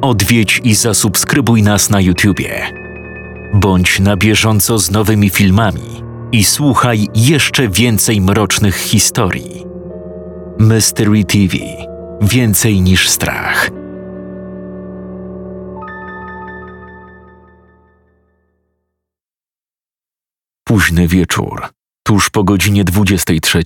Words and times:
odwiedź 0.00 0.60
i 0.64 0.74
zasubskrybuj 0.74 1.62
nas 1.62 1.90
na 1.90 2.00
YouTubie. 2.00 2.66
Bądź 3.54 4.00
na 4.00 4.16
bieżąco 4.16 4.78
z 4.78 4.90
nowymi 4.90 5.30
filmami 5.30 6.02
i 6.32 6.44
słuchaj 6.44 7.06
jeszcze 7.14 7.68
więcej 7.68 8.20
mrocznych 8.20 8.76
historii. 8.76 9.64
Mystery 10.58 11.24
TV 11.24 11.56
Więcej 12.22 12.80
niż 12.80 13.08
strach. 13.08 13.70
Późny 20.64 21.08
wieczór, 21.08 21.68
tuż 22.02 22.30
po 22.30 22.44
godzinie 22.44 22.84
23. 22.84 23.62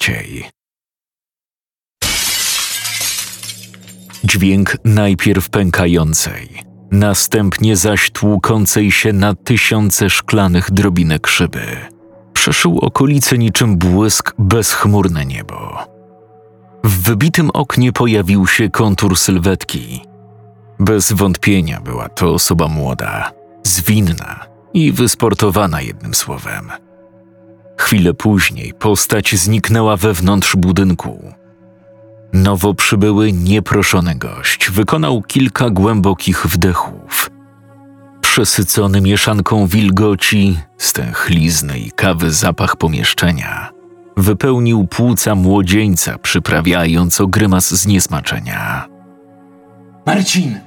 Dźwięk 4.35 4.77
najpierw 4.85 5.51
pękającej, 5.51 6.49
następnie 6.91 7.77
zaś 7.77 8.11
tłukącej 8.11 8.91
się 8.91 9.13
na 9.13 9.35
tysiące 9.35 10.11
szklanych 10.11 10.71
drobinek 10.71 11.27
szyby. 11.27 11.61
Przeszył 12.33 12.79
okolice 12.79 13.39
niczym 13.39 13.77
błysk 13.77 14.35
bezchmurne 14.39 15.27
niebo. 15.27 15.79
W 16.85 17.03
wybitym 17.03 17.51
oknie 17.51 17.93
pojawił 17.93 18.47
się 18.47 18.71
kontur 18.71 19.17
sylwetki. 19.19 20.01
Bez 20.79 21.13
wątpienia 21.13 21.81
była 21.81 22.09
to 22.09 22.35
osoba 22.35 22.69
młoda, 22.69 23.33
zwinna 23.63 24.47
i 24.73 24.93
wysportowana 24.93 25.81
jednym 25.81 26.15
słowem. 26.15 26.71
Chwilę 27.79 28.15
później 28.15 28.73
postać 28.79 29.35
zniknęła 29.35 29.97
wewnątrz 29.97 30.57
budynku. 30.57 31.35
Nowo 32.35 32.75
przybyły 32.75 33.33
nieproszony 33.33 34.15
gość 34.15 34.71
wykonał 34.71 35.23
kilka 35.23 35.71
głębokich 35.71 36.47
wdechów. 36.47 37.31
Przesycony 38.21 39.01
mieszanką 39.01 39.67
wilgoci, 39.67 40.59
stęchlizny 40.79 41.79
i 41.79 41.91
kawy 41.91 42.31
zapach 42.31 42.77
pomieszczenia 42.77 43.71
wypełnił 44.17 44.87
płuca 44.87 45.35
młodzieńca, 45.35 46.19
przyprawiając 46.19 47.21
o 47.21 47.27
grymas 47.27 47.75
zniesmaczenia. 47.75 48.89
Marcin! 50.07 50.61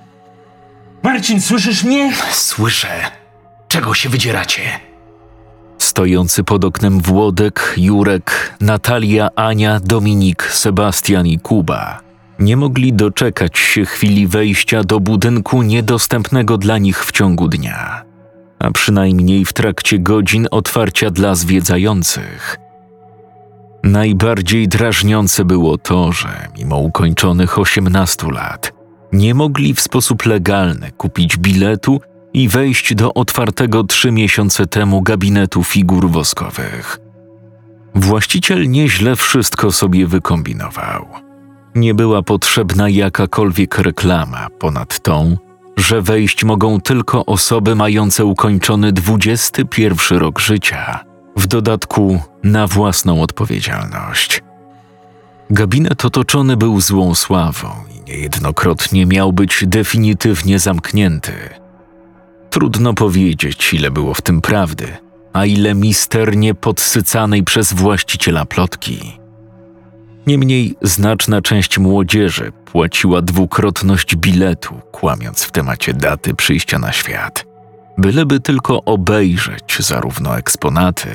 Marcin, 1.03 1.41
słyszysz 1.41 1.83
mnie? 1.83 2.13
Słyszę. 2.31 3.11
Czego 3.67 3.93
się 3.93 4.09
wydzieracie? 4.09 4.61
Stojący 5.77 6.43
pod 6.43 6.65
oknem 6.65 6.99
Włodek, 6.99 7.73
Jurek, 7.77 8.57
Natalia, 8.61 9.29
Ania, 9.35 9.79
Dominik, 9.83 10.43
Sebastian 10.43 11.27
i 11.27 11.39
Kuba 11.39 12.07
nie 12.39 12.57
mogli 12.57 12.93
doczekać 12.93 13.57
się 13.57 13.85
chwili 13.85 14.27
wejścia 14.27 14.83
do 14.83 14.99
budynku 14.99 15.61
niedostępnego 15.61 16.57
dla 16.57 16.77
nich 16.77 17.05
w 17.05 17.11
ciągu 17.11 17.47
dnia, 17.47 18.03
a 18.59 18.71
przynajmniej 18.71 19.45
w 19.45 19.53
trakcie 19.53 19.99
godzin 19.99 20.47
otwarcia 20.51 21.09
dla 21.09 21.35
zwiedzających. 21.35 22.57
Najbardziej 23.83 24.67
drażniące 24.67 25.45
było 25.45 25.77
to, 25.77 26.11
że 26.11 26.47
mimo 26.57 26.77
ukończonych 26.77 27.59
18 27.59 28.31
lat 28.31 28.73
nie 29.11 29.33
mogli 29.33 29.73
w 29.73 29.81
sposób 29.81 30.25
legalny 30.25 30.91
kupić 30.91 31.37
biletu 31.37 32.01
i 32.37 32.47
wejść 32.49 32.95
do 32.95 33.13
otwartego 33.13 33.83
trzy 33.83 34.11
miesiące 34.11 34.67
temu 34.67 35.01
gabinetu 35.01 35.63
figur 35.63 36.09
woskowych. 36.09 36.99
Właściciel 37.95 38.69
nieźle 38.69 39.15
wszystko 39.15 39.71
sobie 39.71 40.07
wykombinował. 40.07 41.05
Nie 41.75 41.93
była 41.93 42.21
potrzebna 42.21 42.89
jakakolwiek 42.89 43.77
reklama 43.77 44.47
ponad 44.59 44.99
tą, 44.99 45.37
że 45.77 46.01
wejść 46.01 46.43
mogą 46.43 46.81
tylko 46.81 47.25
osoby 47.25 47.75
mające 47.75 48.25
ukończony 48.25 48.91
21 48.91 50.17
rok 50.17 50.39
życia, 50.39 51.03
w 51.35 51.47
dodatku 51.47 52.21
na 52.43 52.67
własną 52.67 53.21
odpowiedzialność. 53.21 54.43
Gabinet 55.49 56.05
otoczony 56.05 56.57
był 56.57 56.81
złą 56.81 57.15
sławą 57.15 57.69
i 57.95 58.11
niejednokrotnie 58.11 59.05
miał 59.05 59.33
być 59.33 59.63
definitywnie 59.67 60.59
zamknięty– 60.59 61.33
Trudno 62.57 62.93
powiedzieć, 62.93 63.73
ile 63.73 63.91
było 63.91 64.13
w 64.13 64.21
tym 64.21 64.41
prawdy, 64.41 64.87
a 65.33 65.45
ile 65.45 65.75
misternie 65.75 66.55
podsycanej 66.55 67.43
przez 67.43 67.73
właściciela 67.73 68.45
plotki. 68.45 69.19
Niemniej 70.27 70.75
znaczna 70.81 71.41
część 71.41 71.77
młodzieży 71.77 72.51
płaciła 72.65 73.21
dwukrotność 73.21 74.15
biletu, 74.15 74.81
kłamiąc 74.91 75.43
w 75.43 75.51
temacie 75.51 75.93
daty 75.93 76.33
przyjścia 76.33 76.79
na 76.79 76.91
świat, 76.91 77.45
byleby 77.97 78.39
tylko 78.39 78.83
obejrzeć 78.83 79.77
zarówno 79.79 80.37
eksponaty, 80.37 81.09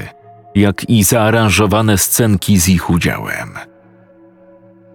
jak 0.54 0.90
i 0.90 1.04
zaaranżowane 1.04 1.98
scenki 1.98 2.58
z 2.58 2.68
ich 2.68 2.90
udziałem. 2.90 3.54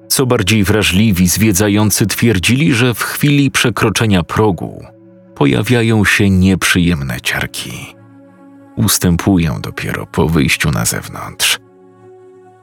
Co 0.08 0.26
bardziej 0.26 0.64
wrażliwi 0.64 1.28
zwiedzający 1.28 2.06
twierdzili, 2.06 2.74
że 2.74 2.94
w 2.94 3.02
chwili 3.02 3.52
przekroczenia 3.52 4.24
progu 4.24 4.97
pojawiają 5.38 6.06
się 6.06 6.30
nieprzyjemne 6.30 7.22
ciarki. 7.22 7.96
Ustępują 8.76 9.62
dopiero 9.62 10.06
po 10.06 10.30
wyjściu 10.30 10.72
na 10.72 10.86
zewnątrz. 10.86 11.60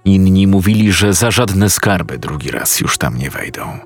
Inni 0.04 0.46
mówili, 0.46 0.92
że 0.92 1.14
za 1.14 1.30
żadne 1.30 1.70
skarby 1.70 2.18
drugi 2.18 2.50
raz 2.50 2.80
już 2.80 2.98
tam 2.98 3.18
nie 3.18 3.30
wejdą. 3.30 3.78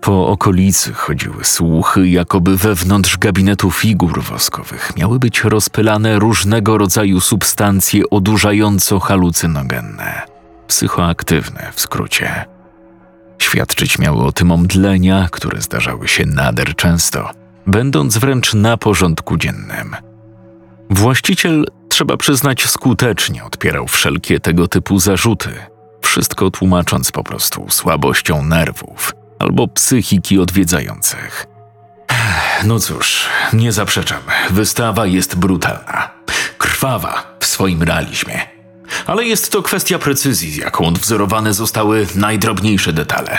Po 0.00 0.28
okolicy 0.28 0.92
chodziły 0.92 1.44
słuchy, 1.44 2.08
jakoby 2.08 2.56
wewnątrz 2.56 3.18
gabinetu 3.18 3.70
figur 3.70 4.22
woskowych 4.22 4.96
miały 4.96 5.18
być 5.18 5.44
rozpylane 5.44 6.18
różnego 6.18 6.78
rodzaju 6.78 7.20
substancje 7.20 8.02
odurzająco-halucynogenne, 8.10 10.22
psychoaktywne 10.66 11.70
w 11.74 11.80
skrócie. 11.80 12.44
Świadczyć 13.38 13.98
miały 13.98 14.24
o 14.24 14.32
tym 14.32 14.50
omdlenia, 14.50 15.28
które 15.32 15.60
zdarzały 15.60 16.08
się 16.08 16.26
nader 16.26 16.76
często– 16.76 17.30
będąc 17.68 18.18
wręcz 18.18 18.54
na 18.54 18.76
porządku 18.76 19.36
dziennym. 19.36 19.96
Właściciel, 20.90 21.66
trzeba 21.88 22.16
przyznać, 22.16 22.66
skutecznie 22.66 23.44
odpierał 23.44 23.86
wszelkie 23.86 24.40
tego 24.40 24.68
typu 24.68 24.98
zarzuty, 24.98 25.50
wszystko 26.02 26.50
tłumacząc 26.50 27.12
po 27.12 27.24
prostu 27.24 27.66
słabością 27.68 28.42
nerwów 28.42 29.12
albo 29.38 29.68
psychiki 29.68 30.38
odwiedzających. 30.38 31.46
No 32.64 32.78
cóż, 32.78 33.26
nie 33.52 33.72
zaprzeczam, 33.72 34.20
wystawa 34.50 35.06
jest 35.06 35.36
brutalna, 35.36 36.10
krwawa 36.58 37.36
w 37.40 37.46
swoim 37.46 37.82
realizmie. 37.82 38.40
Ale 39.06 39.24
jest 39.24 39.52
to 39.52 39.62
kwestia 39.62 39.98
precyzji, 39.98 40.50
z 40.50 40.56
jaką 40.56 40.84
odwzorowane 40.86 41.54
zostały 41.54 42.06
najdrobniejsze 42.14 42.92
detale. 42.92 43.38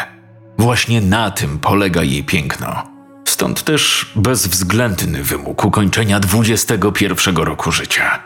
Właśnie 0.57 1.01
na 1.01 1.31
tym 1.31 1.59
polega 1.59 2.03
jej 2.03 2.23
piękno. 2.23 2.88
Stąd 3.29 3.63
też 3.63 4.11
bezwzględny 4.15 5.23
wymóg 5.23 5.65
ukończenia 5.65 6.19
21 6.19 7.37
roku 7.37 7.71
życia. 7.71 8.23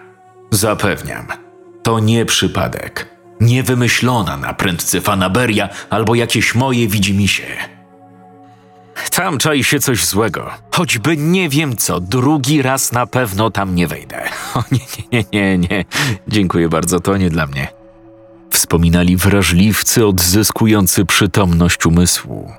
Zapewniam, 0.51 1.27
to 1.83 1.99
nie 1.99 2.25
przypadek, 2.25 3.07
nie 3.39 3.63
wymyślona 3.63 4.37
na 4.37 4.53
prędce 4.53 5.01
fanaberia 5.01 5.69
albo 5.89 6.15
jakieś 6.15 6.55
moje 6.55 6.87
widzimisię. 6.87 7.45
Tam 9.11 9.37
czai 9.37 9.63
się 9.63 9.79
coś 9.79 10.05
złego. 10.05 10.49
Choćby 10.71 11.17
nie 11.17 11.49
wiem 11.49 11.77
co, 11.77 11.99
drugi 11.99 12.61
raz 12.61 12.91
na 12.91 13.07
pewno 13.07 13.51
tam 13.51 13.75
nie 13.75 13.87
wejdę. 13.87 14.23
O 14.55 14.63
nie, 14.71 14.79
nie, 15.11 15.23
nie, 15.31 15.57
nie, 15.57 15.67
nie. 15.69 15.85
Dziękuję 16.27 16.69
bardzo, 16.69 16.99
to 16.99 17.17
nie 17.17 17.29
dla 17.29 17.47
mnie. 17.47 17.67
Wspominali 18.49 19.17
wrażliwcy 19.17 20.05
odzyskujący 20.05 21.05
przytomność 21.05 21.85
umysłu. 21.85 22.51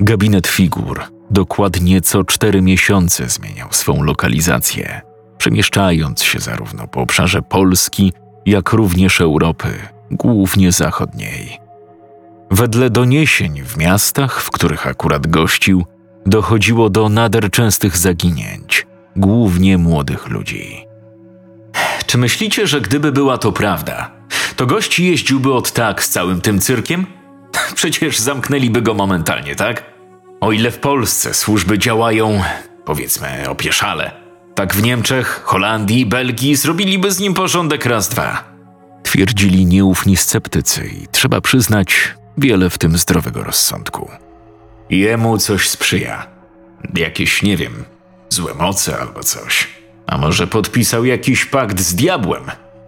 Gabinet 0.00 0.46
figur 0.46 1.17
dokładnie 1.30 2.00
co 2.00 2.24
cztery 2.24 2.62
miesiące 2.62 3.28
zmieniał 3.28 3.68
swą 3.70 4.02
lokalizację, 4.02 5.00
przemieszczając 5.38 6.22
się 6.22 6.38
zarówno 6.38 6.86
po 6.86 7.00
obszarze 7.00 7.42
Polski, 7.42 8.12
jak 8.46 8.72
również 8.72 9.20
Europy, 9.20 9.68
głównie 10.10 10.72
zachodniej. 10.72 11.58
Wedle 12.50 12.90
doniesień 12.90 13.62
w 13.62 13.76
miastach, 13.76 14.42
w 14.42 14.50
których 14.50 14.86
akurat 14.86 15.26
gościł, 15.26 15.84
dochodziło 16.26 16.90
do 16.90 17.08
nader 17.08 17.50
częstych 17.50 17.96
zaginięć, 17.96 18.86
głównie 19.16 19.78
młodych 19.78 20.28
ludzi. 20.28 20.84
Czy 22.06 22.18
myślicie, 22.18 22.66
że 22.66 22.80
gdyby 22.80 23.12
była 23.12 23.38
to 23.38 23.52
prawda, 23.52 24.10
to 24.56 24.66
gość 24.66 25.00
jeździłby 25.00 25.54
od 25.54 25.72
tak 25.72 26.04
z 26.04 26.08
całym 26.08 26.40
tym 26.40 26.58
cyrkiem? 26.58 27.06
Przecież 27.74 28.18
zamknęliby 28.18 28.82
go 28.82 28.94
momentalnie, 28.94 29.56
tak? 29.56 29.97
O 30.40 30.52
ile 30.52 30.70
w 30.70 30.78
Polsce 30.78 31.34
służby 31.34 31.78
działają, 31.78 32.42
powiedzmy, 32.84 33.48
opieszale, 33.48 34.10
tak 34.54 34.74
w 34.74 34.82
Niemczech, 34.82 35.42
Holandii, 35.44 36.06
Belgii 36.06 36.56
zrobiliby 36.56 37.12
z 37.12 37.20
nim 37.20 37.34
porządek 37.34 37.86
raz 37.86 38.08
dwa. 38.08 38.44
Twierdzili 39.02 39.66
nieufni 39.66 40.16
sceptycy 40.16 40.86
i 40.86 41.06
trzeba 41.12 41.40
przyznać 41.40 42.14
wiele 42.38 42.70
w 42.70 42.78
tym 42.78 42.98
zdrowego 42.98 43.44
rozsądku. 43.44 44.10
Jemu 44.90 45.38
coś 45.38 45.68
sprzyja. 45.68 46.26
Jakieś, 46.94 47.42
nie 47.42 47.56
wiem, 47.56 47.84
złe 48.28 48.54
moce 48.54 48.98
albo 49.00 49.22
coś. 49.22 49.68
A 50.06 50.18
może 50.18 50.46
podpisał 50.46 51.04
jakiś 51.04 51.44
pakt 51.44 51.80
z 51.80 51.94
diabłem? 51.94 52.44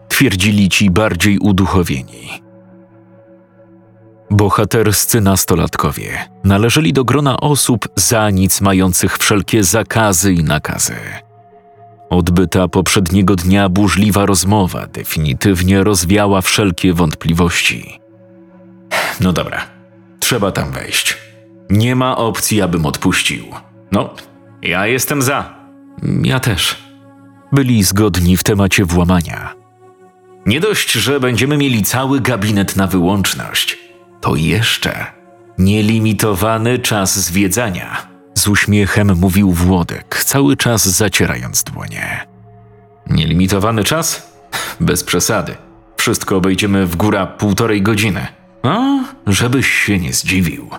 Twierdzili 0.09 0.69
ci 0.69 0.91
bardziej 0.91 1.39
uduchowieni. 1.39 2.43
Bohaterscy 4.31 5.21
nastolatkowie 5.21 6.29
należeli 6.45 6.93
do 6.93 7.05
grona 7.05 7.41
osób 7.41 7.89
za 7.97 8.31
nic 8.31 8.61
mających 8.61 9.19
wszelkie 9.19 9.65
zakazy 9.65 10.33
i 10.33 10.45
nakazy. 10.45 10.95
Odbyta 12.11 12.69
poprzedniego 12.69 13.37
dnia 13.37 13.69
burzliwa 13.69 14.27
rozmowa 14.27 14.87
definitywnie 14.87 15.85
rozwiała 15.85 16.41
wszelkie 16.41 16.95
wątpliwości. 16.95 18.01
No 19.21 19.33
dobra, 19.33 19.67
trzeba 20.21 20.53
tam 20.53 20.73
wejść. 20.73 21.19
Nie 21.71 21.97
ma 21.97 22.17
opcji, 22.17 22.63
abym 22.63 22.87
odpuścił. 22.87 23.45
No, 23.93 24.15
ja 24.63 24.87
jestem 24.87 25.23
za. 25.23 25.55
Ja 26.23 26.41
też. 26.41 26.77
Byli 27.53 27.83
zgodni 27.85 28.37
w 28.37 28.45
temacie 28.45 28.85
włamania. 28.85 29.55
Nie 30.47 30.61
dość, 30.61 30.93
że 30.93 31.21
będziemy 31.21 31.57
mieli 31.57 31.83
cały 31.83 32.21
gabinet 32.21 32.77
na 32.77 32.87
wyłączność, 32.87 33.79
to 34.21 34.37
jeszcze 34.37 35.07
nielimitowany 35.59 36.79
czas 36.79 37.19
zwiedzania. 37.19 38.07
Z 38.35 38.49
uśmiechem 38.49 39.19
mówił 39.19 39.53
Włodek, 39.53 40.25
cały 40.25 40.57
czas 40.57 40.89
zacierając 40.89 41.63
dłonie. 41.63 42.27
Nielimitowany 43.07 43.85
czas? 43.85 44.33
Bez 44.81 45.05
przesady. 45.05 45.57
Wszystko 45.97 46.37
obejdziemy 46.37 46.87
w 46.87 46.97
góra 46.97 47.27
półtorej 47.27 47.83
godziny. 47.83 48.27
A, 48.63 48.81
żebyś 49.27 49.67
się 49.71 49.99
nie 49.99 50.13
zdziwił. 50.13 50.71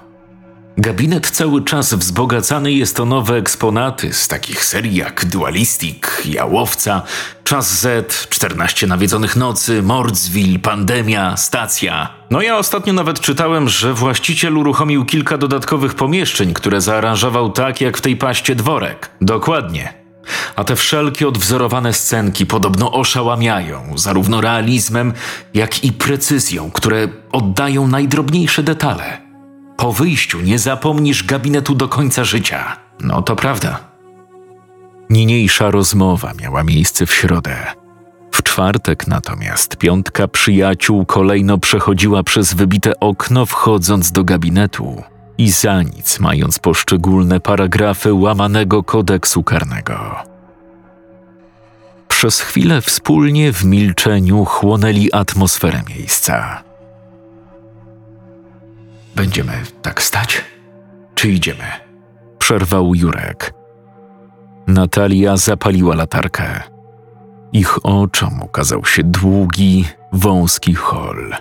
Gabinet 0.82 1.32
cały 1.32 1.64
czas 1.64 1.94
wzbogacany 1.94 2.72
jest 2.72 3.00
o 3.00 3.06
nowe 3.06 3.36
eksponaty 3.36 4.14
z 4.14 4.28
takich 4.28 4.66
serii 4.66 4.96
jak 4.96 5.26
Dualistic, 5.26 6.04
Jałowca, 6.26 7.02
Czas 7.44 7.80
Z, 7.80 8.30
14 8.30 8.88
nawiedzonych 8.88 9.36
nocy, 9.36 9.84
Mordzwil, 9.84 10.60
Pandemia, 10.60 11.38
Stacja. 11.38 12.10
No 12.30 12.42
ja 12.42 12.58
ostatnio 12.58 12.94
nawet 12.94 13.20
czytałem, 13.20 13.70
że 13.70 13.94
właściciel 13.94 14.58
uruchomił 14.58 15.06
kilka 15.06 15.38
dodatkowych 15.38 15.94
pomieszczeń, 15.94 16.54
które 16.54 16.82
zaaranżował 16.82 17.52
tak 17.52 17.82
jak 17.82 17.98
w 17.98 18.02
tej 18.02 18.18
paście 18.18 18.56
dworek. 18.56 19.10
Dokładnie. 19.22 19.94
A 20.56 20.64
te 20.64 20.76
wszelkie 20.76 21.28
odwzorowane 21.28 21.94
scenki 21.94 22.46
podobno 22.46 22.92
oszałamiają 22.92 23.94
zarówno 23.96 24.42
realizmem, 24.42 25.14
jak 25.54 25.84
i 25.84 25.94
precyzją, 25.94 26.72
które 26.72 27.08
oddają 27.32 27.88
najdrobniejsze 27.88 28.64
detale. 28.64 29.31
Po 29.78 29.94
wyjściu 29.94 30.42
nie 30.42 30.60
zapomnisz 30.60 31.24
gabinetu 31.24 31.76
do 31.76 31.88
końca 31.88 32.24
życia. 32.24 32.78
No 33.00 33.22
to 33.22 33.36
prawda. 33.36 33.80
Niniejsza 35.10 35.72
rozmowa 35.72 36.34
miała 36.42 36.64
miejsce 36.64 37.06
w 37.06 37.14
środę. 37.14 37.58
W 38.32 38.44
czwartek 38.44 39.08
natomiast 39.08 39.76
piątka 39.76 40.28
przyjaciół 40.28 41.06
kolejno 41.06 41.58
przechodziła 41.58 42.24
przez 42.24 42.54
wybite 42.54 43.00
okno, 43.00 43.46
wchodząc 43.46 44.12
do 44.12 44.24
gabinetu 44.24 45.04
i 45.38 45.52
za 45.52 45.84
nic 45.84 46.20
mając 46.20 46.60
poszczególne 46.60 47.40
paragrafy 47.40 48.14
łamanego 48.14 48.84
kodeksu 48.84 49.44
karnego. 49.44 50.16
Przez 52.08 52.42
chwilę 52.42 52.82
wspólnie 52.82 53.54
w 53.54 53.66
milczeniu 53.66 54.46
chłonęli 54.46 55.10
atmosferę 55.14 55.84
miejsca. 55.90 56.64
Będziemy 59.22 59.54
tak 59.82 60.04
stać? 60.04 60.42
Czy 61.16 61.30
idziemy? 61.30 61.64
Przerwał 62.40 62.96
Jurek. 62.96 63.54
Natalia 64.68 65.38
zapaliła 65.38 65.96
latarkę. 65.96 66.64
Ich 67.54 67.86
oczom 67.86 68.42
ukazał 68.42 68.86
się 68.86 69.04
długi, 69.04 69.86
wąski 70.14 70.74
hol, 70.74 71.36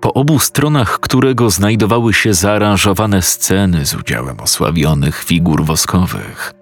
po 0.00 0.12
obu 0.12 0.38
stronach 0.38 1.00
którego 1.00 1.50
znajdowały 1.50 2.14
się 2.14 2.34
zaaranżowane 2.34 3.22
sceny 3.22 3.86
z 3.86 3.94
udziałem 3.94 4.40
osławionych 4.40 5.24
figur 5.24 5.64
woskowych. 5.64 6.52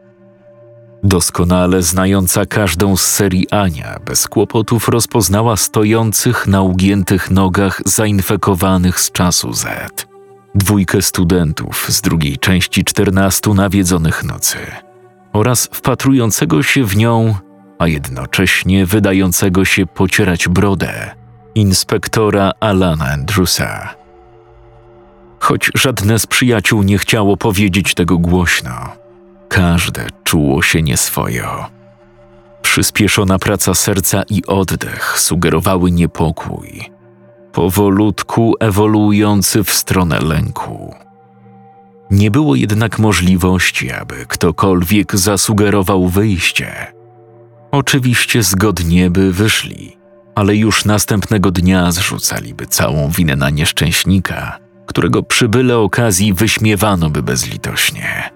Doskonale 1.02 1.82
znająca 1.82 2.46
każdą 2.46 2.96
z 2.96 3.06
serii 3.06 3.50
Ania, 3.50 3.98
bez 4.06 4.28
kłopotów 4.28 4.88
rozpoznała 4.88 5.56
stojących 5.56 6.46
na 6.46 6.62
ugiętych 6.62 7.30
nogach 7.30 7.80
zainfekowanych 7.86 9.00
z 9.00 9.12
czasu 9.12 9.52
Z 9.52 10.15
dwójkę 10.56 11.02
studentów 11.02 11.86
z 11.88 12.00
drugiej 12.00 12.38
części 12.38 12.84
czternastu 12.84 13.54
nawiedzonych 13.54 14.24
nocy 14.24 14.58
oraz 15.32 15.68
wpatrującego 15.72 16.62
się 16.62 16.84
w 16.84 16.96
nią, 16.96 17.34
a 17.78 17.88
jednocześnie 17.88 18.86
wydającego 18.86 19.64
się 19.64 19.86
pocierać 19.86 20.48
brodę, 20.48 21.14
inspektora 21.54 22.52
Alana 22.60 23.08
Andrewsa. 23.08 23.94
Choć 25.40 25.70
żadne 25.74 26.18
z 26.18 26.26
przyjaciół 26.26 26.82
nie 26.82 26.98
chciało 26.98 27.36
powiedzieć 27.36 27.94
tego 27.94 28.18
głośno, 28.18 28.72
każde 29.48 30.06
czuło 30.24 30.62
się 30.62 30.82
nieswojo. 30.82 31.66
Przyspieszona 32.62 33.38
praca 33.38 33.74
serca 33.74 34.22
i 34.30 34.46
oddech 34.46 35.18
sugerowały 35.18 35.90
niepokój, 35.90 36.90
powolutku 37.56 38.54
ewoluujący 38.60 39.64
w 39.64 39.72
stronę 39.72 40.20
lęku. 40.20 40.94
Nie 42.10 42.30
było 42.30 42.54
jednak 42.54 42.98
możliwości, 42.98 43.92
aby 43.92 44.26
ktokolwiek 44.28 45.16
zasugerował 45.16 46.08
wyjście. 46.08 46.92
Oczywiście 47.70 48.42
zgodnie 48.42 49.10
by 49.10 49.32
wyszli, 49.32 49.96
ale 50.34 50.56
już 50.56 50.84
następnego 50.84 51.50
dnia 51.50 51.92
zrzucaliby 51.92 52.66
całą 52.66 53.10
winę 53.10 53.36
na 53.36 53.50
nieszczęśnika, 53.50 54.58
którego 54.86 55.22
przy 55.22 55.48
byle 55.48 55.78
okazji 55.78 56.34
wyśmiewano 56.34 57.10
by 57.10 57.22
bezlitośnie. 57.22 58.30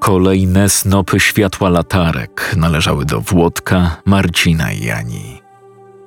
Kolejne 0.00 0.68
snopy 0.68 1.20
światła 1.20 1.68
latarek 1.68 2.54
należały 2.56 3.04
do 3.04 3.20
Włodka, 3.20 3.96
Marcina 4.04 4.72
i 4.72 4.84
Jani. 4.84 5.41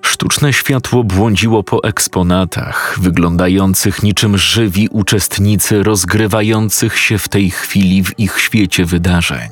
Sztuczne 0.06 0.54
światło 0.54 1.04
błądziło 1.04 1.63
po 1.63 1.84
eksponatach, 1.84 2.96
wyglądających 3.02 4.04
niczym 4.04 4.38
żywi 4.38 4.88
uczestnicy 4.92 5.84
rozgrywających 5.84 6.98
się 6.98 7.18
w 7.18 7.30
tej 7.30 7.52
chwili 7.52 8.04
w 8.04 8.19
ich 8.19 8.40
świecie 8.40 8.85
wydarzeń. 8.85 9.50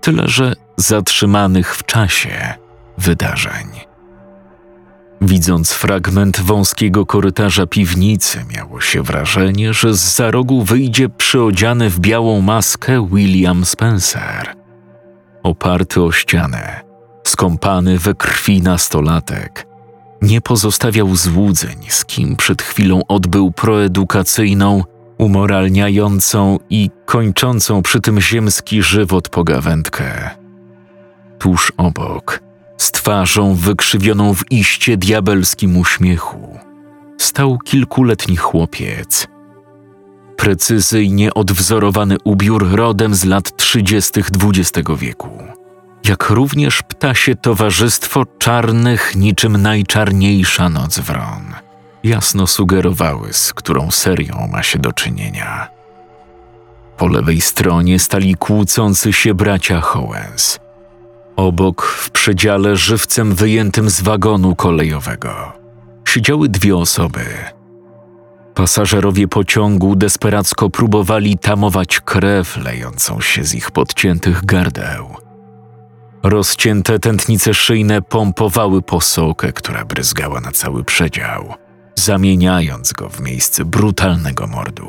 Tyle, 0.00 0.28
że 0.28 0.52
zatrzymanych 0.76 1.76
w 1.76 1.84
czasie 1.84 2.54
wydarzeń. 2.98 3.66
Widząc 5.20 5.72
fragment 5.72 6.40
wąskiego 6.40 7.06
korytarza 7.06 7.66
piwnicy, 7.66 8.44
miało 8.54 8.80
się 8.80 9.02
wrażenie, 9.02 9.72
że 9.72 9.94
z 9.94 10.14
za 10.14 10.30
rogu 10.30 10.62
wyjdzie 10.62 11.08
przyodziany 11.08 11.90
w 11.90 12.00
białą 12.00 12.40
maskę 12.40 13.08
William 13.12 13.64
Spencer. 13.64 14.54
Oparty 15.42 16.02
o 16.02 16.12
ścianę, 16.12 16.80
skąpany 17.26 17.98
we 17.98 18.14
krwi 18.14 18.62
nastolatek, 18.62 19.73
nie 20.24 20.40
pozostawiał 20.40 21.16
złudzeń, 21.16 21.76
z 21.88 22.04
kim 22.04 22.36
przed 22.36 22.62
chwilą 22.62 23.00
odbył 23.08 23.52
proedukacyjną, 23.52 24.84
umoralniającą 25.18 26.58
i 26.70 26.90
kończącą 27.06 27.82
przy 27.82 28.00
tym 28.00 28.20
ziemski 28.20 28.82
żywot 28.82 29.28
pogawędkę. 29.28 30.30
Tuż 31.38 31.72
obok, 31.76 32.40
z 32.76 32.90
twarzą 32.90 33.54
wykrzywioną 33.54 34.34
w 34.34 34.52
iście 34.52 34.96
diabelskim 34.96 35.76
uśmiechu, 35.76 36.58
stał 37.18 37.58
kilkuletni 37.58 38.36
chłopiec. 38.36 39.26
Precyzyjnie 40.36 41.34
odwzorowany 41.34 42.16
ubiór 42.24 42.70
rodem 42.70 43.14
z 43.14 43.24
lat 43.24 43.56
trzydziestych 43.56 44.30
XX 44.44 44.88
wieku 44.98 45.63
jak 46.04 46.30
również 46.30 46.82
ptasie 46.82 47.36
towarzystwo 47.36 48.24
czarnych 48.38 49.16
niczym 49.16 49.62
najczarniejsza 49.62 50.68
noc 50.68 50.98
wron. 50.98 51.54
Jasno 52.04 52.46
sugerowały, 52.46 53.32
z 53.32 53.52
którą 53.52 53.90
serią 53.90 54.48
ma 54.52 54.62
się 54.62 54.78
do 54.78 54.92
czynienia. 54.92 55.68
Po 56.96 57.06
lewej 57.06 57.40
stronie 57.40 57.98
stali 57.98 58.34
kłócący 58.34 59.12
się 59.12 59.34
bracia 59.34 59.80
Hołens. 59.80 60.58
Obok, 61.36 61.82
w 61.82 62.10
przedziale 62.10 62.76
żywcem 62.76 63.34
wyjętym 63.34 63.90
z 63.90 64.00
wagonu 64.00 64.56
kolejowego, 64.56 65.52
siedziały 66.08 66.48
dwie 66.48 66.76
osoby. 66.76 67.24
Pasażerowie 68.54 69.28
pociągu 69.28 69.96
desperacko 69.96 70.70
próbowali 70.70 71.38
tamować 71.38 72.00
krew 72.00 72.56
lejącą 72.56 73.20
się 73.20 73.44
z 73.44 73.54
ich 73.54 73.70
podciętych 73.70 74.44
gardeł. 74.44 75.24
Rozcięte 76.24 76.98
tętnice 76.98 77.54
szyjne 77.54 78.02
pompowały 78.02 78.82
posokę, 78.82 79.52
która 79.52 79.84
bryzgała 79.84 80.40
na 80.40 80.52
cały 80.52 80.84
przedział, 80.84 81.54
zamieniając 81.94 82.92
go 82.92 83.08
w 83.08 83.20
miejsce 83.20 83.64
brutalnego 83.64 84.46
mordu. 84.46 84.88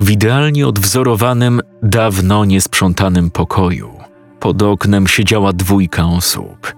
W 0.00 0.10
idealnie 0.10 0.68
odwzorowanym, 0.68 1.60
dawno 1.82 2.44
niesprzątanym 2.44 3.30
pokoju 3.30 3.90
pod 4.40 4.62
oknem 4.62 5.06
siedziała 5.06 5.52
dwójka 5.52 6.06
osób. 6.06 6.74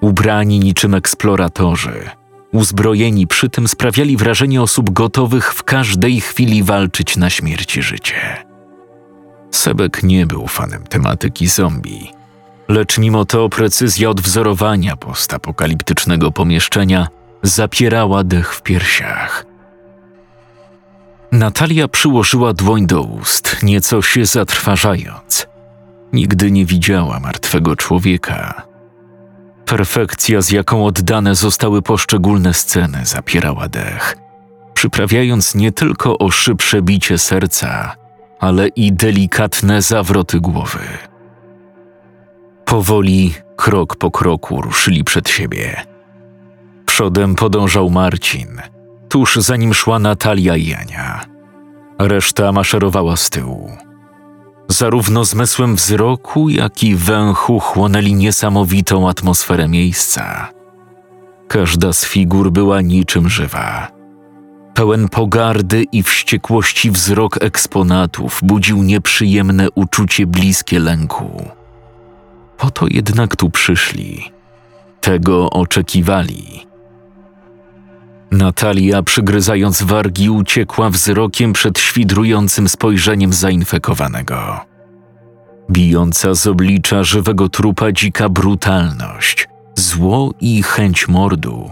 Ubrani 0.00 0.60
niczym 0.60 0.94
eksploratorzy, 0.94 2.10
uzbrojeni 2.52 3.26
przy 3.26 3.48
tym 3.48 3.68
sprawiali 3.68 4.16
wrażenie 4.16 4.62
osób 4.62 4.90
gotowych 4.90 5.54
w 5.54 5.62
każdej 5.62 6.20
chwili 6.20 6.62
walczyć 6.62 7.16
na 7.16 7.30
śmierć 7.30 7.76
i 7.76 7.82
życie. 7.82 8.44
Sebek 9.50 10.02
nie 10.02 10.26
był 10.26 10.46
fanem 10.46 10.86
tematyki 10.86 11.46
zombie, 11.46 12.13
lecz 12.68 12.98
mimo 12.98 13.24
to 13.24 13.48
precyzja 13.48 14.10
odwzorowania 14.10 14.96
postapokaliptycznego 14.96 16.32
pomieszczenia 16.32 17.08
zapierała 17.42 18.24
dech 18.24 18.54
w 18.54 18.62
piersiach. 18.62 19.46
Natalia 21.32 21.88
przyłożyła 21.88 22.52
dłoń 22.52 22.86
do 22.86 23.02
ust, 23.02 23.62
nieco 23.62 24.02
się 24.02 24.26
zatrważając. 24.26 25.46
Nigdy 26.12 26.50
nie 26.50 26.66
widziała 26.66 27.20
martwego 27.20 27.76
człowieka. 27.76 28.62
Perfekcja, 29.64 30.42
z 30.42 30.50
jaką 30.50 30.86
oddane 30.86 31.34
zostały 31.34 31.82
poszczególne 31.82 32.54
sceny, 32.54 33.06
zapierała 33.06 33.68
dech, 33.68 34.16
przyprawiając 34.74 35.54
nie 35.54 35.72
tylko 35.72 36.18
o 36.18 36.30
szybsze 36.30 36.82
bicie 36.82 37.18
serca, 37.18 37.96
ale 38.40 38.68
i 38.68 38.92
delikatne 38.92 39.82
zawroty 39.82 40.40
głowy. 40.40 40.78
Powoli, 42.64 43.34
krok 43.56 43.96
po 43.96 44.10
kroku 44.10 44.62
ruszyli 44.62 45.04
przed 45.04 45.28
siebie. 45.28 45.82
Przodem 46.86 47.34
podążał 47.34 47.90
Marcin, 47.90 48.60
tuż 49.08 49.36
za 49.36 49.56
nim 49.56 49.74
szła 49.74 49.98
Natalia 49.98 50.56
i 50.56 50.66
Jania. 50.66 51.20
Reszta 51.98 52.52
maszerowała 52.52 53.16
z 53.16 53.30
tyłu. 53.30 53.70
Zarówno 54.68 55.24
zmysłem 55.24 55.76
wzroku, 55.76 56.48
jak 56.48 56.82
i 56.82 56.96
węchu 56.96 57.60
chłonęli 57.60 58.14
niesamowitą 58.14 59.08
atmosferę 59.08 59.68
miejsca. 59.68 60.48
Każda 61.48 61.92
z 61.92 62.04
figur 62.04 62.50
była 62.52 62.80
niczym 62.80 63.28
żywa. 63.28 63.88
Pełen 64.74 65.08
pogardy 65.08 65.84
i 65.92 66.02
wściekłości 66.02 66.90
wzrok 66.90 67.42
eksponatów 67.42 68.40
budził 68.42 68.82
nieprzyjemne 68.82 69.68
uczucie 69.74 70.26
bliskie 70.26 70.78
lęku. 70.78 71.48
Po 72.58 72.70
to 72.70 72.86
jednak 72.90 73.36
tu 73.36 73.50
przyszli. 73.50 74.32
Tego 75.00 75.50
oczekiwali. 75.50 76.66
Natalia, 78.30 79.02
przygryzając 79.02 79.82
wargi, 79.82 80.30
uciekła 80.30 80.90
wzrokiem 80.90 81.52
przed 81.52 81.78
świdrującym 81.78 82.68
spojrzeniem 82.68 83.32
zainfekowanego. 83.32 84.60
Bijąca 85.70 86.34
z 86.34 86.46
oblicza 86.46 87.04
żywego 87.04 87.48
trupa 87.48 87.92
dzika 87.92 88.28
brutalność, 88.28 89.48
zło 89.76 90.34
i 90.40 90.62
chęć 90.62 91.08
mordu 91.08 91.70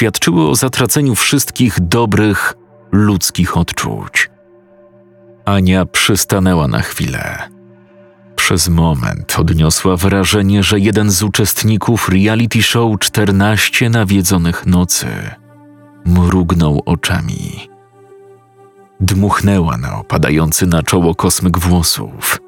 świadczyły 0.00 0.48
o 0.48 0.54
zatraceniu 0.54 1.14
wszystkich 1.14 1.80
dobrych, 1.80 2.54
ludzkich 2.92 3.56
odczuć. 3.56 4.30
Ania 5.44 5.86
przystanęła 5.86 6.68
na 6.68 6.80
chwilę. 6.80 7.48
Przez 8.50 8.68
moment 8.68 9.38
odniosła 9.38 9.96
wrażenie, 9.96 10.62
że 10.62 10.80
jeden 10.80 11.10
z 11.10 11.22
uczestników 11.22 12.08
reality 12.08 12.62
show 12.62 12.98
14 12.98 13.90
nawiedzonych 13.90 14.66
nocy 14.66 15.06
mrugnął 16.04 16.82
oczami. 16.86 17.68
Dmuchnęła 19.00 19.76
na 19.76 19.98
opadający 19.98 20.66
na 20.66 20.82
czoło 20.82 21.14
kosmyk 21.14 21.58
włosów. 21.58 22.38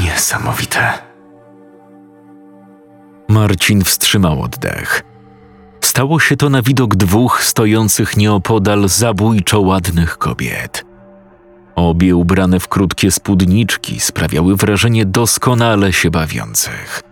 Niesamowite. 0.00 0.92
Marcin 3.28 3.84
wstrzymał 3.84 4.42
oddech. 4.42 5.02
Stało 5.80 6.20
się 6.20 6.36
to 6.36 6.50
na 6.50 6.62
widok 6.62 6.96
dwóch 6.96 7.42
stojących 7.44 8.16
nieopodal 8.16 8.88
zabójczo 8.88 9.60
ładnych 9.60 10.18
kobiet. 10.18 10.91
Obie 11.76 12.16
ubrane 12.16 12.60
w 12.60 12.68
krótkie 12.68 13.10
spódniczki 13.10 14.00
sprawiały 14.00 14.56
wrażenie 14.56 15.06
doskonale 15.06 15.92
się 15.92 16.10
bawiących. 16.10 17.02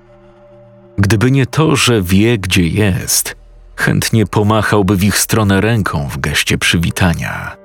Gdyby 0.99 1.31
nie 1.31 1.47
to, 1.47 1.77
że 1.77 2.03
wie, 2.03 2.39
gdzie 2.39 2.67
jest, 2.67 3.37
chętnie 3.77 4.27
pomachałby 4.27 4.97
w 4.97 5.05
ich 5.05 5.19
stronę 5.19 5.61
ręką 5.61 6.09
w 6.09 6.19
geście 6.19 6.59
przywitania. 6.59 7.57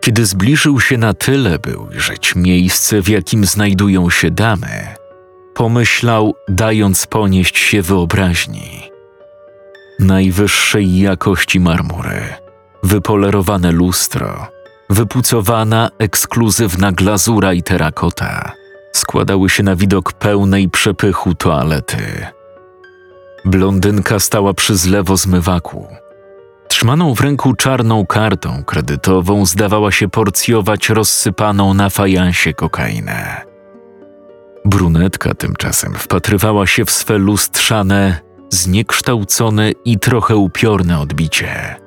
Kiedy 0.00 0.26
zbliżył 0.26 0.80
się 0.80 0.98
na 0.98 1.14
tyle, 1.14 1.58
by 1.58 1.78
ujrzeć 1.78 2.34
miejsce, 2.36 3.02
w 3.02 3.08
jakim 3.08 3.44
znajdują 3.44 4.10
się 4.10 4.30
damy, 4.30 4.86
pomyślał, 5.54 6.34
dając 6.48 7.06
ponieść 7.06 7.58
się 7.58 7.82
wyobraźni. 7.82 8.90
Najwyższej 9.98 10.98
jakości 10.98 11.60
marmury, 11.60 12.20
wypolerowane 12.82 13.72
lustro, 13.72 14.46
wypucowana, 14.92 15.90
ekskluzywna 15.98 16.92
glazura 16.92 17.52
i 17.52 17.62
terakota 17.62 18.52
składały 18.92 19.50
się 19.50 19.62
na 19.62 19.76
widok 19.76 20.12
pełnej 20.12 20.68
przepychu 20.68 21.34
toalety. 21.34 22.26
Blondynka 23.44 24.18
stała 24.18 24.54
przy 24.54 24.76
zlewozmywaku. 24.76 25.86
Trzymaną 26.68 27.14
w 27.14 27.20
ręku 27.20 27.54
czarną 27.54 28.06
kartą 28.06 28.64
kredytową 28.64 29.46
zdawała 29.46 29.92
się 29.92 30.08
porcjować 30.08 30.88
rozsypaną 30.88 31.74
na 31.74 31.90
fajansie 31.90 32.54
kokainę. 32.54 33.40
Brunetka 34.64 35.34
tymczasem 35.34 35.94
wpatrywała 35.94 36.66
się 36.66 36.84
w 36.84 36.90
swe 36.90 37.18
lustrzane, 37.18 38.20
zniekształcone 38.50 39.70
i 39.84 39.98
trochę 39.98 40.36
upiorne 40.36 41.00
odbicie. 41.00 41.81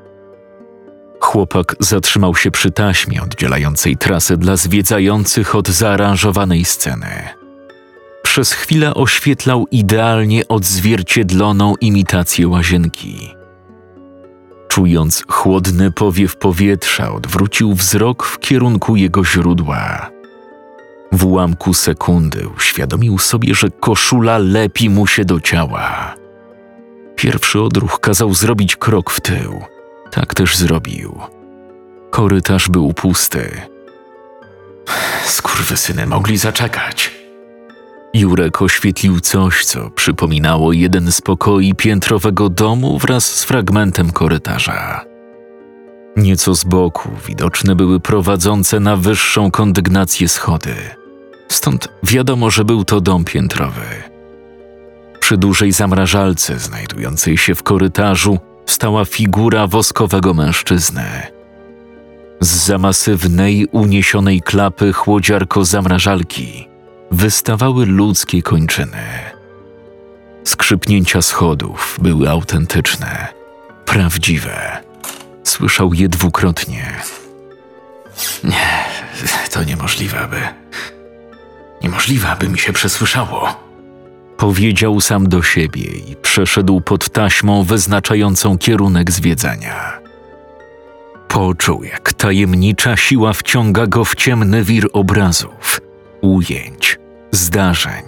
Chłopak 1.19 1.75
zatrzymał 1.79 2.35
się 2.35 2.51
przy 2.51 2.71
taśmie 2.71 3.21
oddzielającej 3.21 3.97
trasę 3.97 4.37
dla 4.37 4.55
zwiedzających 4.55 5.55
od 5.55 5.67
zaaranżowanej 5.67 6.65
sceny. 6.65 7.29
Przez 8.23 8.53
chwilę 8.53 8.93
oświetlał 8.93 9.65
idealnie 9.71 10.47
odzwierciedloną 10.47 11.75
imitację 11.81 12.47
łazienki. 12.47 13.35
Czując 14.67 15.23
chłodny 15.27 15.91
powiew 15.91 16.35
powietrza, 16.37 17.13
odwrócił 17.13 17.73
wzrok 17.73 18.23
w 18.25 18.39
kierunku 18.39 18.95
jego 18.95 19.25
źródła. 19.25 20.09
W 21.11 21.25
ułamku 21.25 21.73
sekundy 21.73 22.47
uświadomił 22.57 23.17
sobie, 23.17 23.55
że 23.55 23.69
koszula 23.69 24.37
lepi 24.37 24.89
mu 24.89 25.07
się 25.07 25.25
do 25.25 25.39
ciała. 25.39 26.15
Pierwszy 27.15 27.61
odruch 27.61 27.99
kazał 27.99 28.33
zrobić 28.33 28.75
krok 28.75 29.11
w 29.11 29.21
tył. 29.21 29.74
Tak 30.11 30.33
też 30.33 30.57
zrobił. 30.57 31.19
Korytarz 32.09 32.69
był 32.69 32.93
pusty. 32.93 33.61
Skurwysyny 35.25 36.05
mogli 36.05 36.37
zaczekać. 36.37 37.11
Jurek 38.13 38.61
oświetlił 38.61 39.19
coś, 39.19 39.65
co 39.65 39.89
przypominało 39.89 40.73
jeden 40.73 41.11
z 41.11 41.21
pokoi 41.21 41.73
piętrowego 41.73 42.49
domu 42.49 42.97
wraz 42.97 43.25
z 43.25 43.43
fragmentem 43.43 44.11
korytarza. 44.11 45.05
Nieco 46.17 46.55
z 46.55 46.63
boku 46.63 47.09
widoczne 47.27 47.75
były 47.75 47.99
prowadzące 47.99 48.79
na 48.79 48.95
wyższą 48.95 49.51
kondygnację 49.51 50.29
schody. 50.29 50.75
Stąd 51.47 51.87
wiadomo, 52.03 52.49
że 52.49 52.65
był 52.65 52.83
to 52.83 53.01
dom 53.01 53.25
piętrowy. 53.25 53.81
Przy 55.19 55.37
dużej 55.37 55.71
zamrażalce 55.71 56.59
znajdującej 56.59 57.37
się 57.37 57.55
w 57.55 57.63
korytarzu 57.63 58.39
stała 58.65 59.05
figura 59.05 59.67
woskowego 59.67 60.33
mężczyzny. 60.33 61.05
Z 62.39 62.47
zamasywnej, 62.47 63.67
uniesionej 63.71 64.41
klapy 64.41 64.93
chłodziarko 64.93 65.65
zamrażalki 65.65 66.67
wystawały 67.11 67.85
ludzkie 67.85 68.41
kończyny. 68.41 69.03
Skrzypnięcia 70.43 71.21
schodów 71.21 71.97
były 72.01 72.29
autentyczne, 72.29 73.27
prawdziwe. 73.85 74.83
Słyszał 75.43 75.93
je 75.93 76.09
dwukrotnie. 76.09 76.93
Nie, 78.43 78.85
to 79.51 79.63
niemożliwe, 79.63 80.19
aby. 80.19 80.41
Niemożliwe, 81.81 82.29
aby 82.29 82.49
mi 82.49 82.59
się 82.59 82.73
przesłyszało. 82.73 83.64
Powiedział 84.45 85.01
sam 85.01 85.29
do 85.29 85.43
siebie 85.43 85.83
i 85.83 86.15
przeszedł 86.15 86.81
pod 86.81 87.09
taśmą 87.09 87.63
wyznaczającą 87.63 88.57
kierunek 88.57 89.11
zwiedzania. 89.11 89.99
Poczuł, 91.27 91.83
jak 91.83 92.13
tajemnicza 92.13 92.97
siła 92.97 93.33
wciąga 93.33 93.87
go 93.87 94.05
w 94.05 94.15
ciemny 94.15 94.63
wir 94.63 94.87
obrazów, 94.93 95.81
ujęć, 96.21 96.99
zdarzeń. 97.31 98.03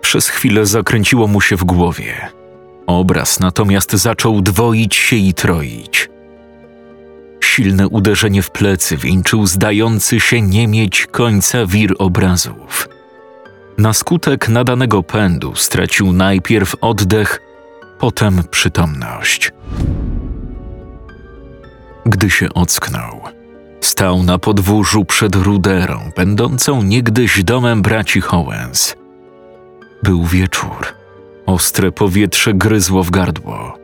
Przez 0.00 0.28
chwilę 0.28 0.66
zakręciło 0.66 1.26
mu 1.26 1.40
się 1.40 1.56
w 1.56 1.64
głowie. 1.64 2.14
Obraz 2.86 3.40
natomiast 3.40 3.92
zaczął 3.92 4.40
dwoić 4.40 4.94
się 4.94 5.16
i 5.16 5.34
troić. 5.34 6.08
Silne 7.40 7.88
uderzenie 7.88 8.42
w 8.42 8.50
plecy 8.50 8.96
wieńczył 8.96 9.46
zdający 9.46 10.20
się 10.20 10.42
nie 10.42 10.68
mieć 10.68 11.06
końca 11.06 11.66
wir 11.66 11.94
obrazów. 11.98 12.93
Na 13.78 13.92
skutek 13.92 14.48
nadanego 14.48 15.02
pędu 15.02 15.54
stracił 15.54 16.12
najpierw 16.12 16.76
oddech, 16.80 17.40
potem 17.98 18.42
przytomność. 18.50 19.52
Gdy 22.06 22.30
się 22.30 22.54
ocknął, 22.54 23.20
stał 23.80 24.22
na 24.22 24.38
podwórzu 24.38 25.04
przed 25.04 25.36
ruderą, 25.36 26.10
będącą 26.16 26.82
niegdyś 26.82 27.44
domem 27.44 27.82
braci 27.82 28.20
Howens. 28.20 28.96
Był 30.02 30.24
wieczór. 30.24 30.86
Ostre 31.46 31.92
powietrze 31.92 32.54
gryzło 32.54 33.02
w 33.02 33.10
gardło. 33.10 33.78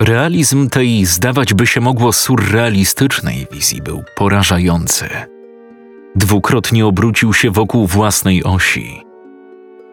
Realizm 0.00 0.68
tej, 0.68 1.04
zdawać 1.04 1.54
by 1.54 1.66
się 1.66 1.80
mogło, 1.80 2.12
surrealistycznej 2.12 3.46
wizji 3.52 3.82
był 3.82 4.04
porażający. 4.16 5.31
Dwukrotnie 6.16 6.86
obrócił 6.86 7.32
się 7.32 7.50
wokół 7.50 7.86
własnej 7.86 8.44
osi. 8.44 9.02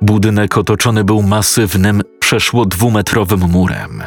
Budynek 0.01 0.57
otoczony 0.57 1.03
był 1.03 1.21
masywnym, 1.21 2.01
przeszło 2.19 2.65
dwumetrowym 2.65 3.39
murem. 3.39 4.03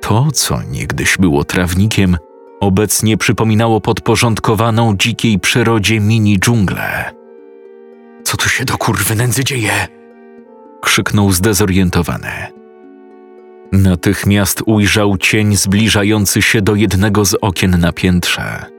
To, 0.00 0.28
co 0.32 0.62
niegdyś 0.70 1.16
było 1.16 1.44
trawnikiem, 1.44 2.16
obecnie 2.60 3.16
przypominało 3.16 3.80
podporządkowaną 3.80 4.96
dzikiej 4.96 5.38
przyrodzie 5.38 6.00
mini 6.00 6.38
dżunglę. 6.38 7.14
Co 8.24 8.36
tu 8.36 8.48
się 8.48 8.64
do 8.64 8.78
kurwy 8.78 9.14
nędzy 9.14 9.44
dzieje? 9.44 9.88
krzyknął 10.82 11.32
zdezorientowany. 11.32 12.32
Natychmiast 13.72 14.62
ujrzał 14.66 15.18
cień 15.18 15.56
zbliżający 15.56 16.42
się 16.42 16.62
do 16.62 16.74
jednego 16.74 17.24
z 17.24 17.36
okien 17.40 17.80
na 17.80 17.92
piętrze. 17.92 18.75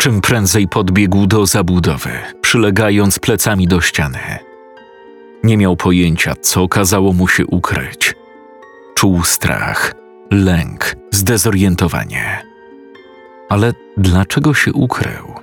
Czym 0.00 0.20
prędzej 0.20 0.68
podbiegł 0.68 1.26
do 1.26 1.46
zabudowy, 1.46 2.10
przylegając 2.40 3.18
plecami 3.18 3.68
do 3.68 3.80
ściany. 3.80 4.18
Nie 5.44 5.56
miał 5.56 5.76
pojęcia, 5.76 6.34
co 6.40 6.68
kazało 6.68 7.12
mu 7.12 7.28
się 7.28 7.46
ukryć. 7.46 8.14
Czuł 8.94 9.24
strach, 9.24 9.94
lęk, 10.30 10.96
zdezorientowanie. 11.10 12.42
Ale 13.48 13.72
dlaczego 13.96 14.54
się 14.54 14.72
ukrył? 14.72 15.34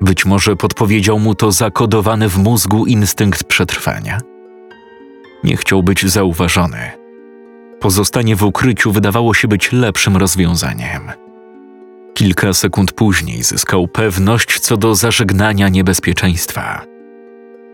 Być 0.00 0.26
może 0.26 0.56
podpowiedział 0.56 1.18
mu 1.18 1.34
to 1.34 1.52
zakodowany 1.52 2.28
w 2.28 2.38
mózgu 2.38 2.86
instynkt 2.86 3.44
przetrwania. 3.44 4.20
Nie 5.44 5.56
chciał 5.56 5.82
być 5.82 6.06
zauważony. 6.06 6.90
Pozostanie 7.80 8.36
w 8.36 8.42
ukryciu 8.42 8.92
wydawało 8.92 9.34
się 9.34 9.48
być 9.48 9.72
lepszym 9.72 10.16
rozwiązaniem. 10.16 11.25
Kilka 12.16 12.52
sekund 12.52 12.92
później 12.92 13.42
zyskał 13.42 13.88
pewność 13.88 14.60
co 14.60 14.76
do 14.76 14.94
zażegnania 14.94 15.68
niebezpieczeństwa. 15.68 16.84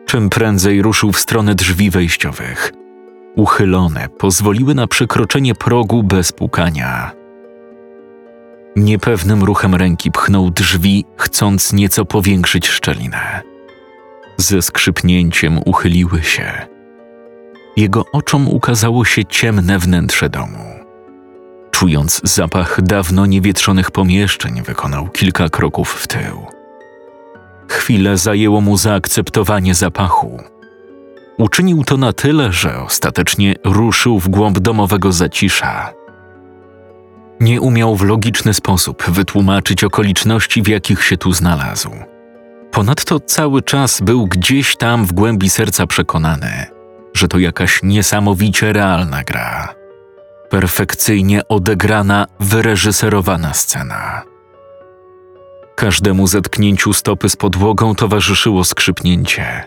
Czym 0.06 0.30
prędzej 0.30 0.82
ruszył 0.82 1.12
w 1.12 1.18
stronę 1.18 1.54
drzwi 1.54 1.90
wejściowych. 1.90 2.72
Uchylone 3.36 4.08
pozwoliły 4.08 4.74
na 4.74 4.86
przekroczenie 4.86 5.54
progu 5.54 6.02
bez 6.02 6.32
pukania. 6.32 7.12
Niepewnym 8.76 9.42
ruchem 9.42 9.74
ręki 9.74 10.10
pchnął 10.10 10.50
drzwi, 10.50 11.04
chcąc 11.16 11.72
nieco 11.72 12.04
powiększyć 12.04 12.68
szczelinę. 12.68 13.42
Ze 14.36 14.62
skrzypnięciem 14.62 15.60
uchyliły 15.64 16.22
się. 16.22 16.52
Jego 17.76 18.04
oczom 18.12 18.48
ukazało 18.48 19.04
się 19.04 19.24
ciemne 19.24 19.78
wnętrze 19.78 20.28
domu. 20.28 20.81
Czując 21.72 22.20
zapach 22.24 22.82
dawno 22.82 23.26
niewietrzonych 23.26 23.90
pomieszczeń, 23.90 24.62
wykonał 24.62 25.08
kilka 25.08 25.48
kroków 25.48 25.92
w 25.92 26.06
tył. 26.06 26.46
Chwilę 27.68 28.16
zajęło 28.16 28.60
mu 28.60 28.76
zaakceptowanie 28.76 29.74
zapachu. 29.74 30.42
Uczynił 31.38 31.84
to 31.84 31.96
na 31.96 32.12
tyle, 32.12 32.52
że 32.52 32.82
ostatecznie 32.82 33.54
ruszył 33.64 34.20
w 34.20 34.28
głąb 34.28 34.58
domowego 34.58 35.12
zacisza. 35.12 35.92
Nie 37.40 37.60
umiał 37.60 37.96
w 37.96 38.02
logiczny 38.02 38.54
sposób 38.54 39.02
wytłumaczyć 39.08 39.84
okoliczności, 39.84 40.62
w 40.62 40.68
jakich 40.68 41.04
się 41.04 41.16
tu 41.16 41.32
znalazł. 41.32 41.90
Ponadto 42.70 43.20
cały 43.20 43.62
czas 43.62 44.00
był 44.00 44.26
gdzieś 44.26 44.76
tam 44.76 45.06
w 45.06 45.12
głębi 45.12 45.50
serca 45.50 45.86
przekonany, 45.86 46.66
że 47.14 47.28
to 47.28 47.38
jakaś 47.38 47.80
niesamowicie 47.82 48.72
realna 48.72 49.24
gra. 49.24 49.81
Perfekcyjnie 50.52 51.48
odegrana, 51.48 52.26
wyreżyserowana 52.40 53.54
scena. 53.54 54.22
Każdemu 55.76 56.26
zetknięciu 56.26 56.92
stopy 56.92 57.28
z 57.28 57.36
podłogą 57.36 57.94
towarzyszyło 57.94 58.64
skrzypnięcie. 58.64 59.64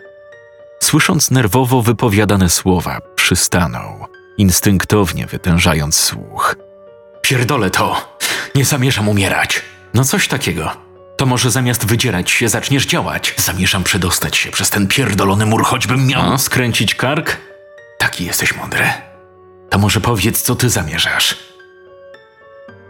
Słysząc 0.83 1.31
nerwowo 1.31 1.81
wypowiadane 1.81 2.49
słowa, 2.49 2.99
przystanął, 3.15 4.05
instynktownie 4.37 5.25
wytężając 5.25 5.95
słuch. 5.95 6.55
Pierdolę 7.21 7.69
to! 7.69 8.17
Nie 8.55 8.65
zamierzam 8.65 9.09
umierać. 9.09 9.61
No 9.93 10.03
coś 10.03 10.27
takiego. 10.27 10.71
To 11.17 11.25
może 11.25 11.51
zamiast 11.51 11.85
wydzierać 11.85 12.31
się 12.31 12.49
zaczniesz 12.49 12.85
działać. 12.85 13.33
Zamierzam 13.37 13.83
przedostać 13.83 14.37
się 14.37 14.51
przez 14.51 14.69
ten 14.69 14.87
pierdolony 14.87 15.45
mur, 15.45 15.63
choćbym 15.63 16.07
miał... 16.07 16.37
Skręcić 16.37 16.95
kark? 16.95 17.37
Taki 17.97 18.25
jesteś 18.25 18.55
mądry. 18.55 19.14
To 19.69 19.79
może 19.79 20.01
powiedz, 20.01 20.41
co 20.41 20.55
ty 20.55 20.69
zamierzasz. 20.69 21.35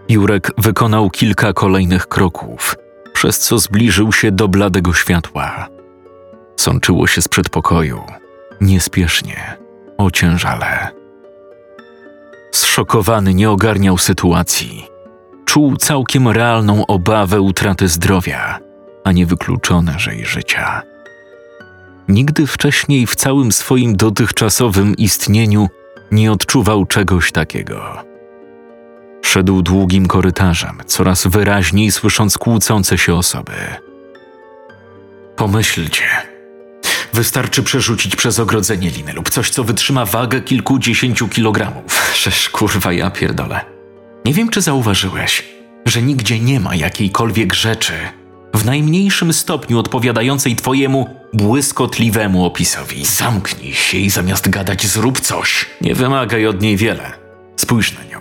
Jurek 0.09 0.51
wykonał 0.57 1.09
kilka 1.09 1.53
kolejnych 1.53 2.07
kroków, 2.07 2.75
przez 3.13 3.39
co 3.39 3.59
zbliżył 3.59 4.11
się 4.11 4.31
do 4.31 4.47
bladego 4.47 4.93
światła. 4.93 5.67
Sączyło 6.57 7.07
się 7.07 7.21
z 7.21 7.27
przedpokoju, 7.27 8.03
niespiesznie, 8.61 9.57
ociężale. 9.97 10.91
Zszokowany 12.51 13.33
nie 13.33 13.49
ogarniał 13.49 13.97
sytuacji. 13.97 14.87
Czuł 15.45 15.77
całkiem 15.77 16.27
realną 16.27 16.85
obawę 16.85 17.41
utraty 17.41 17.87
zdrowia, 17.87 18.59
a 19.03 19.11
nie 19.11 19.25
wykluczone, 19.25 19.99
że 19.99 20.15
i 20.15 20.25
życia. 20.25 20.81
Nigdy 22.07 22.47
wcześniej 22.47 23.07
w 23.07 23.15
całym 23.15 23.51
swoim 23.51 23.95
dotychczasowym 23.95 24.95
istnieniu 24.95 25.67
nie 26.11 26.31
odczuwał 26.31 26.85
czegoś 26.85 27.31
takiego. 27.31 28.03
Szedł 29.21 29.61
długim 29.61 30.07
korytarzem, 30.07 30.77
coraz 30.85 31.27
wyraźniej 31.27 31.91
słysząc 31.91 32.37
kłócące 32.37 32.97
się 32.97 33.15
osoby. 33.15 33.53
Pomyślcie. 35.35 36.03
Wystarczy 37.13 37.63
przerzucić 37.63 38.15
przez 38.15 38.39
ogrodzenie 38.39 38.89
liny 38.89 39.13
lub 39.13 39.29
coś, 39.29 39.49
co 39.49 39.63
wytrzyma 39.63 40.05
wagę 40.05 40.41
kilkudziesięciu 40.41 41.27
kilogramów. 41.27 42.11
Przecież 42.13 42.49
kurwa 42.49 42.93
ja 42.93 43.11
pierdolę. 43.11 43.61
Nie 44.25 44.33
wiem, 44.33 44.49
czy 44.49 44.61
zauważyłeś, 44.61 45.43
że 45.85 46.01
nigdzie 46.01 46.39
nie 46.39 46.59
ma 46.59 46.75
jakiejkolwiek 46.75 47.53
rzeczy, 47.53 47.93
w 48.55 48.65
najmniejszym 48.65 49.33
stopniu 49.33 49.79
odpowiadającej 49.79 50.55
twojemu 50.55 51.15
błyskotliwemu 51.33 52.45
opisowi. 52.45 53.05
Zamknij 53.05 53.73
się 53.73 53.97
i 53.97 54.09
zamiast 54.09 54.49
gadać 54.49 54.87
zrób 54.87 55.19
coś. 55.19 55.65
Nie 55.81 55.95
wymagaj 55.95 56.47
od 56.47 56.61
niej 56.61 56.77
wiele. 56.77 57.11
Spójrz 57.55 57.93
na 57.93 58.03
nią. 58.03 58.19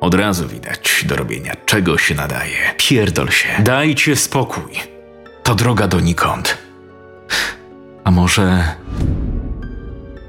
Od 0.00 0.14
razu 0.14 0.48
widać 0.48 1.04
do 1.08 1.16
robienia 1.16 1.52
czego 1.66 1.98
się 1.98 2.14
nadaje. 2.14 2.74
Pierdol 2.76 3.30
się. 3.30 3.48
Dajcie 3.58 4.16
spokój. 4.16 4.72
To 5.42 5.54
droga 5.54 5.88
donikąd. 5.88 6.58
A 8.04 8.10
może... 8.10 8.74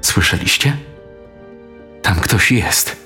Słyszeliście? 0.00 0.76
Tam 2.02 2.14
ktoś 2.14 2.52
jest. 2.52 2.96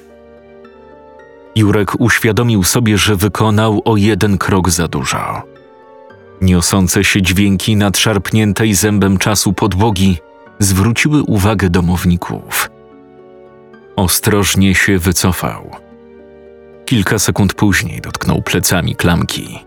Jurek 1.56 2.00
uświadomił 2.00 2.64
sobie, 2.64 2.98
że 2.98 3.16
wykonał 3.16 3.82
o 3.84 3.96
jeden 3.96 4.38
krok 4.38 4.70
za 4.70 4.88
dużo. 4.88 5.51
Niosące 6.42 7.04
się 7.04 7.22
dźwięki 7.22 7.76
nadszarpniętej 7.76 8.74
zębem 8.74 9.18
czasu 9.18 9.52
podłogi 9.52 10.18
zwróciły 10.58 11.22
uwagę 11.22 11.70
domowników. 11.70 12.70
Ostrożnie 13.96 14.74
się 14.74 14.98
wycofał. 14.98 15.70
Kilka 16.84 17.18
sekund 17.18 17.54
później 17.54 18.00
dotknął 18.00 18.42
plecami 18.42 18.96
klamki. 18.96 19.58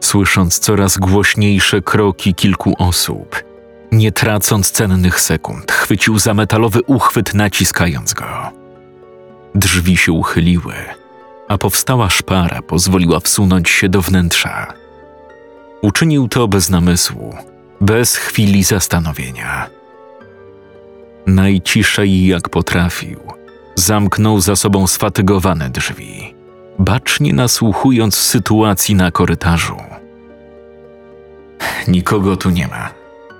Słysząc 0.00 0.58
coraz 0.58 0.98
głośniejsze 0.98 1.82
kroki 1.82 2.34
kilku 2.34 2.74
osób, 2.78 3.44
nie 3.92 4.12
tracąc 4.12 4.70
cennych 4.70 5.20
sekund, 5.20 5.72
chwycił 5.72 6.18
za 6.18 6.34
metalowy 6.34 6.80
uchwyt, 6.86 7.34
naciskając 7.34 8.14
go. 8.14 8.50
Drzwi 9.54 9.96
się 9.96 10.12
uchyliły, 10.12 10.74
a 11.48 11.58
powstała 11.58 12.10
szpara 12.10 12.62
pozwoliła 12.62 13.20
wsunąć 13.20 13.70
się 13.70 13.88
do 13.88 14.02
wnętrza. 14.02 14.81
Uczynił 15.82 16.28
to 16.28 16.48
bez 16.48 16.70
namysłu, 16.70 17.34
bez 17.80 18.16
chwili 18.16 18.64
zastanowienia. 18.64 19.70
Najciszej 21.26 22.26
jak 22.26 22.48
potrafił, 22.48 23.20
zamknął 23.74 24.40
za 24.40 24.56
sobą 24.56 24.86
sfatygowane 24.86 25.70
drzwi, 25.70 26.34
bacznie 26.78 27.32
nasłuchując 27.32 28.14
sytuacji 28.14 28.94
na 28.94 29.10
korytarzu. 29.10 29.76
Nikogo 31.88 32.36
tu 32.36 32.50
nie 32.50 32.68
ma. 32.68 32.90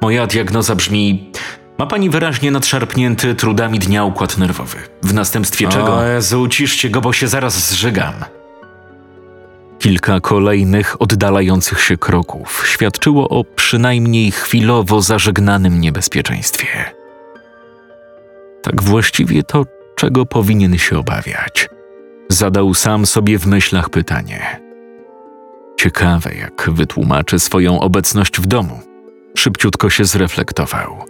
Moja 0.00 0.26
diagnoza 0.26 0.74
brzmi: 0.74 1.32
ma 1.78 1.86
pani 1.86 2.10
wyraźnie 2.10 2.50
nadszarpnięty 2.50 3.34
trudami 3.34 3.78
dnia 3.78 4.04
układ 4.04 4.38
nerwowy. 4.38 4.78
W 5.02 5.14
następstwie 5.14 5.68
czego. 5.68 5.96
O 5.96 6.04
Jezu, 6.04 6.40
uciszcie 6.40 6.90
go, 6.90 7.00
bo 7.00 7.12
się 7.12 7.28
zaraz 7.28 7.70
zżygam. 7.70 8.14
Kilka 9.82 10.20
kolejnych 10.20 11.02
oddalających 11.02 11.80
się 11.80 11.96
kroków 11.96 12.62
świadczyło 12.66 13.28
o 13.28 13.44
przynajmniej 13.44 14.30
chwilowo 14.30 15.02
zażegnanym 15.02 15.80
niebezpieczeństwie. 15.80 16.68
Tak 18.62 18.82
właściwie 18.82 19.42
to, 19.42 19.64
czego 19.96 20.26
powinien 20.26 20.78
się 20.78 20.98
obawiać? 20.98 21.68
Zadał 22.28 22.74
sam 22.74 23.06
sobie 23.06 23.38
w 23.38 23.46
myślach 23.46 23.90
pytanie. 23.90 24.60
Ciekawe, 25.76 26.34
jak 26.34 26.70
wytłumaczy 26.70 27.38
swoją 27.38 27.80
obecność 27.80 28.40
w 28.40 28.46
domu. 28.46 28.80
Szybciutko 29.34 29.90
się 29.90 30.04
zreflektował. 30.04 31.04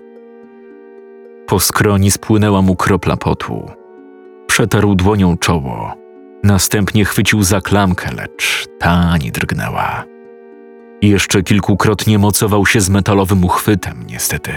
Po 1.47 1.61
skroni 1.61 2.11
spłynęła 2.11 2.63
mu 2.63 2.77
kropla 2.77 3.17
potu. 3.17 3.71
Przetarł 4.47 4.95
dłonią 4.95 5.39
czoło. 5.39 6.02
Następnie 6.45 7.05
chwycił 7.05 7.43
za 7.43 7.61
klamkę, 7.61 8.13
lecz 8.13 8.67
ta 8.79 9.17
nie 9.17 9.33
drgnęła. 9.33 10.05
Jeszcze 11.03 11.43
kilkukrotnie 11.43 12.19
mocował 12.19 12.67
się 12.67 12.81
z 12.81 12.89
metalowym 12.89 13.45
uchwytem, 13.45 14.05
niestety, 14.11 14.53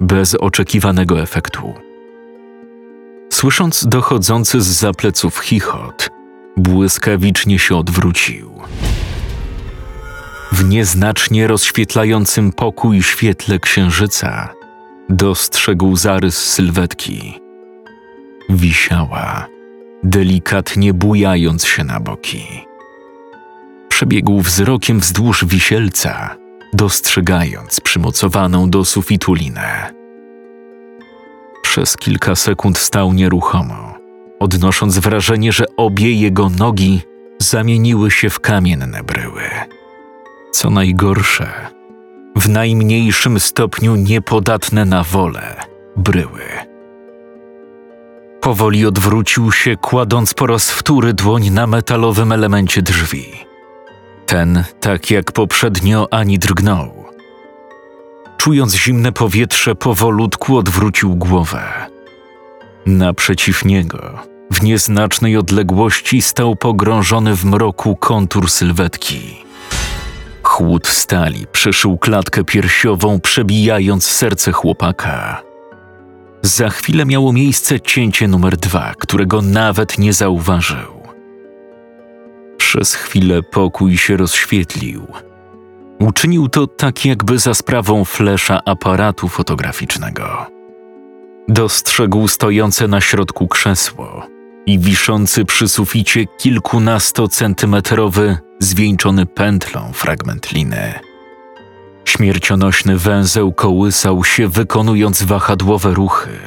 bez 0.00 0.34
oczekiwanego 0.34 1.20
efektu. 1.20 1.74
Słysząc 3.32 3.86
dochodzący 3.86 4.60
z 4.60 4.66
zapleców 4.66 5.38
chichot, 5.38 6.10
błyskawicznie 6.56 7.58
się 7.58 7.76
odwrócił. 7.76 8.50
W 10.52 10.64
nieznacznie 10.64 11.46
rozświetlającym 11.46 12.52
pokój 12.52 13.02
świetle 13.02 13.58
księżyca 13.58 14.48
dostrzegł 15.08 15.96
zarys 15.96 16.36
sylwetki. 16.36 17.40
Wisiała, 18.48 19.46
delikatnie 20.02 20.94
bujając 20.94 21.64
się 21.64 21.84
na 21.84 22.00
boki. 22.00 22.46
Przebiegł 23.88 24.40
wzrokiem 24.40 25.00
wzdłuż 25.00 25.44
wisielca, 25.44 26.36
dostrzegając 26.72 27.80
przymocowaną 27.80 28.70
do 28.70 28.84
sufitu 28.84 29.34
linę. 29.34 29.94
Przez 31.62 31.96
kilka 31.96 32.34
sekund 32.36 32.78
stał 32.78 33.12
nieruchomo, 33.12 33.94
odnosząc 34.40 34.98
wrażenie, 34.98 35.52
że 35.52 35.64
obie 35.76 36.12
jego 36.12 36.48
nogi 36.48 37.00
zamieniły 37.38 38.10
się 38.10 38.30
w 38.30 38.40
kamienne 38.40 39.02
bryły. 39.02 39.42
Co 40.52 40.70
najgorsze, 40.70 41.52
w 42.36 42.48
najmniejszym 42.48 43.40
stopniu 43.40 43.96
niepodatne 43.96 44.84
na 44.84 45.02
wolę 45.02 45.56
bryły. 45.96 46.75
Powoli 48.46 48.86
odwrócił 48.86 49.52
się, 49.52 49.76
kładąc 49.76 50.34
po 50.34 50.46
raz 50.46 50.70
wtóry 50.70 51.14
dłoń 51.14 51.50
na 51.50 51.66
metalowym 51.66 52.32
elemencie 52.32 52.82
drzwi. 52.82 53.24
Ten, 54.26 54.64
tak 54.80 55.10
jak 55.10 55.32
poprzednio, 55.32 56.08
ani 56.10 56.38
drgnął. 56.38 57.04
Czując 58.36 58.74
zimne 58.74 59.12
powietrze, 59.12 59.74
powolutku 59.74 60.56
odwrócił 60.56 61.16
głowę. 61.16 61.62
Naprzeciw 62.86 63.64
niego, 63.64 64.18
w 64.50 64.62
nieznacznej 64.62 65.36
odległości, 65.36 66.22
stał 66.22 66.56
pogrążony 66.56 67.36
w 67.36 67.44
mroku 67.44 67.96
kontur 67.96 68.50
sylwetki. 68.50 69.44
Chłód 70.42 70.86
stali 70.86 71.46
przeszył 71.52 71.98
klatkę 71.98 72.44
piersiową, 72.44 73.20
przebijając 73.20 74.04
serce 74.04 74.52
chłopaka. 74.52 75.45
Za 76.46 76.70
chwilę 76.70 77.04
miało 77.04 77.32
miejsce 77.32 77.80
cięcie 77.80 78.28
numer 78.28 78.56
dwa, 78.56 78.94
którego 78.98 79.42
nawet 79.42 79.98
nie 79.98 80.12
zauważył. 80.12 81.02
Przez 82.56 82.94
chwilę 82.94 83.42
pokój 83.42 83.96
się 83.96 84.16
rozświetlił. 84.16 85.06
Uczynił 85.98 86.48
to 86.48 86.66
tak, 86.66 87.04
jakby 87.04 87.38
za 87.38 87.54
sprawą 87.54 88.04
flesza 88.04 88.60
aparatu 88.64 89.28
fotograficznego. 89.28 90.46
Dostrzegł 91.48 92.28
stojące 92.28 92.88
na 92.88 93.00
środku 93.00 93.48
krzesło 93.48 94.26
i 94.66 94.78
wiszący 94.78 95.44
przy 95.44 95.68
suficie 95.68 96.24
kilkunastocentymetrowy, 96.38 98.38
zwieńczony 98.60 99.26
pętlą 99.26 99.92
fragment 99.92 100.52
liny. 100.52 101.05
Śmiercionośny 102.06 102.98
węzeł 102.98 103.52
kołysał 103.52 104.24
się, 104.24 104.48
wykonując 104.48 105.22
wahadłowe 105.22 105.94
ruchy. 105.94 106.38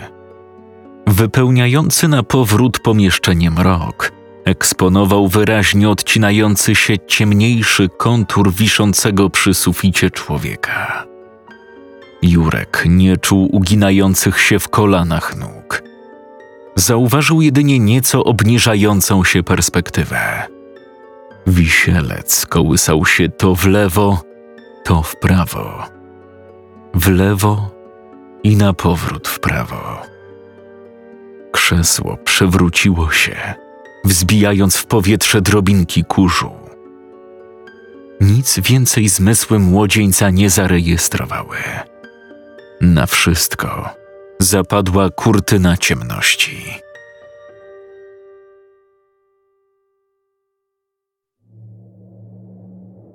Wypełniający 1.07 2.07
na 2.07 2.23
powrót 2.23 2.79
pomieszczenie 2.79 3.51
mrok 3.51 4.19
eksponował 4.45 5.27
wyraźnie 5.27 5.89
odcinający 5.89 6.75
się 6.75 6.93
ciemniejszy 7.07 7.89
kontur 7.97 8.51
wiszącego 8.51 9.29
przy 9.29 9.53
suficie 9.53 10.11
człowieka. 10.11 11.05
Jurek 12.21 12.83
nie 12.85 13.17
czuł 13.17 13.49
uginających 13.51 14.41
się 14.41 14.59
w 14.59 14.69
kolanach 14.69 15.37
nóg. 15.37 15.83
Zauważył 16.75 17.41
jedynie 17.41 17.79
nieco 17.79 18.23
obniżającą 18.23 19.23
się 19.23 19.43
perspektywę. 19.43 20.47
Wisielec 21.47 22.45
kołysał 22.45 23.05
się 23.05 23.29
to 23.29 23.55
w 23.55 23.65
lewo, 23.67 24.21
to 24.83 25.03
w 25.03 25.15
prawo. 25.15 25.83
W 26.93 27.09
lewo 27.09 27.71
i 28.43 28.55
na 28.55 28.73
powrót 28.73 29.27
w 29.27 29.39
prawo. 29.39 30.01
Krzesło 31.51 32.17
przewróciło 32.17 33.11
się, 33.11 33.53
wzbijając 34.05 34.77
w 34.77 34.85
powietrze 34.85 35.41
drobinki 35.41 36.03
kurzu. 36.03 36.51
Nic 38.21 38.59
więcej 38.59 39.09
zmysły 39.09 39.59
młodzieńca 39.59 40.29
nie 40.29 40.49
zarejestrowały. 40.49 41.57
Na 42.81 43.05
wszystko 43.05 43.89
zapadła 44.39 45.09
kurtyna 45.09 45.77
ciemności. 45.77 46.81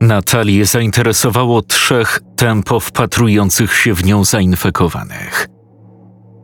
Natalię 0.04 0.66
zainteresowało 0.66 1.62
trzech 1.62 2.20
tempo 2.36 2.80
wpatrujących 2.80 3.76
się 3.76 3.94
w 3.94 4.04
nią 4.04 4.24
zainfekowanych. 4.24 5.48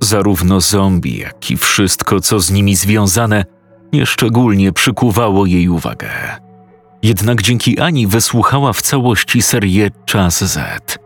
Zarówno 0.03 0.61
zombie, 0.61 1.19
jak 1.19 1.51
i 1.51 1.57
wszystko, 1.57 2.21
co 2.21 2.41
z 2.41 2.51
nimi 2.51 2.77
związane, 2.77 3.45
nieszczególnie 3.93 4.73
przykuwało 4.73 5.47
jej 5.47 5.69
uwagę. 5.69 6.11
Jednak 7.03 7.43
dzięki 7.43 7.81
Ani 7.81 8.07
wysłuchała 8.07 8.73
w 8.73 8.83
całości 8.83 9.43
serię 9.43 9.91
Czas 10.05 10.45
Z. 10.45 10.99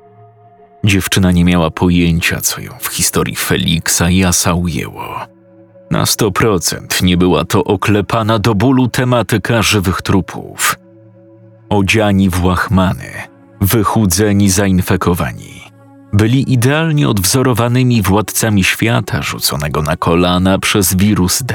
Dziewczyna 0.84 1.32
nie 1.32 1.44
miała 1.44 1.70
pojęcia, 1.70 2.40
co 2.40 2.60
ją 2.60 2.72
w 2.80 2.86
historii 2.86 3.36
Feliksa 3.36 4.10
i 4.10 4.24
Asa 4.24 4.54
ujęło. 4.54 5.26
Na 5.90 6.06
sto 6.06 6.30
procent 6.30 7.02
nie 7.02 7.16
była 7.16 7.44
to 7.44 7.64
oklepana 7.64 8.38
do 8.38 8.54
bólu 8.54 8.88
tematyka 8.88 9.62
żywych 9.62 10.02
trupów– 10.02 10.76
odziani 11.76 12.30
w 12.30 12.44
łachmany, 12.44 13.10
wychudzeni, 13.60 14.50
zainfekowani. 14.50 15.64
Byli 16.12 16.52
idealnie 16.52 17.08
odwzorowanymi 17.08 18.02
władcami 18.02 18.64
świata 18.64 19.22
rzuconego 19.22 19.82
na 19.82 19.96
kolana 19.96 20.58
przez 20.58 20.96
wirus 20.96 21.42
D. 21.42 21.54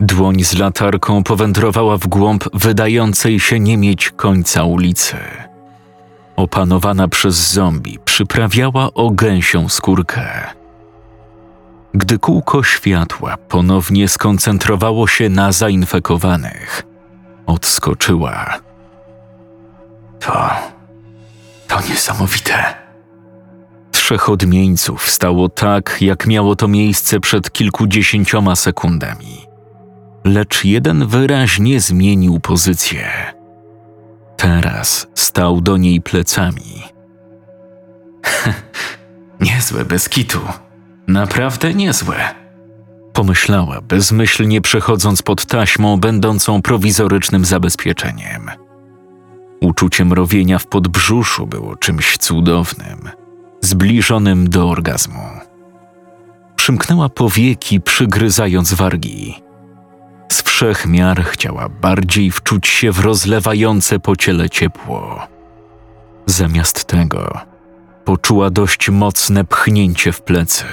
Dłoń 0.00 0.44
z 0.44 0.54
latarką 0.58 1.22
powędrowała 1.24 1.96
w 1.96 2.06
głąb 2.06 2.44
wydającej 2.54 3.40
się 3.40 3.60
nie 3.60 3.76
mieć 3.76 4.10
końca 4.10 4.64
ulicy. 4.64 5.16
Opanowana 6.36 7.08
przez 7.08 7.52
zombie 7.52 7.98
przyprawiała 8.04 8.94
o 8.94 9.10
gęsią 9.10 9.68
skórkę. 9.68 10.22
Gdy 11.94 12.18
kółko 12.18 12.62
światła 12.62 13.36
ponownie 13.36 14.08
skoncentrowało 14.08 15.06
się 15.06 15.28
na 15.28 15.52
zainfekowanych, 15.52 16.82
odskoczyła. 17.50 18.58
To. 20.20 20.50
to 21.68 21.80
niesamowite. 21.90 22.74
Trzech 23.90 24.28
odmieńców 24.28 25.10
stało 25.10 25.48
tak, 25.48 25.96
jak 26.00 26.26
miało 26.26 26.56
to 26.56 26.68
miejsce 26.68 27.20
przed 27.20 27.52
kilkudziesięcioma 27.52 28.56
sekundami. 28.56 29.46
Lecz 30.24 30.64
jeden 30.64 31.06
wyraźnie 31.06 31.80
zmienił 31.80 32.40
pozycję. 32.40 33.10
Teraz 34.36 35.06
stał 35.14 35.60
do 35.60 35.76
niej 35.76 36.00
plecami. 36.00 36.82
niezłe 39.40 39.84
bez 39.84 40.08
kitu. 40.08 40.40
Naprawdę 41.06 41.74
niezłe. 41.74 42.39
Pomyślała, 43.12 43.80
bezmyślnie 43.80 44.60
przechodząc 44.60 45.22
pod 45.22 45.46
taśmą 45.46 45.96
będącą 45.96 46.62
prowizorycznym 46.62 47.44
zabezpieczeniem. 47.44 48.50
Uczucie 49.60 50.04
mrowienia 50.04 50.58
w 50.58 50.66
podbrzuszu 50.66 51.46
było 51.46 51.76
czymś 51.76 52.18
cudownym, 52.18 53.08
zbliżonym 53.60 54.50
do 54.50 54.70
orgazmu. 54.70 55.22
Przymknęła 56.56 57.08
powieki, 57.08 57.80
przygryzając 57.80 58.74
wargi. 58.74 59.42
Z 60.32 60.42
wszech 60.42 60.86
miar 60.86 61.24
chciała 61.24 61.68
bardziej 61.68 62.30
wczuć 62.30 62.68
się 62.68 62.92
w 62.92 63.00
rozlewające 63.00 63.98
po 63.98 64.16
ciele 64.16 64.50
ciepło. 64.50 65.26
Zamiast 66.26 66.84
tego 66.84 67.40
poczuła 68.04 68.50
dość 68.50 68.90
mocne 68.90 69.44
pchnięcie 69.44 70.12
w 70.12 70.22
plecy. 70.22 70.64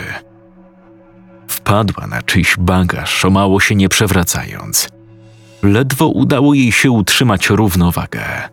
Wpadła 1.47 2.07
na 2.07 2.21
czyjś 2.21 2.55
bagaż, 2.59 3.25
o 3.25 3.29
mało 3.29 3.59
się 3.59 3.75
nie 3.75 3.89
przewracając. 3.89 4.89
Ledwo 5.63 6.07
udało 6.07 6.53
jej 6.53 6.71
się 6.71 6.91
utrzymać 6.91 7.49
równowagę. 7.49 8.49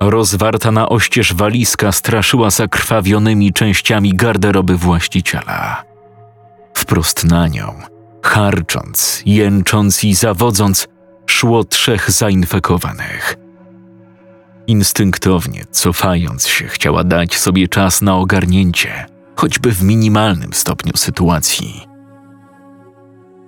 Rozwarta 0.00 0.70
na 0.70 0.88
oścież 0.88 1.34
walizka 1.34 1.92
straszyła 1.92 2.50
zakrwawionymi 2.50 3.52
częściami 3.52 4.14
garderoby 4.14 4.76
właściciela. 4.76 5.84
Wprost 6.74 7.24
na 7.24 7.48
nią, 7.48 7.74
harcząc, 8.22 9.22
jęcząc 9.26 10.04
i 10.04 10.14
zawodząc, 10.14 10.88
szło 11.26 11.64
trzech 11.64 12.10
zainfekowanych. 12.10 13.36
Instynktownie, 14.66 15.64
cofając 15.70 16.46
się, 16.46 16.68
chciała 16.68 17.04
dać 17.04 17.38
sobie 17.38 17.68
czas 17.68 18.02
na 18.02 18.16
ogarnięcie, 18.16 19.06
choćby 19.36 19.72
w 19.72 19.82
minimalnym 19.82 20.52
stopniu 20.52 20.92
sytuacji. 20.96 21.86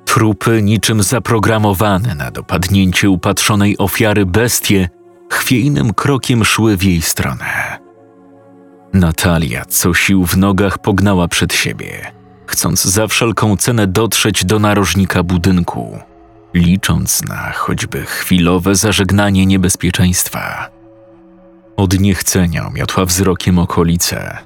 Trupy, 0.04 0.62
niczym 0.62 1.02
zaprogramowane 1.02 2.14
na 2.14 2.30
dopadnięcie 2.30 3.10
upatrzonej 3.10 3.78
ofiary 3.78 4.26
bestie, 4.26 4.88
chwiejnym 5.30 5.94
krokiem 5.94 6.44
szły 6.44 6.76
w 6.76 6.82
jej 6.82 7.02
stronę. 7.02 7.78
Natalia 8.92 9.64
co 9.64 9.94
sił 9.94 10.26
w 10.26 10.36
nogach 10.36 10.78
pognała 10.78 11.28
przed 11.28 11.54
siebie, 11.54 12.12
chcąc 12.46 12.84
za 12.84 13.06
wszelką 13.06 13.56
cenę 13.56 13.86
dotrzeć 13.86 14.44
do 14.44 14.58
narożnika 14.58 15.22
budynku, 15.22 15.98
licząc 16.54 17.22
na 17.22 17.52
choćby 17.52 18.06
chwilowe 18.06 18.74
zażegnanie 18.74 19.46
niebezpieczeństwa. 19.46 20.70
Od 21.76 22.00
niechcenia 22.00 22.70
miotła 22.74 23.04
wzrokiem 23.04 23.58
okolice. 23.58 24.38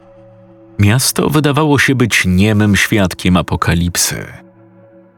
Miasto 0.78 1.30
wydawało 1.30 1.78
się 1.78 1.94
być 1.94 2.22
niemym 2.26 2.76
świadkiem 2.76 3.36
apokalipsy. 3.36 4.26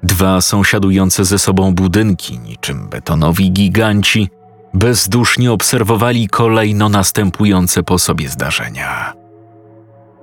Dwa 0.02 0.40
sąsiadujące 0.40 1.24
ze 1.24 1.38
sobą 1.38 1.74
budynki, 1.74 2.38
niczym 2.38 2.88
betonowi 2.88 3.52
giganci, 3.52 4.28
bezdusznie 4.74 5.52
obserwowali 5.52 6.28
kolejno 6.28 6.88
następujące 6.88 7.82
po 7.82 7.98
sobie 7.98 8.28
zdarzenia. 8.28 9.12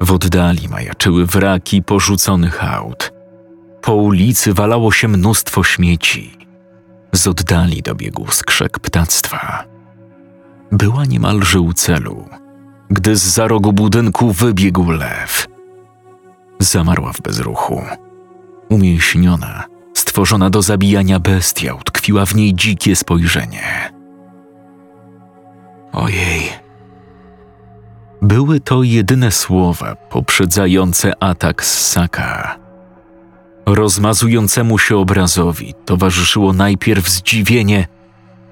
W 0.01 0.11
oddali 0.11 0.69
majaczyły 0.69 1.25
wraki 1.25 1.83
porzuconych 1.83 2.63
aut. 2.63 3.13
Po 3.81 3.95
ulicy 3.95 4.53
walało 4.53 4.91
się 4.91 5.07
mnóstwo 5.07 5.63
śmieci. 5.63 6.37
Z 7.13 7.27
oddali 7.27 7.81
dobiegł 7.81 8.31
skrzek 8.31 8.79
ptactwa. 8.79 9.63
Była 10.71 11.05
niemalże 11.05 11.59
u 11.59 11.73
celu, 11.73 12.29
gdy 12.89 13.15
z 13.15 13.23
za 13.23 13.47
rogu 13.47 13.73
budynku 13.73 14.31
wybiegł 14.31 14.91
lew. 14.91 15.47
Zamarła 16.59 17.13
w 17.13 17.21
bezruchu. 17.21 17.81
Umięśniona, 18.69 19.63
stworzona 19.93 20.49
do 20.49 20.61
zabijania 20.61 21.19
bestia, 21.19 21.73
utkwiła 21.73 22.25
w 22.25 22.35
niej 22.35 22.55
dzikie 22.55 22.95
spojrzenie. 22.95 23.91
Ojej. 25.91 26.67
Były 28.21 28.59
to 28.59 28.83
jedyne 28.83 29.31
słowa 29.31 29.95
poprzedzające 29.95 31.23
atak 31.23 31.65
z 31.65 31.91
Saka. 31.91 32.59
Rozmazującemu 33.65 34.77
się 34.77 34.97
obrazowi 34.97 35.73
towarzyszyło 35.85 36.53
najpierw 36.53 37.09
zdziwienie, 37.09 37.87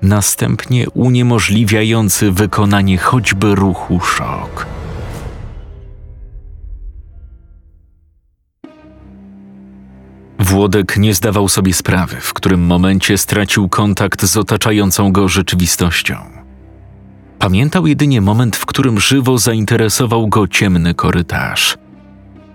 następnie 0.05 0.89
uniemożliwiający 0.89 2.31
wykonanie 2.31 2.97
choćby 2.97 3.55
ruchu 3.55 3.99
szok. 3.99 4.65
Włodek 10.39 10.97
nie 10.97 11.13
zdawał 11.13 11.49
sobie 11.49 11.73
sprawy, 11.73 12.15
w 12.19 12.33
którym 12.33 12.65
momencie 12.65 13.17
stracił 13.17 13.69
kontakt 13.69 14.25
z 14.25 14.37
otaczającą 14.37 15.11
go 15.11 15.27
rzeczywistością. 15.27 16.15
Pamiętał 17.39 17.87
jedynie 17.87 18.21
moment, 18.21 18.55
w 18.55 18.65
którym 18.65 18.99
żywo 18.99 19.37
zainteresował 19.37 20.27
go 20.27 20.47
ciemny 20.47 20.93
korytarz. 20.93 21.77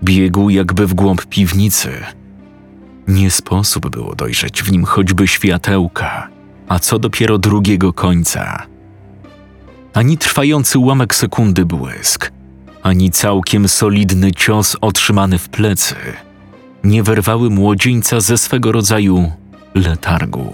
Biegł 0.03 0.49
jakby 0.49 0.87
w 0.87 0.93
głąb 0.93 1.25
piwnicy. 1.25 1.91
Nie 3.07 3.31
sposób 3.31 3.89
było 3.89 4.15
dojrzeć 4.15 4.63
w 4.63 4.71
nim 4.71 4.85
choćby 4.85 5.27
światełka, 5.27 6.27
a 6.71 6.79
co 6.79 6.99
dopiero 6.99 7.37
drugiego 7.37 7.93
końca. 7.93 8.67
Ani 9.93 10.17
trwający 10.17 10.79
ułamek 10.79 11.15
sekundy 11.15 11.65
błysk, 11.65 12.31
ani 12.83 13.11
całkiem 13.11 13.67
solidny 13.67 14.31
cios 14.31 14.77
otrzymany 14.81 15.37
w 15.37 15.49
plecy 15.49 15.95
nie 16.83 17.03
wyrwały 17.03 17.49
młodzieńca 17.49 18.19
ze 18.19 18.37
swego 18.37 18.71
rodzaju 18.71 19.31
letargu. 19.75 20.53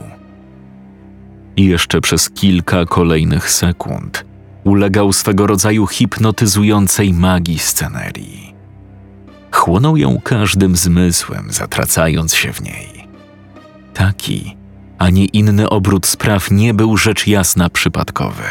I 1.58 1.66
jeszcze 1.66 2.02
przez 2.02 2.30
kilka 2.30 2.86
kolejnych 2.86 3.52
sekund 3.52 4.26
ulegał 4.64 5.14
swego 5.14 5.48
rodzaju 5.48 5.88
hipnotyzującej 5.88 7.14
magii 7.14 7.60
scenerii. 7.60 8.54
Chłonął 9.52 9.98
ją 9.98 10.22
każdym 10.24 10.76
zmysłem, 10.76 11.48
zatracając 11.50 12.36
się 12.36 12.54
w 12.54 12.62
niej. 12.62 13.08
Taki, 13.94 14.57
a 14.98 15.10
nie 15.10 15.26
inny 15.26 15.70
obrót 15.70 16.08
spraw 16.08 16.52
nie 16.52 16.74
był 16.74 16.98
rzecz 16.98 17.28
jasna 17.28 17.70
przypadkowy. 17.70 18.44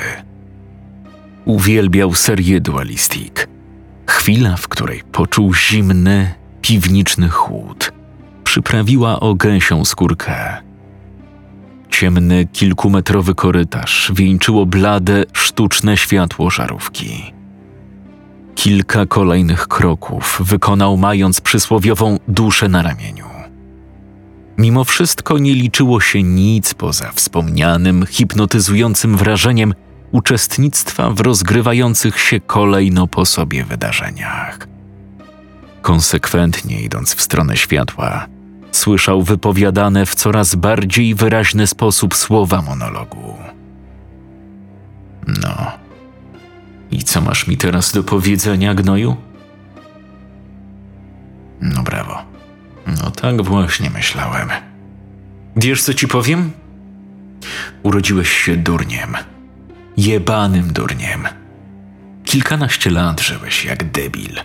Uwielbiał 1.44 2.14
serię 2.14 2.60
dualistik. 2.60 3.48
Chwila, 4.06 4.56
w 4.56 4.68
której 4.68 5.02
poczuł 5.12 5.54
zimny, 5.54 6.34
piwniczny 6.62 7.28
chłód, 7.28 7.92
przyprawiła 8.44 9.20
o 9.20 9.34
gęsią 9.34 9.84
skórkę. 9.84 10.56
Ciemny, 11.90 12.46
kilkumetrowy 12.52 13.34
korytarz 13.34 14.12
wieńczyło 14.14 14.66
blade, 14.66 15.24
sztuczne 15.32 15.96
światło 15.96 16.50
żarówki. 16.50 17.32
Kilka 18.54 19.06
kolejnych 19.06 19.68
kroków 19.68 20.42
wykonał, 20.44 20.96
mając 20.96 21.40
przysłowiową 21.40 22.18
duszę 22.28 22.68
na 22.68 22.82
ramieniu. 22.82 23.35
Mimo 24.58 24.84
wszystko 24.84 25.38
nie 25.38 25.54
liczyło 25.54 26.00
się 26.00 26.22
nic 26.22 26.74
poza 26.74 27.12
wspomnianym, 27.12 28.06
hipnotyzującym 28.06 29.16
wrażeniem 29.16 29.74
uczestnictwa 30.12 31.10
w 31.10 31.20
rozgrywających 31.20 32.20
się 32.20 32.40
kolejno 32.40 33.06
po 33.06 33.26
sobie 33.26 33.64
wydarzeniach. 33.64 34.68
Konsekwentnie 35.82 36.80
idąc 36.80 37.14
w 37.14 37.22
stronę 37.22 37.56
światła, 37.56 38.26
słyszał 38.72 39.22
wypowiadane 39.22 40.06
w 40.06 40.14
coraz 40.14 40.54
bardziej 40.54 41.14
wyraźny 41.14 41.66
sposób 41.66 42.14
słowa 42.14 42.62
monologu. 42.62 43.34
No. 45.26 45.72
I 46.90 47.02
co 47.02 47.20
masz 47.20 47.46
mi 47.46 47.56
teraz 47.56 47.92
do 47.92 48.02
powiedzenia, 48.02 48.74
gnoju? 48.74 49.16
No 51.60 51.82
brawo. 51.82 52.35
No 52.86 53.10
tak 53.10 53.42
właśnie 53.42 53.90
myślałem. 53.90 54.50
Wiesz, 55.56 55.82
co 55.82 55.94
ci 55.94 56.08
powiem? 56.08 56.52
Urodziłeś 57.82 58.28
się 58.28 58.56
durniem. 58.56 59.16
Jebanym 59.96 60.72
durniem. 60.72 61.28
Kilkanaście 62.24 62.90
lat 62.90 63.20
żyłeś 63.20 63.64
jak 63.64 63.90
debil. 63.90 64.40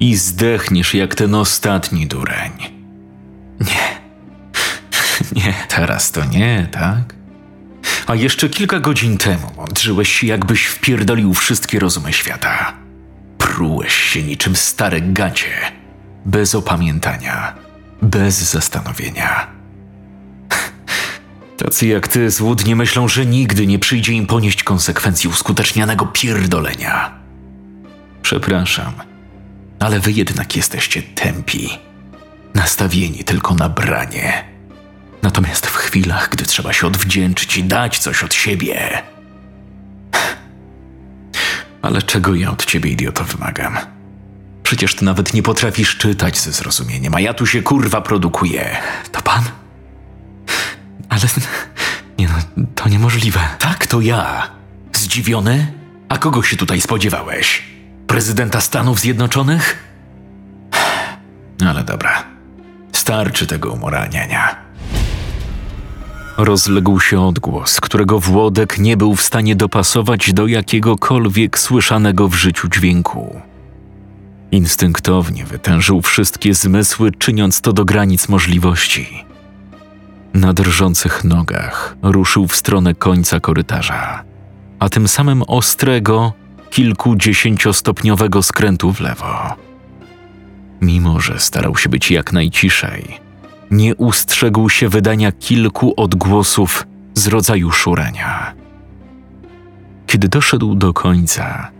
I 0.00 0.16
zdechniesz 0.16 0.94
jak 0.94 1.14
ten 1.14 1.34
ostatni 1.34 2.06
dureń. 2.06 2.52
Nie. 3.60 3.98
Nie, 5.44 5.54
teraz 5.68 6.12
to 6.12 6.24
nie, 6.24 6.68
tak? 6.72 7.14
A 8.06 8.14
jeszcze 8.14 8.48
kilka 8.48 8.80
godzin 8.80 9.18
temu 9.18 9.50
mądrzyłeś 9.56 10.12
się, 10.12 10.26
jakbyś 10.26 10.66
wpierdolił 10.66 11.34
wszystkie 11.34 11.78
rozumy 11.78 12.12
świata. 12.12 12.72
Prułeś 13.38 13.92
się 13.94 14.22
niczym 14.22 14.56
stare 14.56 15.00
gacie, 15.00 15.50
bez 16.28 16.54
opamiętania, 16.54 17.54
bez 18.02 18.34
zastanowienia. 18.34 19.46
Tacy 21.56 21.86
jak 21.86 22.08
ty 22.08 22.30
złudnie 22.30 22.76
myślą, 22.76 23.08
że 23.08 23.26
nigdy 23.26 23.66
nie 23.66 23.78
przyjdzie 23.78 24.12
im 24.12 24.26
ponieść 24.26 24.62
konsekwencji 24.62 25.30
uskutecznianego 25.30 26.06
pierdolenia. 26.06 27.18
Przepraszam, 28.22 28.92
ale 29.78 30.00
wy 30.00 30.12
jednak 30.12 30.56
jesteście 30.56 31.02
tępi. 31.02 31.68
nastawieni 32.54 33.24
tylko 33.24 33.54
na 33.54 33.68
branie. 33.68 34.44
Natomiast 35.22 35.66
w 35.66 35.76
chwilach, 35.76 36.28
gdy 36.30 36.44
trzeba 36.44 36.72
się 36.72 36.86
odwdzięczyć 36.86 37.56
i 37.56 37.64
dać 37.64 37.98
coś 37.98 38.22
od 38.22 38.34
siebie. 38.34 39.02
Ale 41.82 42.02
czego 42.02 42.34
ja 42.34 42.50
od 42.50 42.64
ciebie, 42.64 42.90
idioto, 42.90 43.24
wymagam? 43.24 43.97
Przecież 44.68 44.94
ty 44.94 45.04
nawet 45.04 45.34
nie 45.34 45.42
potrafisz 45.42 45.96
czytać 45.96 46.38
ze 46.38 46.52
zrozumieniem, 46.52 47.14
a 47.14 47.20
ja 47.20 47.34
tu 47.34 47.46
się 47.46 47.62
kurwa 47.62 48.00
produkuję. 48.00 48.76
To 49.12 49.22
pan? 49.22 49.42
Ale 51.08 51.20
nie 52.18 52.28
no, 52.28 52.64
to 52.74 52.88
niemożliwe. 52.88 53.40
Tak, 53.58 53.86
to 53.86 54.00
ja. 54.00 54.50
Zdziwiony? 54.92 55.72
A 56.08 56.18
kogo 56.18 56.42
się 56.42 56.56
tutaj 56.56 56.80
spodziewałeś? 56.80 57.62
Prezydenta 58.06 58.60
Stanów 58.60 59.00
Zjednoczonych? 59.00 59.84
Ale 61.66 61.84
dobra. 61.84 62.24
Starczy 62.92 63.46
tego 63.46 63.72
umoralniania. 63.72 64.56
Rozległ 66.36 67.00
się 67.00 67.20
odgłos, 67.20 67.80
którego 67.80 68.20
Włodek 68.20 68.78
nie 68.78 68.96
był 68.96 69.16
w 69.16 69.22
stanie 69.22 69.56
dopasować 69.56 70.32
do 70.32 70.46
jakiegokolwiek 70.46 71.58
słyszanego 71.58 72.28
w 72.28 72.34
życiu 72.34 72.68
dźwięku. 72.68 73.47
Instynktownie 74.52 75.44
wytężył 75.44 76.02
wszystkie 76.02 76.54
zmysły, 76.54 77.12
czyniąc 77.12 77.60
to 77.60 77.72
do 77.72 77.84
granic 77.84 78.28
możliwości. 78.28 79.24
Na 80.34 80.52
drżących 80.52 81.24
nogach 81.24 81.96
ruszył 82.02 82.46
w 82.48 82.56
stronę 82.56 82.94
końca 82.94 83.40
korytarza, 83.40 84.24
a 84.78 84.88
tym 84.88 85.08
samym 85.08 85.42
ostrego, 85.42 86.32
kilkudziesięciostopniowego 86.70 88.42
skrętu 88.42 88.92
w 88.92 89.00
lewo. 89.00 89.54
Mimo, 90.80 91.20
że 91.20 91.38
starał 91.38 91.76
się 91.76 91.88
być 91.88 92.10
jak 92.10 92.32
najciszej, 92.32 93.20
nie 93.70 93.94
ustrzegł 93.94 94.68
się 94.68 94.88
wydania 94.88 95.32
kilku 95.32 95.94
odgłosów 95.96 96.86
z 97.14 97.26
rodzaju 97.26 97.70
szurania. 97.70 98.54
Kiedy 100.06 100.28
doszedł 100.28 100.74
do 100.74 100.92
końca, 100.92 101.70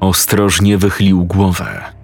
ostrożnie 0.00 0.78
wychylił 0.78 1.24
głowę. 1.24 2.01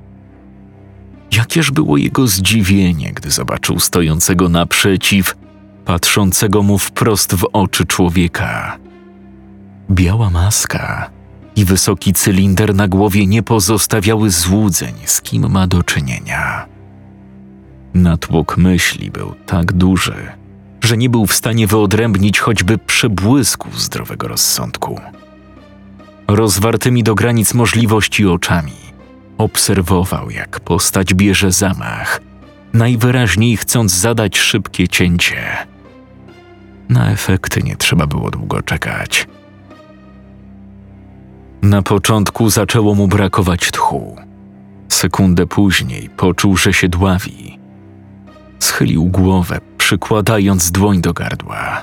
Jakież 1.32 1.70
było 1.70 1.96
jego 1.96 2.26
zdziwienie, 2.26 3.12
gdy 3.12 3.30
zobaczył 3.30 3.80
stojącego 3.80 4.48
naprzeciw, 4.48 5.36
patrzącego 5.84 6.62
mu 6.62 6.78
wprost 6.78 7.34
w 7.34 7.46
oczy 7.52 7.86
człowieka. 7.86 8.78
Biała 9.90 10.30
maska 10.30 11.10
i 11.56 11.64
wysoki 11.64 12.12
cylinder 12.12 12.74
na 12.74 12.88
głowie 12.88 13.26
nie 13.26 13.42
pozostawiały 13.42 14.30
złudzeń, 14.30 14.94
z 15.04 15.20
kim 15.20 15.50
ma 15.50 15.66
do 15.66 15.82
czynienia. 15.82 16.66
Natłok 17.94 18.56
myśli 18.56 19.10
był 19.10 19.34
tak 19.46 19.72
duży, 19.72 20.14
że 20.80 20.96
nie 20.96 21.10
był 21.10 21.26
w 21.26 21.34
stanie 21.34 21.66
wyodrębnić 21.66 22.40
choćby 22.40 22.78
przebłysku 22.78 23.68
zdrowego 23.76 24.28
rozsądku. 24.28 25.00
Rozwartymi 26.28 27.02
do 27.02 27.14
granic 27.14 27.54
możliwości 27.54 28.26
oczami 28.26 28.88
obserwował, 29.38 30.31
jak 30.31 30.61
postać 30.61 31.14
bierze 31.14 31.53
zamach, 31.53 32.20
najwyraźniej 32.72 33.57
chcąc 33.57 33.92
zadać 33.92 34.38
szybkie 34.38 34.88
cięcie. 34.88 35.42
Na 36.88 37.11
efekty 37.11 37.62
nie 37.62 37.77
trzeba 37.77 38.07
było 38.07 38.31
długo 38.31 38.62
czekać. 38.62 39.27
Na 41.62 41.83
początku 41.83 42.51
zaczęło 42.51 42.94
mu 42.94 43.09
brakować 43.09 43.70
tchu. 43.70 44.16
Sekundę 44.88 45.46
później 45.46 46.11
poczuł, 46.16 46.57
że 46.57 46.72
się 46.72 46.88
dławi. 46.88 47.59
Schylił 48.59 49.05
głowę, 49.05 49.61
przykładając 49.79 50.70
dłoń 50.70 51.01
do 51.01 51.12
gardła. 51.12 51.83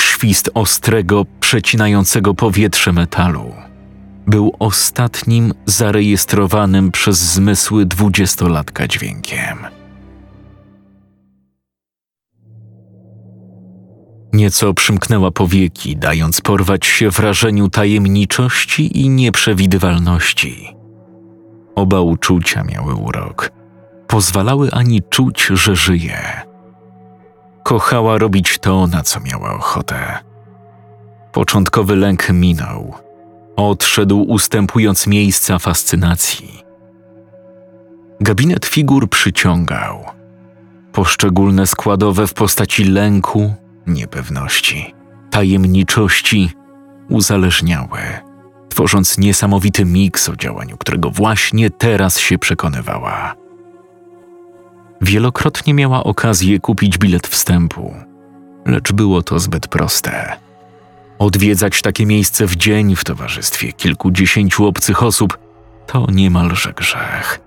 Świst 0.00 0.50
ostrego, 0.54 1.26
przecinającego 1.40 2.34
powietrze 2.34 2.92
metalu 2.92 3.54
był 4.26 4.52
ostatnim 4.58 5.54
zarejestrowanym 5.66 6.90
przez 6.90 7.18
zmysły 7.18 7.86
dwudziestolatka 7.86 8.88
dźwiękiem. 8.88 9.58
Nieco 14.32 14.74
przymknęła 14.74 15.30
powieki, 15.30 15.96
dając 15.96 16.40
porwać 16.40 16.86
się 16.86 17.10
wrażeniu 17.10 17.68
tajemniczości 17.68 19.00
i 19.00 19.08
nieprzewidywalności. 19.08 20.76
Oba 21.74 22.00
uczucia 22.00 22.64
miały 22.64 22.94
urok. 22.94 23.50
Pozwalały 24.06 24.70
ani 24.70 25.02
czuć, 25.02 25.46
że 25.46 25.76
żyje. 25.76 26.42
Kochała 27.62 28.18
robić 28.18 28.58
to, 28.58 28.86
na 28.86 29.02
co 29.02 29.20
miała 29.20 29.54
ochotę. 29.54 30.18
Początkowy 31.32 31.96
lęk 31.96 32.30
minął. 32.30 32.94
Odszedł, 33.62 34.22
ustępując 34.22 35.06
miejsca 35.06 35.58
fascynacji. 35.58 36.62
Gabinet 38.20 38.66
figur 38.66 39.08
przyciągał. 39.08 40.04
Poszczególne 40.92 41.66
składowe 41.66 42.26
w 42.26 42.34
postaci 42.34 42.84
lęku, 42.84 43.54
niepewności, 43.86 44.94
tajemniczości 45.30 46.50
uzależniały, 47.08 47.98
tworząc 48.68 49.18
niesamowity 49.18 49.84
miks 49.84 50.28
o 50.28 50.36
działaniu, 50.36 50.76
którego 50.76 51.10
właśnie 51.10 51.70
teraz 51.70 52.18
się 52.18 52.38
przekonywała. 52.38 53.34
Wielokrotnie 55.00 55.74
miała 55.74 56.04
okazję 56.04 56.60
kupić 56.60 56.98
bilet 56.98 57.26
wstępu, 57.26 57.94
lecz 58.66 58.92
było 58.92 59.22
to 59.22 59.38
zbyt 59.38 59.68
proste. 59.68 60.41
Odwiedzać 61.22 61.82
takie 61.82 62.06
miejsce 62.06 62.46
w 62.46 62.56
dzień 62.56 62.96
w 62.96 63.04
towarzystwie 63.04 63.72
kilkudziesięciu 63.72 64.66
obcych 64.66 65.02
osób 65.02 65.38
to 65.86 66.06
niemalże 66.12 66.72
grzech. 66.72 67.40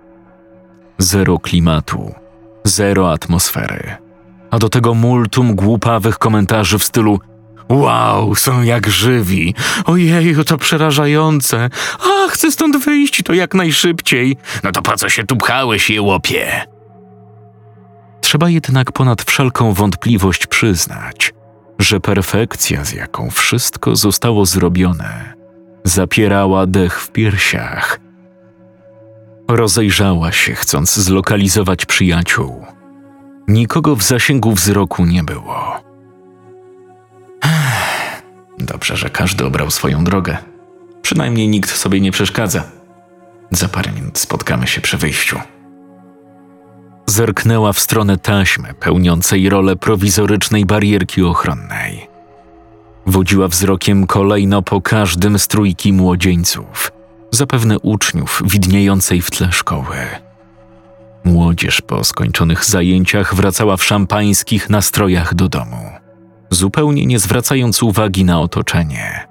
Zero 0.97 1.39
klimatu, 1.39 2.13
zero 2.63 3.11
atmosfery 3.11 4.05
a 4.51 4.59
do 4.59 4.69
tego 4.69 4.93
multum 4.93 5.55
głupawych 5.55 6.17
komentarzy 6.17 6.79
w 6.79 6.83
stylu 6.83 7.19
Wow, 7.69 8.35
są 8.35 8.61
jak 8.61 8.87
żywi. 8.87 9.55
Ojej, 9.85 10.35
to 10.45 10.57
przerażające. 10.57 11.69
A, 11.99 12.29
chcę 12.29 12.51
stąd 12.51 12.77
wyjść, 12.77 13.23
to 13.23 13.33
jak 13.33 13.53
najszybciej. 13.53 14.37
No 14.63 14.71
to 14.71 14.81
po 14.81 14.97
co 14.97 15.09
się 15.09 15.23
tu 15.23 15.37
pchałeś, 15.37 15.89
jełopie? 15.89 16.61
Trzeba 18.21 18.49
jednak 18.49 18.91
ponad 18.91 19.23
wszelką 19.23 19.73
wątpliwość 19.73 20.47
przyznać, 20.47 21.33
że 21.79 21.99
perfekcja, 21.99 22.85
z 22.85 22.93
jaką 22.93 23.29
wszystko 23.29 23.95
zostało 23.95 24.45
zrobione, 24.45 25.33
zapierała 25.83 26.67
dech 26.67 27.01
w 27.01 27.11
piersiach. 27.11 27.99
Rozejrzała 29.47 30.31
się, 30.31 30.55
chcąc 30.55 30.95
zlokalizować 30.95 31.85
przyjaciół 31.85 32.65
Nikogo 33.47 33.95
w 33.95 34.03
zasięgu 34.03 34.51
wzroku 34.51 35.05
nie 35.05 35.23
było. 35.23 35.81
Dobrze, 38.59 38.97
że 38.97 39.09
każdy 39.09 39.45
obrał 39.45 39.71
swoją 39.71 40.03
drogę. 40.03 40.37
Przynajmniej 41.01 41.47
nikt 41.47 41.69
sobie 41.69 42.01
nie 42.01 42.11
przeszkadza. 42.11 42.63
Za 43.51 43.67
parę 43.67 43.91
minut 43.91 44.19
spotkamy 44.19 44.67
się 44.67 44.81
przy 44.81 44.97
wyjściu. 44.97 45.39
Zerknęła 47.05 47.73
w 47.73 47.79
stronę 47.79 48.17
taśmy 48.17 48.73
pełniącej 48.73 49.49
rolę 49.49 49.75
prowizorycznej 49.75 50.65
barierki 50.65 51.23
ochronnej. 51.23 52.07
Wodziła 53.05 53.47
wzrokiem 53.47 54.07
kolejno 54.07 54.61
po 54.61 54.81
każdym 54.81 55.39
z 55.39 55.47
trójki 55.47 55.93
młodzieńców, 55.93 56.91
zapewne 57.31 57.79
uczniów 57.79 58.41
widniejącej 58.45 59.21
w 59.21 59.31
tle 59.31 59.51
szkoły. 59.51 59.95
Młodzież 61.23 61.81
po 61.81 62.03
skończonych 62.03 62.65
zajęciach 62.65 63.35
wracała 63.35 63.77
w 63.77 63.83
szampańskich 63.83 64.69
nastrojach 64.69 65.33
do 65.33 65.49
domu, 65.49 65.89
zupełnie 66.49 67.05
nie 67.05 67.19
zwracając 67.19 67.83
uwagi 67.83 68.23
na 68.23 68.41
otoczenie, 68.41 69.27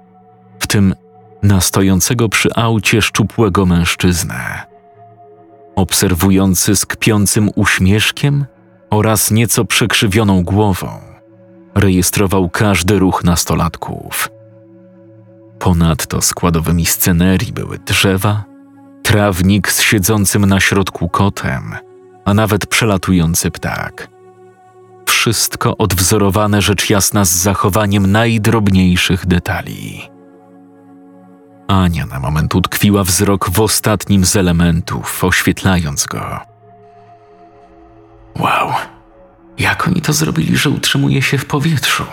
w 0.59 0.67
tym 0.67 0.95
na 1.43 1.61
stojącego 1.61 2.29
przy 2.29 2.49
aucie 2.55 3.01
szczupłego 3.01 3.65
mężczyznę. 3.65 4.74
Obserwujący 5.75 6.75
z 6.75 6.85
kpiącym 6.85 7.49
uśmieszkiem 7.55 8.45
oraz 8.89 9.31
nieco 9.31 9.65
przekrzywioną 9.65 10.43
głową, 10.43 10.99
rejestrował 11.75 12.49
każdy 12.49 12.99
ruch 12.99 13.23
nastolatków. 13.23 14.29
Ponadto 15.59 16.21
składowymi 16.21 16.85
scenerii 16.85 17.53
były 17.53 17.79
drzewa, 17.79 18.43
trawnik 19.03 19.71
z 19.71 19.81
siedzącym 19.81 20.45
na 20.45 20.59
środku 20.59 21.09
kotem, 21.09 21.75
a 22.25 22.33
nawet 22.33 22.65
przelatujący 22.65 23.51
ptak. 23.51 24.07
Wszystko 25.05 25.77
odwzorowane 25.77 26.61
rzecz 26.61 26.89
jasna 26.89 27.25
z 27.25 27.31
zachowaniem 27.31 28.11
najdrobniejszych 28.11 29.25
detali. 29.25 30.14
Ania 31.67 32.05
na 32.05 32.19
moment 32.19 32.55
utkwiła 32.55 33.03
wzrok 33.03 33.49
w 33.49 33.59
ostatnim 33.59 34.25
z 34.25 34.35
elementów, 34.35 35.23
oświetlając 35.23 36.05
go. 36.05 36.39
Wow, 38.39 38.73
jak 39.57 39.87
oni 39.87 40.01
to 40.01 40.13
zrobili, 40.13 40.57
że 40.57 40.69
utrzymuje 40.69 41.21
się 41.21 41.37
w 41.37 41.45
powietrzu? 41.45 42.05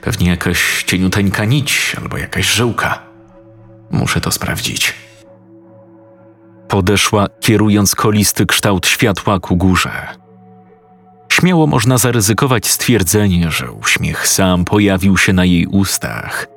Pewnie 0.00 0.30
jakaś 0.30 0.84
cieniuteńka 0.84 1.44
nić 1.44 1.96
albo 2.02 2.18
jakaś 2.18 2.52
żyłka. 2.52 3.02
Muszę 3.90 4.20
to 4.20 4.30
sprawdzić. 4.30 4.94
Podeszła, 6.68 7.26
kierując 7.40 7.94
kolisty 7.94 8.46
kształt 8.46 8.86
światła 8.86 9.40
ku 9.40 9.56
górze. 9.56 10.06
Śmiało 11.32 11.66
można 11.66 11.98
zaryzykować 11.98 12.66
stwierdzenie, 12.66 13.50
że 13.50 13.72
uśmiech 13.72 14.28
sam 14.28 14.64
pojawił 14.64 15.18
się 15.18 15.32
na 15.32 15.44
jej 15.44 15.66
ustach. 15.66 16.53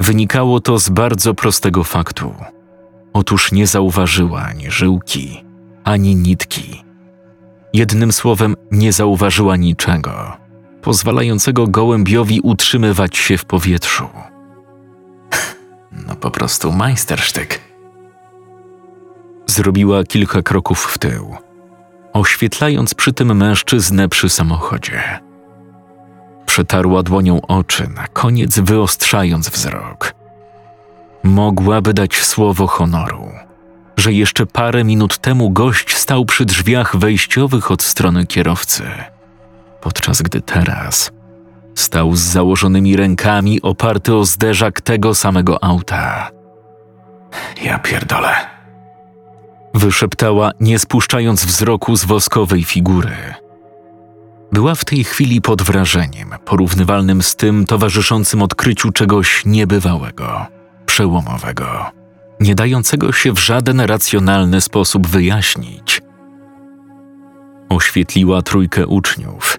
Wynikało 0.00 0.60
to 0.60 0.78
z 0.78 0.88
bardzo 0.88 1.34
prostego 1.34 1.84
faktu. 1.84 2.34
Otóż 3.12 3.52
nie 3.52 3.66
zauważyła 3.66 4.42
ani 4.42 4.70
żyłki, 4.70 5.44
ani 5.84 6.16
nitki. 6.16 6.84
Jednym 7.72 8.12
słowem, 8.12 8.56
nie 8.70 8.92
zauważyła 8.92 9.56
niczego, 9.56 10.36
pozwalającego 10.82 11.66
gołębiowi 11.66 12.40
utrzymywać 12.40 13.16
się 13.16 13.38
w 13.38 13.44
powietrzu. 13.44 14.08
No 16.06 16.16
po 16.16 16.30
prostu 16.30 16.72
majstersztyk. 16.72 17.60
Zrobiła 19.46 20.04
kilka 20.04 20.42
kroków 20.42 20.84
w 20.84 20.98
tył, 20.98 21.36
oświetlając 22.12 22.94
przy 22.94 23.12
tym 23.12 23.36
mężczyznę 23.36 24.08
przy 24.08 24.28
samochodzie. 24.28 25.29
Przetarła 26.50 27.02
dłonią 27.02 27.40
oczy, 27.40 27.88
na 27.94 28.08
koniec 28.08 28.58
wyostrzając 28.58 29.48
wzrok. 29.48 30.14
Mogłaby 31.22 31.94
dać 31.94 32.22
słowo 32.22 32.66
honoru, 32.66 33.28
że 33.96 34.12
jeszcze 34.12 34.46
parę 34.46 34.84
minut 34.84 35.18
temu 35.18 35.50
gość 35.50 35.96
stał 35.96 36.24
przy 36.24 36.44
drzwiach 36.44 36.96
wejściowych 36.96 37.70
od 37.70 37.82
strony 37.82 38.26
kierowcy, 38.26 38.82
podczas 39.80 40.22
gdy 40.22 40.40
teraz 40.40 41.10
stał 41.74 42.16
z 42.16 42.20
założonymi 42.20 42.96
rękami 42.96 43.62
oparty 43.62 44.14
o 44.14 44.24
zderzak 44.24 44.80
tego 44.80 45.14
samego 45.14 45.64
auta. 45.64 46.30
Ja 47.62 47.78
pierdolę. 47.78 48.34
Wyszeptała, 49.74 50.50
nie 50.60 50.78
spuszczając 50.78 51.44
wzroku 51.44 51.96
z 51.96 52.04
woskowej 52.04 52.64
figury. 52.64 53.34
Była 54.52 54.74
w 54.74 54.84
tej 54.84 55.04
chwili 55.04 55.40
pod 55.40 55.62
wrażeniem, 55.62 56.30
porównywalnym 56.44 57.22
z 57.22 57.36
tym 57.36 57.66
towarzyszącym 57.66 58.42
odkryciu 58.42 58.92
czegoś 58.92 59.42
niebywałego, 59.46 60.46
przełomowego, 60.86 61.90
nie 62.40 62.54
dającego 62.54 63.12
się 63.12 63.32
w 63.32 63.38
żaden 63.38 63.80
racjonalny 63.80 64.60
sposób 64.60 65.06
wyjaśnić. 65.06 66.02
Oświetliła 67.68 68.42
trójkę 68.42 68.86
uczniów. 68.86 69.56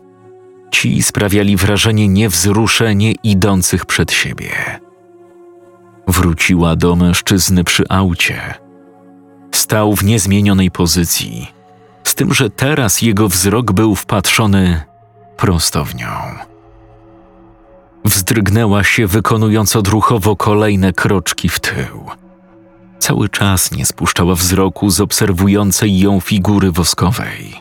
Ci 0.72 1.04
sprawiali 1.04 1.58
wrażenie 1.58 2.08
niewzruszenie 2.08 3.14
idących 3.24 3.86
przed 3.86 4.12
siebie. 4.12 4.50
Wróciła 6.08 6.76
do 6.76 6.96
mężczyzny 6.96 7.64
przy 7.64 7.84
aucie. 7.89 8.54
Stał 9.52 9.96
w 9.96 10.04
niezmienionej 10.04 10.72
pozycji– 10.72 11.48
z 12.04 12.16
tym, 12.16 12.34
że 12.34 12.49
teraz 12.49 13.02
jego 13.02 13.30
wzrok 13.30 13.72
był 13.72 13.95
wpatrzony 13.95 14.82
prosto 15.38 15.86
w 15.86 15.95
nią. 15.95 16.10
Wzdrygnęła 18.06 18.84
się, 18.84 19.08
wykonując 19.08 19.76
odruchowo 19.76 20.36
kolejne 20.36 20.93
kroczki 20.93 21.49
w 21.49 21.60
tył. 21.60 22.06
Cały 22.99 23.30
czas 23.30 23.72
nie 23.72 23.86
spuszczała 23.86 24.36
wzroku 24.36 24.89
z 24.89 25.02
obserwującej 25.02 25.99
ją 25.99 26.20
figury 26.20 26.72
woskowej. 26.72 27.54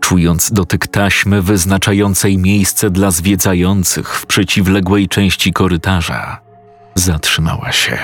Czując 0.00 0.52
dotyk 0.52 0.86
taśmy 0.86 1.42
wyznaczającej 1.42 2.38
miejsce 2.38 2.90
dla 2.90 3.10
zwiedzających 3.10 4.16
w 4.16 4.26
przeciwległej 4.26 5.08
części 5.08 5.52
korytarza, 5.52 6.40
zatrzymała 6.94 7.72
się. 7.72 7.98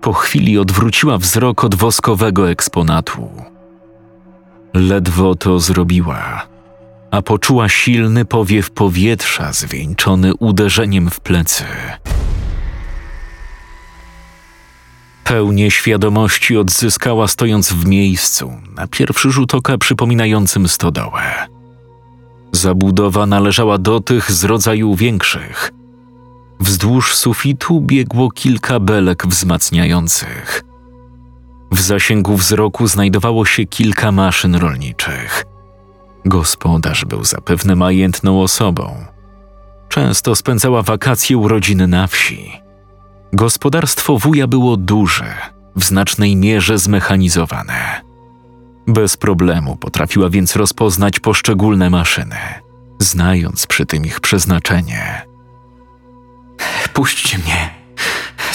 Po 0.00 0.12
chwili 0.12 0.58
odwróciła 0.58 1.18
wzrok 1.18 1.64
od 1.64 1.74
woskowego 1.74 2.50
eksponatu 2.50 3.28
Ledwo 4.76 5.34
to 5.34 5.60
zrobiła, 5.60 6.46
a 7.10 7.22
poczuła 7.22 7.68
silny 7.68 8.24
powiew 8.24 8.70
powietrza 8.70 9.52
zwieńczony 9.52 10.34
uderzeniem 10.34 11.10
w 11.10 11.20
plecy. 11.20 11.64
Pełnię 15.24 15.70
świadomości 15.70 16.56
odzyskała 16.56 17.28
stojąc 17.28 17.72
w 17.72 17.86
miejscu, 17.86 18.52
na 18.74 18.86
pierwszy 18.86 19.30
rzut 19.30 19.54
oka 19.54 19.78
przypominającym 19.78 20.68
stodołę. 20.68 21.22
Zabudowa 22.52 23.26
należała 23.26 23.78
do 23.78 24.00
tych 24.00 24.32
z 24.32 24.44
rodzaju 24.44 24.94
większych. 24.94 25.72
Wzdłuż 26.60 27.14
sufitu 27.14 27.80
biegło 27.80 28.30
kilka 28.30 28.80
belek 28.80 29.26
wzmacniających– 29.26 30.62
w 31.72 31.80
zasięgu 31.80 32.36
wzroku 32.36 32.86
znajdowało 32.86 33.44
się 33.44 33.64
kilka 33.64 34.12
maszyn 34.12 34.54
rolniczych. 34.54 35.44
Gospodarz 36.24 37.04
był 37.04 37.24
zapewne 37.24 37.76
majętną 37.76 38.42
osobą. 38.42 39.04
Często 39.88 40.36
spędzała 40.36 40.82
wakacje 40.82 41.38
u 41.38 41.48
rodziny 41.48 41.86
na 41.86 42.06
wsi. 42.06 42.52
Gospodarstwo 43.32 44.18
wuja 44.18 44.46
było 44.46 44.76
duże, 44.76 45.34
w 45.76 45.84
znacznej 45.84 46.36
mierze 46.36 46.78
zmechanizowane. 46.78 48.00
Bez 48.86 49.16
problemu 49.16 49.76
potrafiła 49.76 50.30
więc 50.30 50.56
rozpoznać 50.56 51.20
poszczególne 51.20 51.90
maszyny, 51.90 52.36
znając 52.98 53.66
przy 53.66 53.86
tym 53.86 54.04
ich 54.04 54.20
przeznaczenie. 54.20 55.26
Puśćcie 56.92 57.38
mnie, 57.38 57.70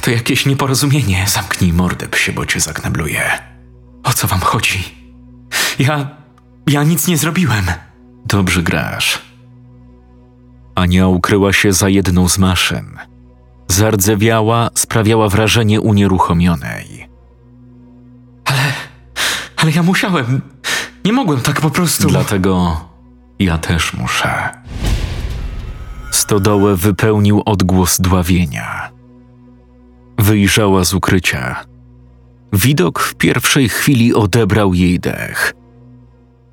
to 0.01 0.11
jakieś 0.11 0.45
nieporozumienie. 0.45 1.25
Zamknij 1.27 1.73
mordę, 1.73 2.07
psie, 2.07 2.33
bo 2.33 2.45
cię 2.45 2.59
zaknebluję. 2.59 3.21
O 4.03 4.13
co 4.13 4.27
wam 4.27 4.39
chodzi? 4.39 4.83
Ja... 5.79 6.09
ja 6.67 6.83
nic 6.83 7.07
nie 7.07 7.17
zrobiłem. 7.17 7.65
Dobrze 8.25 8.63
grasz. 8.63 9.21
Ania 10.75 11.07
ukryła 11.07 11.53
się 11.53 11.73
za 11.73 11.89
jedną 11.89 12.29
z 12.29 12.37
maszyn. 12.37 12.97
Zardzewiała, 13.67 14.69
sprawiała 14.75 15.29
wrażenie 15.29 15.81
unieruchomionej. 15.81 17.09
Ale... 18.45 18.73
ale 19.57 19.71
ja 19.71 19.83
musiałem. 19.83 20.41
Nie 21.05 21.13
mogłem 21.13 21.41
tak 21.41 21.61
po 21.61 21.69
prostu. 21.69 22.07
Dlatego 22.07 22.81
ja 23.39 23.57
też 23.57 23.93
muszę. 23.93 24.49
Stodołę 26.11 26.75
wypełnił 26.75 27.41
odgłos 27.45 28.01
dławienia. 28.01 28.90
Wyjrzała 30.21 30.83
z 30.83 30.93
ukrycia. 30.93 31.65
Widok 32.53 32.99
w 32.99 33.15
pierwszej 33.15 33.69
chwili 33.69 34.13
odebrał 34.13 34.73
jej 34.73 34.99
dech. 34.99 35.53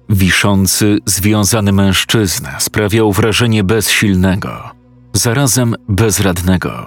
Wiszący, 0.09 0.99
związany 1.07 1.73
mężczyzna 1.73 2.61
sprawiał 2.61 3.13
wrażenie 3.13 3.65
bezsilnego, 3.65 4.71
zarazem 5.13 5.75
bezradnego. 5.89 6.87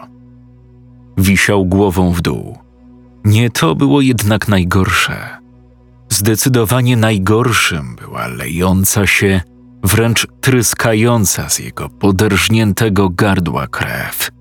Wisiał 1.18 1.66
głową 1.66 2.12
w 2.12 2.22
dół. 2.22 2.58
Nie 3.26 3.50
to 3.50 3.76
było 3.76 4.02
jednak 4.02 4.48
najgorsze. 4.48 5.38
Zdecydowanie 6.10 6.98
najgorszym 6.98 7.96
była 7.96 8.28
lejąca 8.28 9.08
się, 9.08 9.42
wręcz 9.84 10.28
tryskająca 10.42 11.50
z 11.50 11.60
jego 11.60 11.90
poderżniętego 11.90 13.10
gardła 13.10 13.68
krew. 13.68 14.32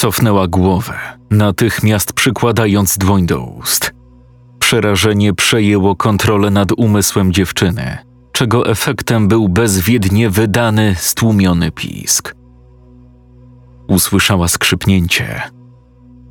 Cofnęła 0.00 0.48
głowę, 0.48 0.98
natychmiast 1.30 2.12
przykładając 2.12 2.98
dłoń 2.98 3.26
do 3.26 3.40
ust. 3.40 3.92
Przerażenie 4.58 5.34
przejęło 5.34 5.96
kontrolę 5.96 6.50
nad 6.50 6.72
umysłem 6.76 7.32
dziewczyny, 7.32 7.98
czego 8.32 8.70
efektem 8.70 9.28
był 9.28 9.48
bezwiednie 9.48 10.30
wydany, 10.30 10.94
stłumiony 10.98 11.70
pisk. 11.70 12.34
Usłyszała 13.88 14.48
skrzypnięcie. 14.48 15.42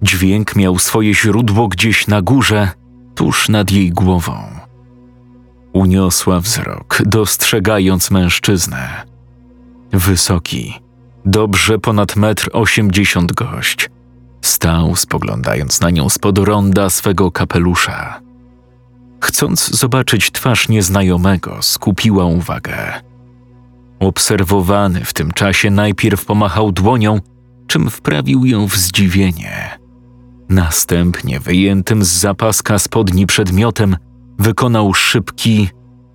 Dźwięk 0.01 0.55
miał 0.55 0.79
swoje 0.79 1.13
źródło 1.13 1.67
gdzieś 1.67 2.07
na 2.07 2.21
górze, 2.21 2.71
tuż 3.15 3.49
nad 3.49 3.71
jej 3.71 3.89
głową. 3.89 4.43
Uniosła 5.73 6.39
wzrok, 6.39 7.01
dostrzegając 7.05 8.11
mężczyznę. 8.11 9.05
Wysoki, 9.91 10.88
dobrze 11.29 11.79
ponad 11.79 12.15
metr 12.15 12.49
osiemdziesiąt 12.53 13.33
gość. 13.33 13.89
Stał, 14.41 14.95
spoglądając 14.95 15.81
na 15.81 15.89
nią 15.89 16.09
spod 16.09 16.37
ronda 16.37 16.89
swego 16.89 17.31
kapelusza. 17.31 18.21
Chcąc 19.23 19.69
zobaczyć 19.69 20.31
twarz 20.31 20.69
nieznajomego, 20.69 21.57
skupiła 21.61 22.25
uwagę. 22.25 22.93
Obserwowany 23.99 25.05
w 25.05 25.13
tym 25.13 25.31
czasie 25.31 25.71
najpierw 25.71 26.25
pomachał 26.25 26.71
dłonią, 26.71 27.19
czym 27.67 27.89
wprawił 27.89 28.45
ją 28.45 28.67
w 28.67 28.75
zdziwienie. 28.75 29.79
Następnie, 30.49 31.39
wyjętym 31.39 32.03
z 32.03 32.07
zapaska 32.07 32.79
spodni 32.79 33.25
przedmiotem, 33.25 33.97
wykonał 34.39 34.93
szybki, 34.93 35.69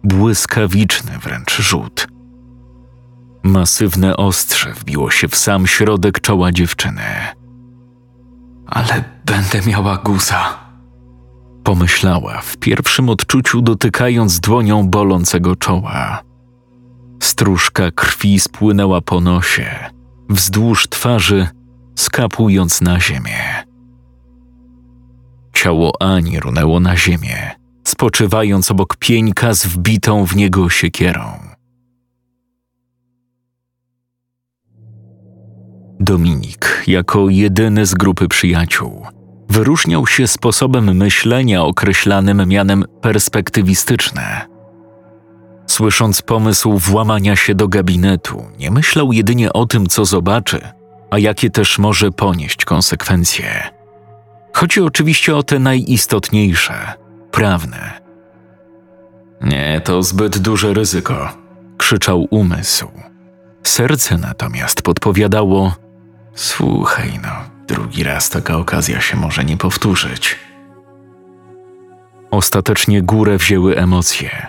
błyskawiczny 0.04 1.18
wręcz 1.18 1.56
rzut. 1.56 2.13
Masywne 3.44 4.16
ostrze 4.16 4.72
wbiło 4.72 5.10
się 5.10 5.28
w 5.28 5.36
sam 5.36 5.66
środek 5.66 6.20
czoła 6.20 6.52
dziewczyny. 6.52 7.02
Ale 8.66 9.04
będę 9.24 9.60
miała 9.66 9.96
guza. 9.96 10.58
Pomyślała 11.64 12.40
w 12.40 12.56
pierwszym 12.56 13.08
odczuciu, 13.08 13.62
dotykając 13.62 14.40
dłonią 14.40 14.88
bolącego 14.88 15.56
czoła. 15.56 16.22
Stróżka 17.22 17.90
krwi 17.90 18.40
spłynęła 18.40 19.00
po 19.00 19.20
nosie, 19.20 19.90
wzdłuż 20.28 20.88
twarzy, 20.88 21.48
skapując 21.94 22.80
na 22.80 23.00
ziemię. 23.00 23.64
Ciało 25.52 25.92
Ani 26.02 26.40
runęło 26.40 26.80
na 26.80 26.96
ziemię, 26.96 27.50
spoczywając 27.84 28.70
obok 28.70 28.96
pieńka 28.96 29.54
z 29.54 29.66
wbitą 29.66 30.24
w 30.24 30.36
niego 30.36 30.70
siekierą. 30.70 31.53
Dominik, 36.04 36.82
jako 36.86 37.28
jedyny 37.28 37.86
z 37.86 37.94
grupy 37.94 38.28
przyjaciół, 38.28 39.06
wyróżniał 39.48 40.06
się 40.06 40.26
sposobem 40.26 40.96
myślenia 40.96 41.62
określanym 41.62 42.48
mianem 42.48 42.84
perspektywistyczne. 43.00 44.46
Słysząc 45.66 46.22
pomysł 46.22 46.78
włamania 46.78 47.36
się 47.36 47.54
do 47.54 47.68
gabinetu, 47.68 48.44
nie 48.58 48.70
myślał 48.70 49.12
jedynie 49.12 49.52
o 49.52 49.66
tym, 49.66 49.86
co 49.86 50.04
zobaczy, 50.04 50.60
a 51.10 51.18
jakie 51.18 51.50
też 51.50 51.78
może 51.78 52.10
ponieść 52.10 52.64
konsekwencje. 52.64 53.70
Chodzi 54.52 54.80
oczywiście 54.80 55.36
o 55.36 55.42
te 55.42 55.58
najistotniejsze, 55.58 56.92
prawne. 57.30 58.00
Nie, 59.40 59.80
to 59.84 60.02
zbyt 60.02 60.38
duże 60.38 60.74
ryzyko, 60.74 61.28
krzyczał 61.76 62.26
umysł. 62.30 62.88
Serce 63.62 64.18
natomiast 64.18 64.82
podpowiadało: 64.82 65.83
Słuchaj, 66.34 67.20
no, 67.22 67.30
drugi 67.66 68.02
raz 68.02 68.30
taka 68.30 68.56
okazja 68.56 69.00
się 69.00 69.16
może 69.16 69.44
nie 69.44 69.56
powtórzyć. 69.56 70.38
Ostatecznie 72.30 73.02
górę 73.02 73.38
wzięły 73.38 73.76
emocje. 73.76 74.46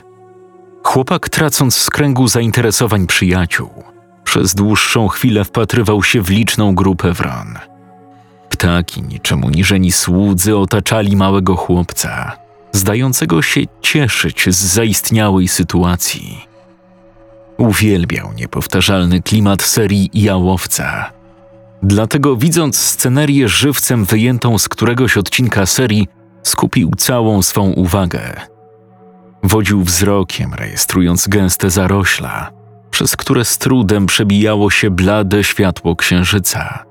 Chłopak, 0.83 1.29
tracąc 1.29 1.75
z 1.75 1.89
kręgu 1.89 2.27
zainteresowań 2.27 3.07
przyjaciół, 3.07 3.69
przez 4.23 4.55
dłuższą 4.55 5.07
chwilę 5.07 5.43
wpatrywał 5.43 6.03
się 6.03 6.21
w 6.21 6.29
liczną 6.29 6.75
grupę 6.75 7.13
wron. 7.13 7.57
Ptaki, 8.49 9.01
niczym 9.01 9.43
uniżeni 9.43 9.91
słudzy, 9.91 10.57
otaczali 10.57 11.15
małego 11.15 11.55
chłopca, 11.55 12.31
zdającego 12.71 13.41
się 13.41 13.61
cieszyć 13.81 14.45
z 14.49 14.65
zaistniałej 14.65 15.47
sytuacji. 15.47 16.47
Uwielbiał 17.57 18.33
niepowtarzalny 18.33 19.21
klimat 19.21 19.61
serii 19.61 20.09
Jałowca. 20.13 21.14
Dlatego, 21.83 22.35
widząc 22.35 22.77
scenerię 22.77 23.49
żywcem 23.49 24.05
wyjętą 24.05 24.57
z 24.57 24.69
któregoś 24.69 25.17
odcinka 25.17 25.65
serii, 25.65 26.07
skupił 26.43 26.91
całą 26.97 27.41
swą 27.41 27.71
uwagę. 27.71 28.21
Wodził 29.43 29.83
wzrokiem, 29.83 30.53
rejestrując 30.53 31.27
gęste 31.27 31.69
zarośla, 31.69 32.51
przez 32.91 33.15
które 33.15 33.45
z 33.45 33.57
trudem 33.57 34.05
przebijało 34.05 34.69
się 34.69 34.89
blade 34.89 35.43
światło 35.43 35.95
księżyca. 35.95 36.83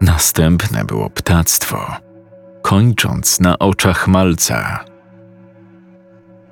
Następne 0.00 0.84
było 0.84 1.10
ptactwo, 1.10 1.86
kończąc 2.62 3.40
na 3.40 3.58
oczach 3.58 4.08
malca. 4.08 4.84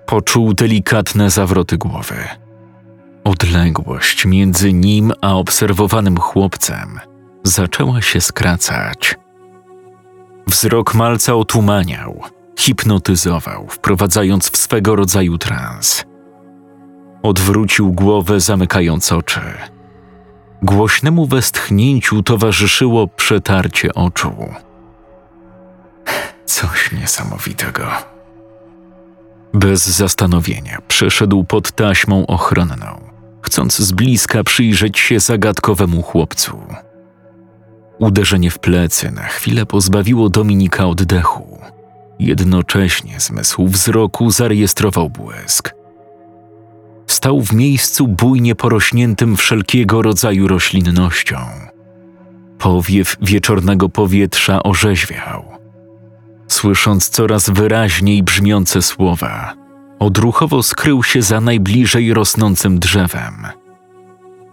Poczuł 0.07 0.55
delikatne 0.55 1.31
zawroty 1.31 1.79
głowy. 1.79 2.17
Odległość 3.25 4.27
między 4.27 4.73
nim 4.73 5.13
a 5.21 5.35
obserwowanym 5.35 6.17
chłopcem 6.17 7.01
zaczęła 7.45 8.03
się 8.03 8.21
skracać. 8.21 9.19
Wzrok 10.47 10.95
malca 10.95 11.35
otumaniał, 11.35 12.23
hipnotyzował, 12.59 13.67
wprowadzając 13.69 14.51
w 14.51 14.57
swego 14.57 14.97
rodzaju 14.97 15.39
trans. 15.39 16.05
Odwrócił 17.23 17.93
głowę, 17.93 18.41
zamykając 18.41 19.13
oczy. 19.13 19.41
Głośnemu 20.63 21.27
westchnięciu 21.27 22.23
towarzyszyło 22.23 23.09
przetarcie 23.09 23.95
oczu. 23.95 24.35
Coś 26.45 26.93
niesamowitego. 26.93 27.87
Bez 29.55 29.87
zastanowienia 29.87 30.79
przeszedł 30.89 31.45
pod 31.45 31.73
taśmą 31.73 32.27
ochronną, 32.27 33.11
chcąc 33.43 33.79
z 33.79 33.93
bliska 33.93 34.45
przyjrzeć 34.45 34.99
się 34.99 35.21
zagadkowemu 35.21 36.03
chłopcu. 36.03 36.63
Uderzenie 38.03 38.51
w 38.51 38.59
plecy 38.59 39.11
na 39.11 39.23
chwilę 39.23 39.67
pozbawiło 39.67 40.29
Dominika 40.29 40.87
oddechu. 40.87 41.59
Jednocześnie 42.19 43.21
zmysł 43.21 43.67
wzroku 43.67 44.31
zarejestrował 44.31 45.11
błysk. 45.11 45.75
Stał 47.07 47.41
w 47.41 47.53
miejscu 47.53 48.09
bujnie 48.09 48.55
porośniętym 48.55 49.37
wszelkiego 49.37 50.03
rodzaju 50.03 50.49
roślinnością. 50.49 51.37
Powiew 52.59 53.17
wieczornego 53.21 53.89
powietrza 53.89 54.63
orzeźwiał. 54.63 55.45
Słysząc 56.49 57.09
coraz 57.09 57.51
wyraźniej 57.51 58.23
brzmiące 58.23 58.83
słowa, 58.83 59.55
odruchowo 59.99 60.63
skrył 60.63 61.03
się 61.03 61.23
za 61.23 61.41
najbliżej 61.41 62.15
rosnącym 62.15 62.79
drzewem. 62.79 63.47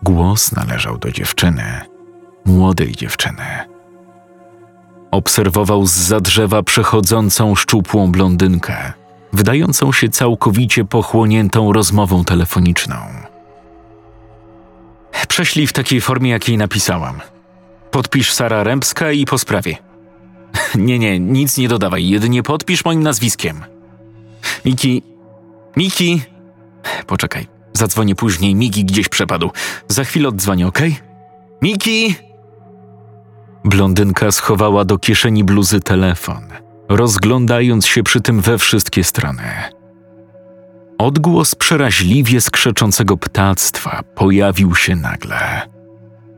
Głos 0.04 0.52
należał 0.52 0.98
do 0.98 1.12
dziewczyny, 1.12 1.82
młodej 2.50 2.92
dziewczyny. 2.92 3.44
Obserwował 5.12 5.86
z 5.86 5.92
za 5.92 6.20
drzewa 6.20 6.64
przechodzącą 6.64 7.56
szczupłą 7.56 8.12
blondynkę, 8.12 8.94
wydającą 9.34 9.92
się 9.92 10.10
całkowicie 10.10 10.86
pochłoniętą 10.86 11.74
rozmową 11.74 12.24
telefoniczną. 12.24 12.96
Prześlij 15.28 15.68
w 15.68 15.74
takiej 15.74 16.02
formie, 16.02 16.30
jakiej 16.30 16.58
napisałam. 16.58 17.20
Podpisz 17.92 18.34
Sara 18.34 18.64
Rębska 18.64 19.12
i 19.12 19.26
po 19.26 19.38
sprawie. 19.38 19.78
Nie, 20.76 21.00
nie, 21.00 21.20
nic 21.20 21.58
nie 21.58 21.68
dodawaj, 21.68 22.10
jedynie 22.10 22.44
podpisz 22.44 22.86
moim 22.86 23.04
nazwiskiem. 23.04 23.66
Miki. 24.66 25.04
Miki! 25.78 26.22
Poczekaj, 27.08 27.48
zadzwonię 27.74 28.16
później, 28.16 28.56
Miki 28.56 28.86
gdzieś 28.86 29.10
przepadł. 29.10 29.52
Za 29.88 30.04
chwilę 30.04 30.30
oddzwonię, 30.30 30.68
okej? 30.68 30.92
Okay? 30.92 31.10
Miki! 31.62 32.29
Blondynka 33.70 34.32
schowała 34.32 34.86
do 34.86 34.98
kieszeni 34.98 35.44
bluzy 35.44 35.80
telefon, 35.80 36.44
rozglądając 36.90 37.88
się 37.88 38.04
przy 38.04 38.22
tym 38.22 38.42
we 38.42 38.58
wszystkie 38.58 39.04
strony. 39.04 39.44
Odgłos 40.98 41.56
przeraźliwie 41.56 42.42
skrzeczącego 42.42 43.18
ptactwa 43.18 44.04
pojawił 44.16 44.76
się 44.76 44.96
nagle. 44.96 45.70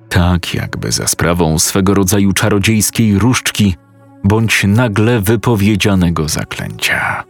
Tak 0.09 0.53
jakby 0.53 0.91
za 0.91 1.07
sprawą 1.07 1.59
swego 1.59 1.93
rodzaju 1.93 2.34
czarodziejskiej 2.34 3.19
różdżki 3.19 3.75
bądź 4.23 4.63
nagle 4.67 5.19
wypowiedzianego 5.19 6.29
zaklęcia. 6.29 7.23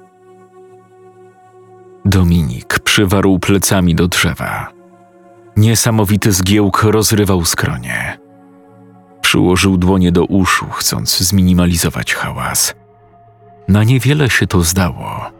Dominik 2.05 2.79
przywarł 2.79 3.39
plecami 3.39 3.95
do 3.95 4.07
drzewa. 4.07 4.71
Niesamowity 5.57 6.31
zgiełk 6.31 6.83
rozrywał 6.83 7.45
skronie. 7.45 8.20
Przyłożył 9.31 9.77
dłonie 9.77 10.11
do 10.11 10.25
uszu, 10.25 10.65
chcąc 10.71 11.17
zminimalizować 11.17 12.13
hałas. 12.15 12.73
Na 13.67 13.83
niewiele 13.83 14.29
się 14.29 14.47
to 14.47 14.61
zdało. 14.61 15.31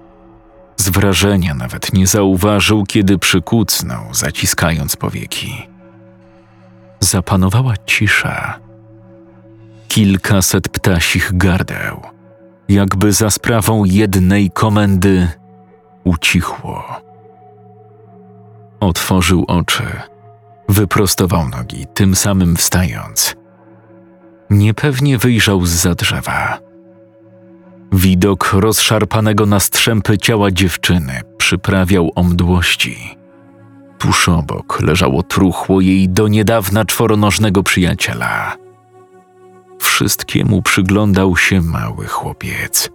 Z 0.78 0.90
wrażenia 0.90 1.54
nawet 1.54 1.94
nie 1.94 2.08
zauważył, 2.08 2.84
kiedy 2.84 3.18
przykucnął, 3.18 4.14
zaciskając 4.14 4.96
powieki. 4.96 5.68
Zapanowała 7.00 7.74
cisza. 7.86 8.60
Kilkaset 9.88 10.70
ptasich 10.70 11.38
gardeł, 11.38 12.02
jakby 12.70 13.14
za 13.14 13.30
sprawą 13.30 13.86
jednej 13.86 14.52
komendy, 14.52 15.28
ucichło. 16.04 16.84
Otworzył 18.80 19.46
oczy, 19.48 19.84
wyprostował 20.70 21.50
nogi, 21.50 21.86
tym 21.94 22.16
samym 22.16 22.56
wstając. 22.56 23.41
Niepewnie 24.52 25.18
wyjrzał 25.18 25.66
za 25.66 25.96
drzewa. 25.96 26.60
Widok 27.92 28.54
rozszarpanego 28.54 29.46
na 29.46 29.60
strzępy 29.60 30.18
ciała 30.18 30.52
dziewczyny 30.52 31.22
przyprawiał 31.38 32.12
o 32.16 32.24
mdłości. 32.24 33.18
Tuż 33.98 34.30
obok 34.30 34.82
leżało 34.82 35.24
truchło 35.24 35.82
jej 35.82 36.10
do 36.10 36.28
niedawna 36.28 36.86
czworonożnego 36.86 37.64
przyjaciela. 37.64 38.58
Wszystkiemu 39.80 40.62
przyglądał 40.62 41.38
się 41.38 41.62
mały 41.62 42.08
chłopiec. 42.08 42.90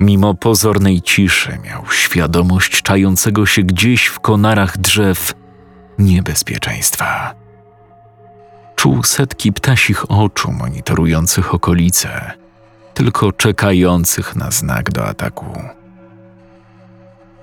Mimo 0.00 0.34
pozornej 0.34 1.02
ciszy 1.02 1.58
miał 1.64 1.82
świadomość 1.90 2.82
czającego 2.82 3.46
się 3.46 3.62
gdzieś 3.62 4.06
w 4.06 4.20
konarach 4.20 4.78
drzew 4.78 5.34
niebezpieczeństwa. 5.98 7.43
Czuł 8.84 9.02
setki 9.02 9.52
ptasich 9.52 10.10
oczu 10.10 10.52
monitorujących 10.52 11.54
okolice, 11.54 12.32
tylko 12.94 13.32
czekających 13.32 14.36
na 14.36 14.50
znak 14.50 14.92
do 14.92 15.06
ataku. 15.06 15.46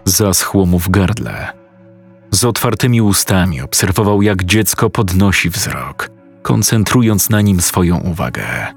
Zaschło 0.06 0.66
mu 0.66 0.80
w 0.80 0.90
gardle. 0.90 1.54
Z 2.32 2.44
otwartymi 2.44 3.02
ustami 3.02 3.62
obserwował, 3.62 4.22
jak 4.22 4.44
dziecko 4.44 4.90
podnosi 4.90 5.50
wzrok, 5.50 6.10
koncentrując 6.42 7.30
na 7.30 7.42
nim 7.42 7.62
swoją 7.62 7.98
uwagę. 7.98 8.68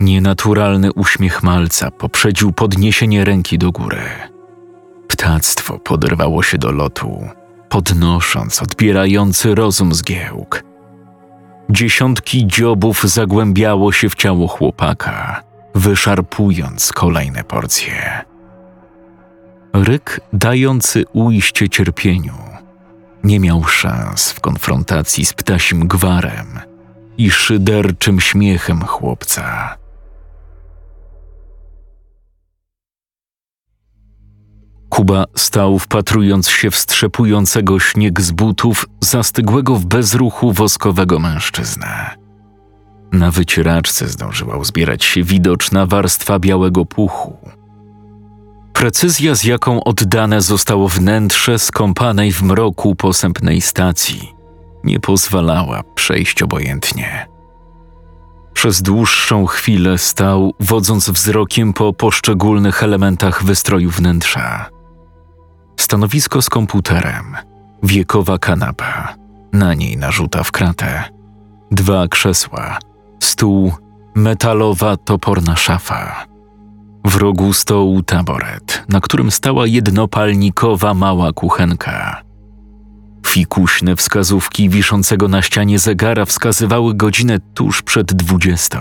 Nienaturalny 0.00 0.92
uśmiech 0.92 1.42
malca 1.42 1.90
poprzedził 1.90 2.52
podniesienie 2.52 3.24
ręki 3.24 3.58
do 3.58 3.72
góry. 3.72 4.02
Ptactwo 5.08 5.78
poderwało 5.78 6.42
się 6.42 6.58
do 6.58 6.72
lotu, 6.72 7.28
podnosząc 7.68 8.62
odbierający 8.62 9.54
rozum 9.54 9.94
zgiełk. 9.94 10.69
Dziesiątki 11.70 12.46
dziobów 12.46 13.02
zagłębiało 13.04 13.92
się 13.92 14.08
w 14.08 14.14
ciało 14.14 14.48
chłopaka, 14.48 15.42
wyszarpując 15.74 16.92
kolejne 16.92 17.44
porcje. 17.44 18.24
Ryk 19.72 20.20
dający 20.32 21.04
ujście 21.12 21.68
cierpieniu 21.68 22.34
nie 23.24 23.40
miał 23.40 23.64
szans 23.64 24.32
w 24.32 24.40
konfrontacji 24.40 25.26
z 25.26 25.32
ptasim 25.32 25.88
gwarem 25.88 26.60
i 27.18 27.30
szyderczym 27.30 28.20
śmiechem 28.20 28.82
chłopca. 28.82 29.76
Kuba 34.90 35.24
stał 35.36 35.78
wpatrując 35.78 36.48
się 36.48 36.70
w 36.70 36.76
strzepującego 36.76 37.80
śnieg 37.80 38.20
z 38.20 38.30
butów 38.30 38.86
zastygłego 39.00 39.76
w 39.76 39.86
bezruchu 39.86 40.52
woskowego 40.52 41.18
mężczyznę. 41.18 42.10
Na 43.12 43.30
wycieraczce 43.30 44.08
zdążyła 44.08 44.56
uzbierać 44.56 45.04
się 45.04 45.22
widoczna 45.22 45.86
warstwa 45.86 46.38
białego 46.38 46.84
puchu. 46.84 47.36
Precyzja, 48.72 49.34
z 49.34 49.44
jaką 49.44 49.84
oddane 49.84 50.40
zostało 50.40 50.88
wnętrze 50.88 51.58
skąpanej 51.58 52.32
w 52.32 52.42
mroku 52.42 52.94
posępnej 52.94 53.60
stacji, 53.60 54.34
nie 54.84 55.00
pozwalała 55.00 55.82
przejść 55.94 56.42
obojętnie. 56.42 57.26
Przez 58.52 58.82
dłuższą 58.82 59.46
chwilę 59.46 59.98
stał, 59.98 60.54
wodząc 60.60 61.10
wzrokiem 61.10 61.72
po 61.72 61.92
poszczególnych 61.92 62.82
elementach 62.82 63.44
wystroju 63.44 63.90
wnętrza. 63.90 64.79
Stanowisko 65.80 66.42
z 66.42 66.48
komputerem, 66.48 67.36
wiekowa 67.82 68.38
kanapa, 68.38 69.14
na 69.52 69.74
niej 69.74 69.96
narzuta 69.96 70.42
w 70.44 70.52
kratę, 70.52 71.04
dwa 71.70 72.08
krzesła, 72.08 72.78
stół, 73.20 73.72
metalowa 74.14 74.96
toporna 74.96 75.56
szafa. 75.56 76.26
W 77.04 77.16
rogu 77.16 77.52
stołu 77.52 78.02
taboret, 78.02 78.84
na 78.88 79.00
którym 79.00 79.30
stała 79.30 79.66
jednopalnikowa 79.66 80.94
mała 80.94 81.32
kuchenka. 81.32 82.22
Fikuśne 83.26 83.96
wskazówki 83.96 84.68
wiszącego 84.68 85.28
na 85.28 85.42
ścianie 85.42 85.78
zegara 85.78 86.24
wskazywały 86.24 86.94
godzinę 86.94 87.38
tuż 87.54 87.82
przed 87.82 88.12
dwudziestą. 88.12 88.78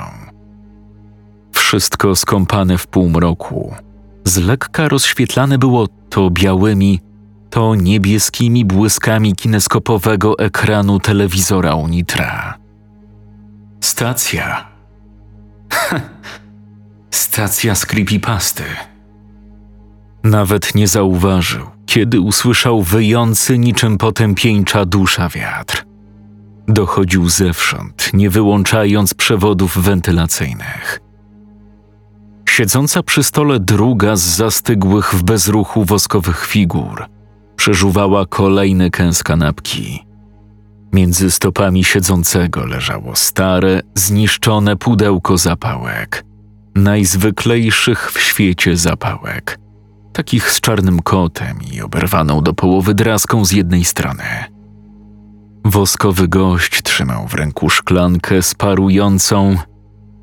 Wszystko 1.51 2.15
skąpane 2.15 2.77
w 2.77 2.87
półmroku. 2.87 3.75
Z 4.25 4.37
lekka 4.37 4.87
rozświetlane 4.87 5.57
było 5.57 5.87
to 6.09 6.29
białymi, 6.29 6.99
to 7.49 7.75
niebieskimi 7.75 8.65
błyskami 8.65 9.35
kineskopowego 9.35 10.39
ekranu 10.39 10.99
telewizora 10.99 11.75
Unitra. 11.75 12.57
Stacja. 13.81 14.67
Stacja 17.11 17.75
z 17.75 17.85
creepypasty. 17.85 18.63
Nawet 20.23 20.75
nie 20.75 20.87
zauważył, 20.87 21.65
kiedy 21.85 22.21
usłyszał 22.21 22.81
wyjący 22.83 23.57
niczym 23.57 23.97
potępieńcza 23.97 24.85
dusza 24.85 25.29
wiatr. 25.29 25.85
Dochodził 26.67 27.29
zewsząd, 27.29 28.09
nie 28.13 28.29
wyłączając 28.29 29.13
przewodów 29.13 29.77
wentylacyjnych. 29.77 30.99
Siedząca 32.49 33.03
przy 33.03 33.23
stole 33.23 33.59
druga 33.59 34.15
z 34.15 34.21
zastygłych 34.21 35.13
w 35.13 35.23
bezruchu 35.23 35.85
woskowych 35.85 36.45
figur 36.45 37.05
przeżuwała 37.55 38.25
kolejny 38.25 38.91
kęs 38.91 39.23
kanapki. 39.23 40.05
Między 40.93 41.31
stopami 41.31 41.83
siedzącego 41.83 42.65
leżało 42.65 43.15
stare, 43.15 43.81
zniszczone 43.95 44.75
pudełko 44.75 45.37
zapałek. 45.37 46.25
Najzwyklejszych 46.75 48.11
w 48.11 48.19
świecie 48.19 48.77
zapałek. 48.77 49.59
Takich 50.13 50.51
z 50.51 50.61
czarnym 50.61 51.01
kotem 51.01 51.57
i 51.73 51.81
oberwaną 51.81 52.41
do 52.41 52.53
połowy 52.53 52.93
draską 52.93 53.45
z 53.45 53.51
jednej 53.51 53.85
strony. 53.85 54.23
Woskowy 55.65 56.27
gość 56.27 56.81
trzymał 56.81 57.27
w 57.27 57.33
ręku 57.33 57.69
szklankę 57.69 58.41
z 58.41 58.55
parującą. 58.55 59.55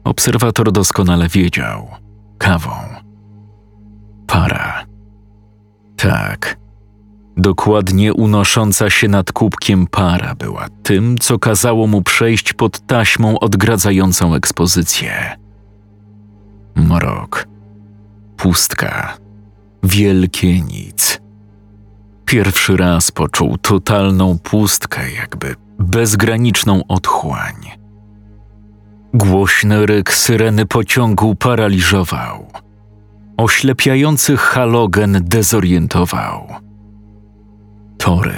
Obserwator 0.05 0.73
doskonale 0.73 1.29
wiedział 1.29 2.06
kawą. 2.39 2.71
Para. 4.27 4.87
Tak. 5.97 6.57
Dokładnie 7.37 8.15
unosząca 8.15 8.91
się 8.91 9.09
nad 9.09 9.33
kubkiem 9.33 9.87
para 9.87 10.35
była 10.35 10.67
tym, 10.83 11.19
co 11.19 11.39
kazało 11.39 11.87
mu 11.87 12.03
przejść 12.03 12.53
pod 12.53 12.87
taśmą 12.87 13.39
odgradzającą 13.39 14.35
ekspozycję. 14.35 15.37
Mrok. 16.77 17.49
Pustka. 18.37 19.17
Wielkie 19.83 20.61
nic. 20.61 21.21
Pierwszy 22.25 22.77
raz 22.77 23.11
poczuł 23.11 23.59
totalną 23.59 24.39
pustkę, 24.39 25.13
jakby 25.13 25.55
bezgraniczną 25.79 26.83
otchłań. 26.89 27.55
Głośny 29.17 29.87
ryk 29.87 30.13
syreny 30.13 30.67
pociągu 30.67 31.35
paraliżował. 31.35 32.47
Oślepiający 33.37 34.37
halogen 34.37 35.21
dezorientował. 35.25 36.47
Tory. 37.99 38.37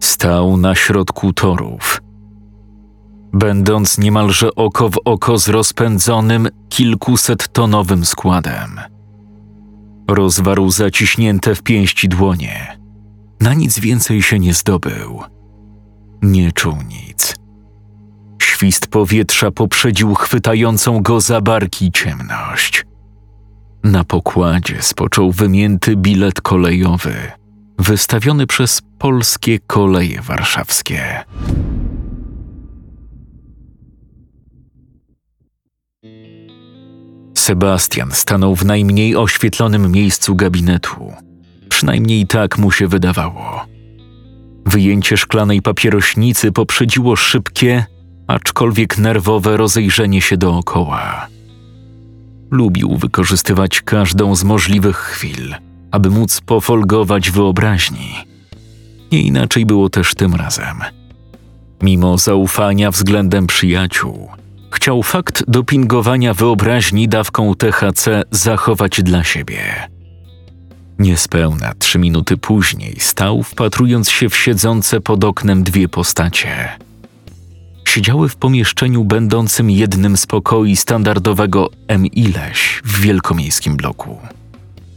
Stał 0.00 0.56
na 0.56 0.74
środku 0.74 1.32
torów. 1.32 2.02
Będąc 3.32 3.98
niemalże 3.98 4.54
oko 4.54 4.88
w 4.88 4.96
oko 5.04 5.38
z 5.38 5.48
rozpędzonym, 5.48 6.48
kilkusettonowym 6.68 8.04
składem. 8.04 8.80
Rozwarł 10.08 10.70
zaciśnięte 10.70 11.54
w 11.54 11.62
pięści 11.62 12.08
dłonie. 12.08 12.78
Na 13.40 13.54
nic 13.54 13.78
więcej 13.78 14.22
się 14.22 14.38
nie 14.38 14.54
zdobył. 14.54 15.20
Nie 16.22 16.52
czuł 16.52 16.76
nic 16.88 17.41
Świst 18.62 18.86
powietrza 18.86 19.50
poprzedził 19.50 20.14
chwytającą 20.14 21.02
go 21.02 21.20
za 21.20 21.40
barki 21.40 21.92
ciemność. 21.92 22.86
Na 23.84 24.04
pokładzie 24.04 24.82
spoczął 24.82 25.32
wymięty 25.32 25.96
bilet 25.96 26.40
kolejowy, 26.40 27.14
wystawiony 27.78 28.46
przez 28.46 28.82
polskie 28.98 29.58
koleje 29.66 30.20
warszawskie. 30.20 31.24
Sebastian 37.34 38.10
stanął 38.12 38.56
w 38.56 38.64
najmniej 38.64 39.16
oświetlonym 39.16 39.92
miejscu 39.92 40.34
gabinetu. 40.36 41.12
Przynajmniej 41.68 42.26
tak 42.26 42.58
mu 42.58 42.70
się 42.70 42.88
wydawało. 42.88 43.66
Wyjęcie 44.66 45.16
szklanej 45.16 45.62
papierośnicy 45.62 46.52
poprzedziło 46.52 47.16
szybkie, 47.16 47.91
aczkolwiek 48.26 48.98
nerwowe 48.98 49.56
rozejrzenie 49.56 50.20
się 50.20 50.36
dookoła. 50.36 51.26
Lubił 52.50 52.96
wykorzystywać 52.96 53.80
każdą 53.80 54.34
z 54.36 54.44
możliwych 54.44 54.96
chwil, 54.96 55.54
aby 55.90 56.10
móc 56.10 56.40
pofolgować 56.40 57.30
wyobraźni. 57.30 58.14
Nie 59.12 59.22
inaczej 59.22 59.66
było 59.66 59.88
też 59.88 60.14
tym 60.14 60.34
razem. 60.34 60.80
Mimo 61.82 62.18
zaufania 62.18 62.90
względem 62.90 63.46
przyjaciół, 63.46 64.28
chciał 64.70 65.02
fakt 65.02 65.44
dopingowania 65.48 66.34
wyobraźni 66.34 67.08
dawką 67.08 67.54
THC 67.54 68.22
zachować 68.30 69.02
dla 69.02 69.24
siebie. 69.24 69.88
Niespełna 70.98 71.72
trzy 71.78 71.98
minuty 71.98 72.36
później 72.36 72.96
stał, 73.00 73.42
wpatrując 73.42 74.10
się 74.10 74.28
w 74.28 74.36
siedzące 74.36 75.00
pod 75.00 75.24
oknem 75.24 75.62
dwie 75.62 75.88
postacie– 75.88 76.68
siedziały 77.92 78.28
w 78.28 78.36
pomieszczeniu 78.36 79.04
będącym 79.04 79.70
jednym 79.70 80.16
z 80.16 80.26
pokoi 80.26 80.76
standardowego 80.76 81.70
M. 81.88 82.06
Ileś 82.06 82.80
w 82.84 83.00
wielkomiejskim 83.00 83.76
bloku. 83.76 84.18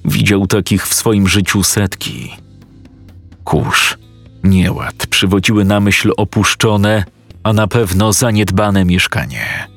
Widział 0.05 0.47
takich 0.47 0.87
w 0.87 0.93
swoim 0.93 1.27
życiu 1.27 1.63
setki. 1.63 2.31
Kurz, 3.43 3.97
nieład 4.43 5.07
przywodziły 5.07 5.65
na 5.65 5.79
myśl 5.79 6.11
opuszczone, 6.17 7.03
a 7.43 7.53
na 7.53 7.67
pewno 7.67 8.13
zaniedbane 8.13 8.85
mieszkanie. 8.85 9.67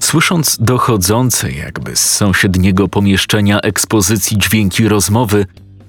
Słysząc 0.00 0.58
dochodzące 0.60 1.52
jakby 1.52 1.96
z 1.96 2.10
sąsiedniego 2.10 2.88
pomieszczenia 2.88 3.60
ekspozycji 3.60 4.38
dźwięki 4.38 4.88
rozmowy, 4.88 5.46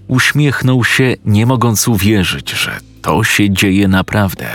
uśmiechnął 0.07 0.83
się, 0.83 1.15
nie 1.25 1.45
mogąc 1.45 1.87
uwierzyć, 1.87 2.51
że 2.51 2.79
to 3.01 3.23
się 3.23 3.49
dzieje 3.49 3.87
naprawdę. 3.87 4.47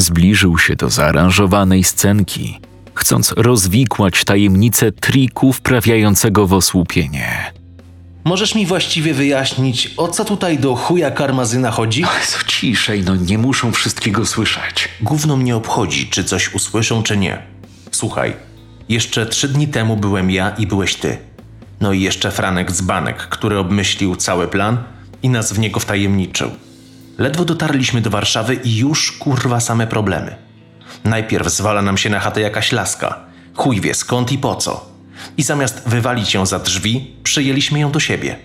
Zbliżył 0.00 0.58
się 0.58 0.76
do 0.76 0.90
zaaranżowanej 0.90 1.84
scenki, 1.84 2.60
chcąc 2.94 3.34
rozwikłać 3.36 4.24
tajemnicę 4.24 4.92
triku 4.92 5.52
wprawiającego 5.52 6.46
w 6.46 6.52
osłupienie. 6.52 7.52
Możesz 8.24 8.54
mi 8.54 8.66
właściwie 8.66 9.14
wyjaśnić, 9.14 9.94
o 9.96 10.08
co 10.08 10.24
tutaj 10.24 10.58
do 10.58 10.74
chuja 10.74 11.10
karmazyna 11.10 11.70
chodzi? 11.70 12.04
Co 12.26 12.44
ciszej, 12.46 13.02
no 13.04 13.16
nie 13.16 13.38
muszą 13.38 13.72
wszystkiego 13.72 14.26
słyszeć. 14.26 14.88
Gówno 15.00 15.36
mnie 15.36 15.56
obchodzi, 15.56 16.06
czy 16.06 16.24
coś 16.24 16.54
usłyszą, 16.54 17.02
czy 17.02 17.16
nie. 17.16 17.42
Słuchaj, 17.90 18.36
jeszcze 18.88 19.26
trzy 19.26 19.48
dni 19.48 19.68
temu 19.68 19.96
byłem 19.96 20.30
ja 20.30 20.50
i 20.50 20.66
byłeś 20.66 20.94
ty. 20.94 21.18
No 21.80 21.92
i 21.92 22.00
jeszcze 22.00 22.30
Franek 22.30 22.72
Dzbanek, 22.72 23.16
który 23.16 23.58
obmyślił 23.58 24.16
cały 24.16 24.48
plan 24.48 24.78
i 25.22 25.28
nas 25.28 25.52
w 25.52 25.58
niego 25.58 25.80
wtajemniczył. 25.80 26.50
Ledwo 27.20 27.44
dotarliśmy 27.44 28.00
do 28.00 28.10
Warszawy 28.10 28.54
i 28.54 28.76
już 28.76 29.12
kurwa 29.12 29.60
same 29.60 29.86
problemy. 29.86 30.36
Najpierw 31.04 31.48
zwala 31.48 31.82
nam 31.82 31.98
się 31.98 32.10
na 32.10 32.20
chatę 32.20 32.40
jakaś 32.40 32.72
laska. 32.72 33.20
Chuj 33.54 33.80
wie 33.80 33.94
skąd 33.94 34.32
i 34.32 34.38
po 34.38 34.54
co. 34.54 34.90
I 35.36 35.42
zamiast 35.42 35.82
wywalić 35.86 36.34
ją 36.34 36.46
za 36.46 36.58
drzwi, 36.58 37.16
przyjęliśmy 37.24 37.78
ją 37.78 37.90
do 37.90 38.00
siebie. 38.00 38.36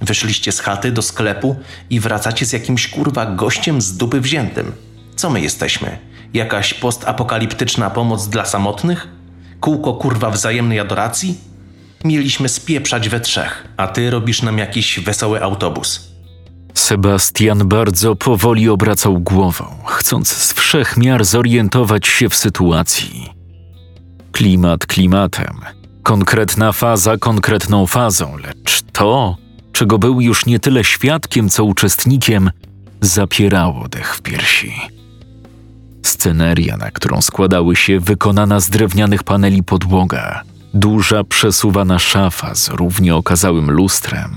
Wyszliście 0.00 0.52
z 0.52 0.60
chaty 0.60 0.92
do 0.92 1.02
sklepu 1.02 1.56
i 1.90 2.00
wracacie 2.00 2.46
z 2.46 2.52
jakimś 2.52 2.88
kurwa 2.88 3.26
gościem 3.26 3.82
z 3.82 3.96
dupy 3.96 4.20
wziętym. 4.20 4.72
Co 5.16 5.30
my 5.30 5.40
jesteśmy? 5.40 5.98
Jakaś 6.34 6.74
postapokaliptyczna 6.74 7.90
pomoc 7.90 8.28
dla 8.28 8.44
samotnych? 8.44 9.08
Kółko 9.60 9.94
kurwa 9.94 10.30
wzajemnej 10.30 10.80
adoracji? 10.80 11.38
Mieliśmy 12.04 12.48
spieprzać 12.48 13.08
we 13.08 13.20
trzech, 13.20 13.68
a 13.76 13.86
ty 13.86 14.10
robisz 14.10 14.42
nam 14.42 14.58
jakiś 14.58 15.00
wesoły 15.00 15.42
autobus. 15.42 16.11
Sebastian 16.74 17.68
bardzo 17.68 18.16
powoli 18.16 18.68
obracał 18.68 19.20
głową, 19.20 19.64
chcąc 19.86 20.28
z 20.28 20.52
wszech 20.52 20.96
miar 20.96 21.24
zorientować 21.24 22.06
się 22.06 22.28
w 22.28 22.34
sytuacji. 22.34 23.30
Klimat 24.32 24.86
klimatem, 24.86 25.60
konkretna 26.02 26.72
faza 26.72 27.16
konkretną 27.16 27.86
fazą, 27.86 28.36
lecz 28.36 28.82
to, 28.92 29.36
czego 29.72 29.98
był 29.98 30.20
już 30.20 30.46
nie 30.46 30.58
tyle 30.58 30.84
świadkiem, 30.84 31.48
co 31.48 31.64
uczestnikiem, 31.64 32.50
zapierało 33.00 33.88
dech 33.88 34.16
w 34.16 34.22
piersi. 34.22 34.72
Sceneria, 36.02 36.76
na 36.76 36.90
którą 36.90 37.22
składały 37.22 37.76
się 37.76 38.00
wykonana 38.00 38.60
z 38.60 38.70
drewnianych 38.70 39.22
paneli 39.22 39.62
podłoga, 39.62 40.42
duża 40.74 41.24
przesuwana 41.24 41.98
szafa 41.98 42.54
z 42.54 42.68
równie 42.68 43.16
okazałym 43.16 43.70
lustrem, 43.70 44.36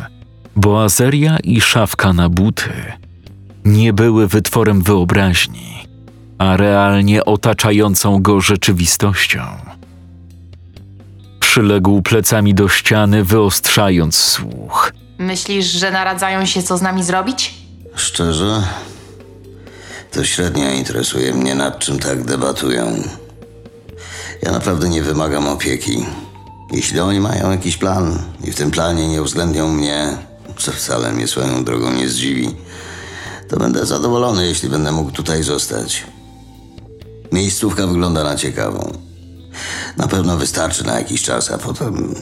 boazeria 0.55 1.37
i 1.43 1.61
szafka 1.61 2.13
na 2.13 2.29
buty 2.29 2.69
nie 3.65 3.93
były 3.93 4.27
wytworem 4.27 4.81
wyobraźni, 4.81 5.87
a 6.37 6.57
realnie 6.57 7.25
otaczającą 7.25 8.21
go 8.21 8.41
rzeczywistością. 8.41 9.41
Przyległ 11.39 12.01
plecami 12.01 12.53
do 12.53 12.69
ściany, 12.69 13.23
wyostrzając 13.23 14.17
słuch. 14.17 14.91
Myślisz, 15.17 15.65
że 15.65 15.91
naradzają 15.91 16.45
się, 16.45 16.63
co 16.63 16.77
z 16.77 16.81
nami 16.81 17.03
zrobić? 17.03 17.53
Szczerze, 17.95 18.63
to 20.11 20.23
średnio 20.25 20.71
interesuje 20.71 21.33
mnie, 21.33 21.55
nad 21.55 21.79
czym 21.79 21.99
tak 21.99 22.23
debatują. 22.23 23.03
Ja 24.41 24.51
naprawdę 24.51 24.89
nie 24.89 25.01
wymagam 25.01 25.47
opieki. 25.47 26.05
Jeśli 26.71 26.99
oni 26.99 27.19
mają 27.19 27.51
jakiś 27.51 27.77
plan 27.77 28.19
i 28.43 28.51
w 28.51 28.55
tym 28.55 28.71
planie 28.71 29.07
nie 29.07 29.21
uwzględnią 29.21 29.71
mnie, 29.71 30.17
co 30.57 30.71
wcale 30.71 31.11
mnie 31.13 31.27
swoją 31.27 31.63
drogą 31.63 31.93
nie 31.93 32.09
zdziwi, 32.09 32.55
to 33.49 33.57
będę 33.57 33.85
zadowolony, 33.85 34.47
jeśli 34.47 34.69
będę 34.69 34.91
mógł 34.91 35.11
tutaj 35.11 35.43
zostać. 35.43 36.03
Miejscówka 37.31 37.87
wygląda 37.87 38.23
na 38.23 38.35
ciekawą. 38.35 38.91
Na 39.97 40.07
pewno 40.07 40.37
wystarczy 40.37 40.85
na 40.85 40.99
jakiś 40.99 41.23
czas, 41.23 41.51
a 41.51 41.57
potem 41.57 42.15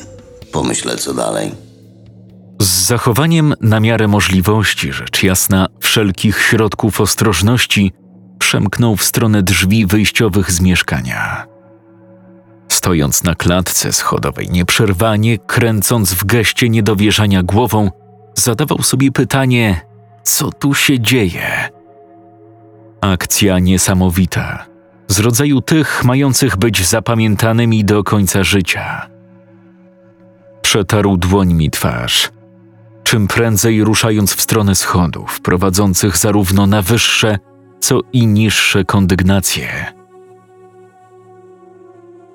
pomyślę, 0.51 0.97
co 0.97 1.13
dalej. 1.13 1.55
Z 2.61 2.86
zachowaniem 2.88 3.53
na 3.61 3.79
miarę 3.79 4.07
możliwości, 4.07 4.93
rzecz 4.93 5.23
jasna, 5.23 5.67
wszelkich 5.79 6.41
środków 6.41 7.01
ostrożności, 7.01 7.93
przemknął 8.39 8.95
w 8.95 9.03
stronę 9.03 9.43
drzwi 9.43 9.86
wyjściowych 9.86 10.51
z 10.51 10.61
mieszkania. 10.61 11.47
Stojąc 12.71 13.23
na 13.23 13.36
klatce 13.36 13.93
schodowej 13.93 14.49
nieprzerwanie, 14.49 15.38
kręcąc 15.38 16.13
w 16.13 16.25
geście 16.25 16.69
niedowierzania 16.69 17.43
głową, 17.43 17.89
zadawał 18.43 18.81
sobie 18.81 19.11
pytanie: 19.11 19.81
co 20.23 20.51
tu 20.51 20.73
się 20.73 20.99
dzieje? 20.99 21.69
Akcja 23.01 23.59
niesamowita, 23.59 24.65
z 25.07 25.19
rodzaju 25.19 25.61
tych 25.61 26.03
mających 26.03 26.57
być 26.57 26.87
zapamiętanymi 26.87 27.85
do 27.85 28.03
końca 28.03 28.43
życia. 28.43 29.09
Przetarł 30.61 31.17
dłońmi 31.17 31.69
twarz, 31.69 32.31
czym 33.03 33.27
prędzej 33.27 33.83
ruszając 33.83 34.33
w 34.33 34.41
stronę 34.41 34.75
schodów, 34.75 35.41
prowadzących 35.41 36.17
zarówno 36.17 36.67
na 36.67 36.81
wyższe, 36.81 37.39
co 37.79 37.99
i 38.13 38.27
niższe 38.27 38.85
kondygnacje. 38.85 40.03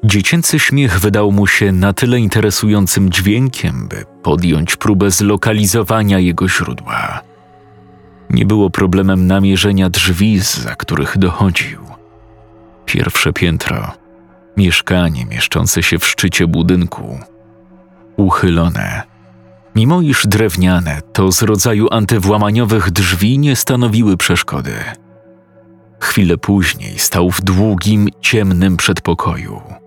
Dziecięcy 0.08 0.58
śmiech 0.58 1.00
wydał 1.00 1.32
mu 1.32 1.46
się 1.46 1.72
na 1.72 1.92
tyle 1.92 2.18
interesującym 2.18 3.10
dźwiękiem, 3.10 3.88
by 3.88 4.04
podjąć 4.22 4.76
próbę 4.76 5.10
zlokalizowania 5.10 6.18
jego 6.18 6.48
źródła. 6.48 7.20
Nie 8.30 8.46
było 8.46 8.70
problemem 8.70 9.26
namierzenia 9.26 9.90
drzwi, 9.90 10.38
za 10.38 10.74
których 10.74 11.18
dochodził. 11.18 11.80
Pierwsze 12.84 13.32
piętro, 13.32 13.92
mieszkanie 14.56 15.26
mieszczące 15.26 15.82
się 15.82 15.98
w 15.98 16.06
szczycie 16.06 16.46
budynku, 16.46 17.18
uchylone. 18.16 19.02
Mimo 19.76 20.00
iż 20.00 20.26
drewniane, 20.26 21.02
to 21.12 21.32
z 21.32 21.42
rodzaju 21.42 21.88
antywłamaniowych 21.90 22.90
drzwi 22.90 23.38
nie 23.38 23.56
stanowiły 23.56 24.16
przeszkody. 24.16 24.74
Chwilę 26.00 26.38
później 26.38 26.98
stał 26.98 27.30
w 27.30 27.40
długim, 27.40 28.08
ciemnym 28.20 28.76
przedpokoju. 28.76 29.77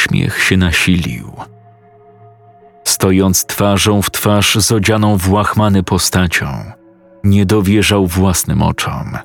Śmiech 0.00 0.42
się 0.42 0.56
nasilił. 0.56 1.32
Stojąc 2.84 3.46
twarzą 3.46 4.02
w 4.02 4.10
twarz 4.10 4.54
z 4.54 4.72
odzianą 4.72 5.16
w 5.16 5.30
łachmany 5.30 5.82
postacią, 5.82 6.46
nie 7.24 7.46
dowierzał 7.46 8.06
własnym 8.06 8.62
oczom. 8.62 9.18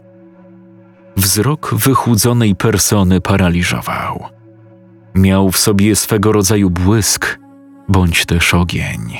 Wzrok 1.17 1.75
wychudzonej 1.75 2.55
persony 2.55 3.21
paraliżował. 3.21 4.23
Miał 5.15 5.51
w 5.51 5.57
sobie 5.57 5.95
swego 5.95 6.31
rodzaju 6.31 6.69
błysk, 6.69 7.39
bądź 7.89 8.25
też 8.25 8.53
ogień. 8.53 9.19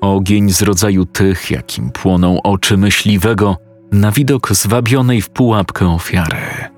Ogień 0.00 0.50
z 0.50 0.62
rodzaju 0.62 1.04
tych, 1.04 1.50
jakim 1.50 1.90
płoną 1.90 2.42
oczy 2.42 2.76
myśliwego 2.76 3.56
na 3.92 4.12
widok 4.12 4.52
zwabionej 4.52 5.22
w 5.22 5.30
pułapkę 5.30 5.88
ofiary. 5.88 6.73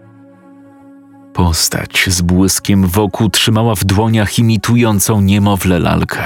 Postać 1.37 2.05
z 2.07 2.22
błyskiem 2.22 2.87
wokół 2.87 3.30
trzymała 3.30 3.74
w 3.74 3.84
dłoniach 3.84 4.39
imitującą 4.39 5.20
niemowlę 5.20 5.78
lalkę. 5.78 6.24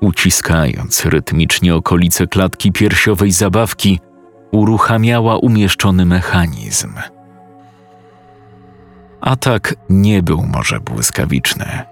Uciskając 0.00 1.04
rytmicznie 1.04 1.74
okolice 1.74 2.26
klatki 2.26 2.72
piersiowej 2.72 3.32
zabawki, 3.32 4.00
uruchamiała 4.52 5.36
umieszczony 5.36 6.04
mechanizm. 6.04 6.92
Atak 9.20 9.74
nie 9.90 10.22
był 10.22 10.42
może 10.42 10.80
błyskawiczny. 10.80 11.82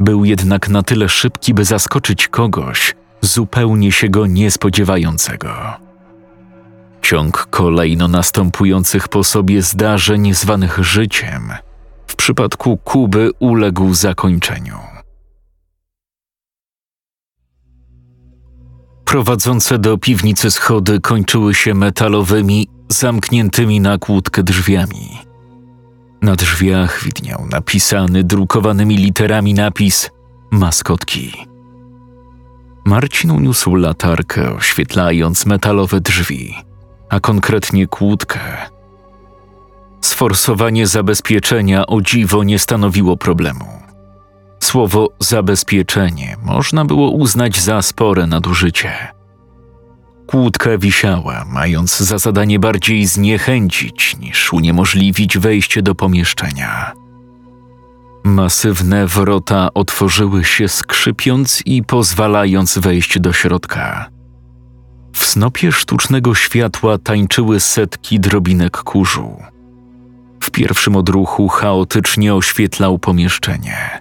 Był 0.00 0.24
jednak 0.24 0.68
na 0.68 0.82
tyle 0.82 1.08
szybki, 1.08 1.54
by 1.54 1.64
zaskoczyć 1.64 2.28
kogoś 2.28 2.94
zupełnie 3.20 3.92
się 3.92 4.08
go 4.08 4.26
niespodziewającego. 4.26 5.50
Ciąg 7.02 7.46
kolejno 7.50 8.08
następujących 8.08 9.08
po 9.08 9.24
sobie 9.24 9.62
zdarzeń 9.62 10.34
zwanych 10.34 10.78
życiem 10.78 11.52
w 12.06 12.16
przypadku 12.16 12.76
Kuby 12.76 13.30
uległ 13.38 13.94
zakończeniu. 13.94 14.78
Prowadzące 19.04 19.78
do 19.78 19.98
piwnicy 19.98 20.50
schody 20.50 21.00
kończyły 21.00 21.54
się 21.54 21.74
metalowymi, 21.74 22.68
zamkniętymi 22.88 23.80
na 23.80 23.98
kłódkę 23.98 24.42
drzwiami. 24.42 25.18
Na 26.22 26.36
drzwiach 26.36 27.04
widniał 27.04 27.46
napisany 27.50 28.24
drukowanymi 28.24 28.96
literami 28.96 29.54
napis 29.54 30.10
maskotki. 30.50 31.32
Marcin 32.84 33.30
uniósł 33.30 33.74
latarkę, 33.74 34.54
oświetlając 34.54 35.46
metalowe 35.46 36.00
drzwi, 36.00 36.54
a 37.10 37.20
konkretnie 37.20 37.86
kłódkę. 37.86 38.40
Sforsowanie 40.00 40.86
zabezpieczenia 40.86 41.86
o 41.86 42.00
dziwo 42.00 42.44
nie 42.44 42.58
stanowiło 42.58 43.16
problemu. 43.16 43.64
Słowo 44.62 45.08
zabezpieczenie 45.18 46.36
można 46.42 46.84
było 46.84 47.10
uznać 47.10 47.60
za 47.60 47.82
spore 47.82 48.26
nadużycie. 48.26 48.92
Kłódka 50.26 50.78
wisiała, 50.78 51.44
mając 51.48 51.98
za 51.98 52.18
zadanie 52.18 52.58
bardziej 52.58 53.06
zniechęcić 53.06 54.16
niż 54.16 54.52
uniemożliwić 54.52 55.38
wejście 55.38 55.82
do 55.82 55.94
pomieszczenia. 55.94 56.92
Masywne 58.24 59.06
wrota 59.06 59.68
otworzyły 59.74 60.44
się 60.44 60.68
skrzypiąc 60.68 61.62
i 61.66 61.82
pozwalając 61.82 62.78
wejść 62.78 63.18
do 63.18 63.32
środka. 63.32 64.10
W 65.20 65.26
snopie 65.26 65.72
sztucznego 65.72 66.34
światła 66.34 66.98
tańczyły 66.98 67.60
setki 67.60 68.20
drobinek 68.20 68.76
kurzu. 68.76 69.36
W 70.40 70.50
pierwszym 70.50 70.96
odruchu 70.96 71.48
chaotycznie 71.48 72.34
oświetlał 72.34 72.98
pomieszczenie. 72.98 74.00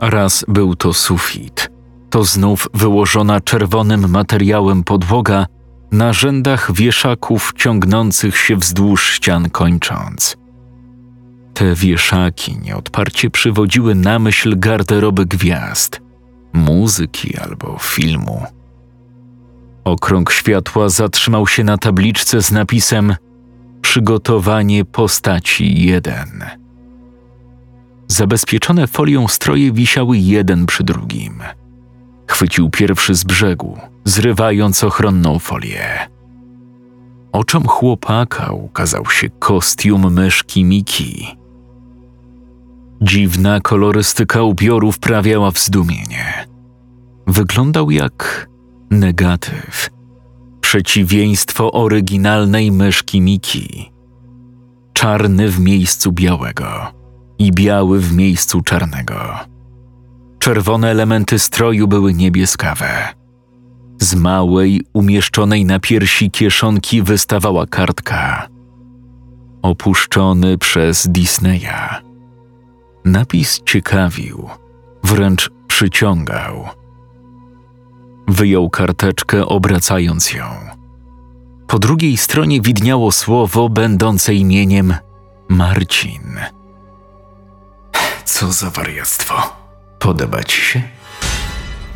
Raz 0.00 0.44
był 0.48 0.76
to 0.76 0.92
sufit, 0.92 1.70
to 2.10 2.24
znów 2.24 2.68
wyłożona 2.74 3.40
czerwonym 3.40 4.10
materiałem 4.10 4.84
podłoga 4.84 5.46
na 5.92 6.12
rzędach 6.12 6.72
wieszaków 6.72 7.52
ciągnących 7.56 8.36
się 8.36 8.56
wzdłuż 8.56 9.10
ścian 9.10 9.50
kończąc. 9.50 10.36
Te 11.54 11.74
wieszaki 11.74 12.58
nieodparcie 12.58 13.30
przywodziły 13.30 13.94
na 13.94 14.18
myśl 14.18 14.58
garderoby 14.58 15.26
gwiazd, 15.26 16.00
muzyki 16.52 17.36
albo 17.36 17.78
filmu. 17.80 18.53
Okrąg 19.84 20.32
światła 20.32 20.88
zatrzymał 20.88 21.46
się 21.46 21.64
na 21.64 21.78
tabliczce 21.78 22.42
z 22.42 22.52
napisem 22.52 23.16
Przygotowanie 23.82 24.84
postaci 24.84 25.86
1. 25.86 26.44
Zabezpieczone 28.08 28.86
folią 28.86 29.28
stroje 29.28 29.72
wisiały 29.72 30.18
jeden 30.18 30.66
przy 30.66 30.84
drugim. 30.84 31.42
Chwycił 32.26 32.70
pierwszy 32.70 33.14
z 33.14 33.24
brzegu, 33.24 33.78
zrywając 34.04 34.84
ochronną 34.84 35.38
folię. 35.38 36.08
Oczom 37.32 37.66
chłopaka 37.66 38.52
ukazał 38.52 39.06
się 39.06 39.30
kostium 39.30 40.12
myszki 40.12 40.64
Miki. 40.64 41.36
Dziwna 43.02 43.60
kolorystyka 43.60 44.42
ubioru 44.42 44.92
wprawiała 44.92 45.50
w 45.50 45.58
zdumienie. 45.58 46.46
Wyglądał 47.26 47.90
jak 47.90 48.48
negatyw, 48.90 49.90
przeciwieństwo 50.60 51.72
oryginalnej 51.72 52.72
myszki 52.72 53.20
Miki. 53.20 53.92
Czarny 54.92 55.48
w 55.48 55.60
miejscu 55.60 56.12
białego 56.12 56.92
i 57.38 57.52
biały 57.52 58.00
w 58.00 58.12
miejscu 58.12 58.60
czarnego. 58.60 59.38
Czerwone 60.38 60.90
elementy 60.90 61.38
stroju 61.38 61.88
były 61.88 62.14
niebieskawe. 62.14 63.08
Z 64.00 64.14
małej, 64.14 64.82
umieszczonej 64.92 65.64
na 65.64 65.80
piersi 65.80 66.30
kieszonki 66.30 67.02
wystawała 67.02 67.66
kartka. 67.66 68.48
Opuszczony 69.62 70.58
przez 70.58 71.08
Disneya. 71.08 72.02
Napis 73.04 73.62
ciekawił, 73.66 74.48
wręcz 75.02 75.50
przyciągał. 75.68 76.68
Wyjął 78.28 78.70
karteczkę, 78.70 79.46
obracając 79.46 80.32
ją. 80.32 80.44
Po 81.66 81.78
drugiej 81.78 82.16
stronie 82.16 82.60
widniało 82.60 83.12
słowo 83.12 83.68
będące 83.68 84.34
imieniem 84.34 84.94
Marcin. 85.48 86.40
Co 88.24 88.52
za 88.52 88.70
wariactwo. 88.70 89.34
Podoba 89.98 90.44
ci 90.44 90.60
się? 90.60 90.82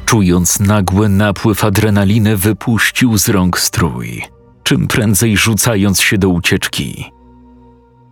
Czując 0.04 0.60
nagły 0.60 1.08
napływ 1.08 1.64
adrenaliny, 1.64 2.36
wypuścił 2.36 3.18
z 3.18 3.28
rąk 3.28 3.58
strój, 3.58 4.22
czym 4.62 4.88
prędzej 4.88 5.36
rzucając 5.36 6.00
się 6.00 6.18
do 6.18 6.28
ucieczki. 6.28 7.12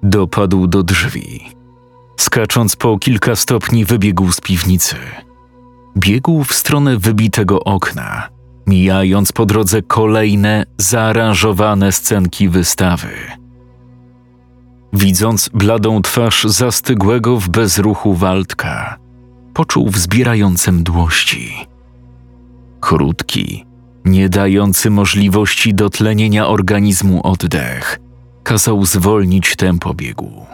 Dopadł 0.03 0.67
do 0.67 0.83
drzwi. 0.83 1.51
Skacząc 2.21 2.77
po 2.77 2.99
kilka 2.99 3.37
stopni, 3.37 3.85
wybiegł 3.85 4.33
z 4.33 4.41
piwnicy. 4.41 4.97
Biegł 5.99 6.45
w 6.45 6.55
stronę 6.55 6.99
wybitego 6.99 7.65
okna, 7.65 8.29
mijając 8.67 9.33
po 9.33 9.47
drodze 9.47 9.83
kolejne 9.83 10.67
zaaranżowane 10.79 11.93
scenki 11.93 12.49
wystawy. 12.49 13.13
Widząc 14.93 15.49
bladą 15.55 16.03
twarz 16.03 16.45
zastygłego 16.45 17.37
w 17.37 17.49
bezruchu 17.49 18.15
Waldka, 18.15 18.99
poczuł 19.55 19.89
wzbierające 19.91 20.73
mdłości. 20.73 21.67
Krótki, 22.81 23.65
nie 24.05 24.29
dający 24.29 24.91
możliwości 24.91 25.75
dotlenienia 25.75 26.47
organizmu 26.47 27.21
oddech, 27.27 28.01
kazał 28.43 28.85
zwolnić 28.85 29.57
tempo 29.57 29.95
biegu. 29.95 30.47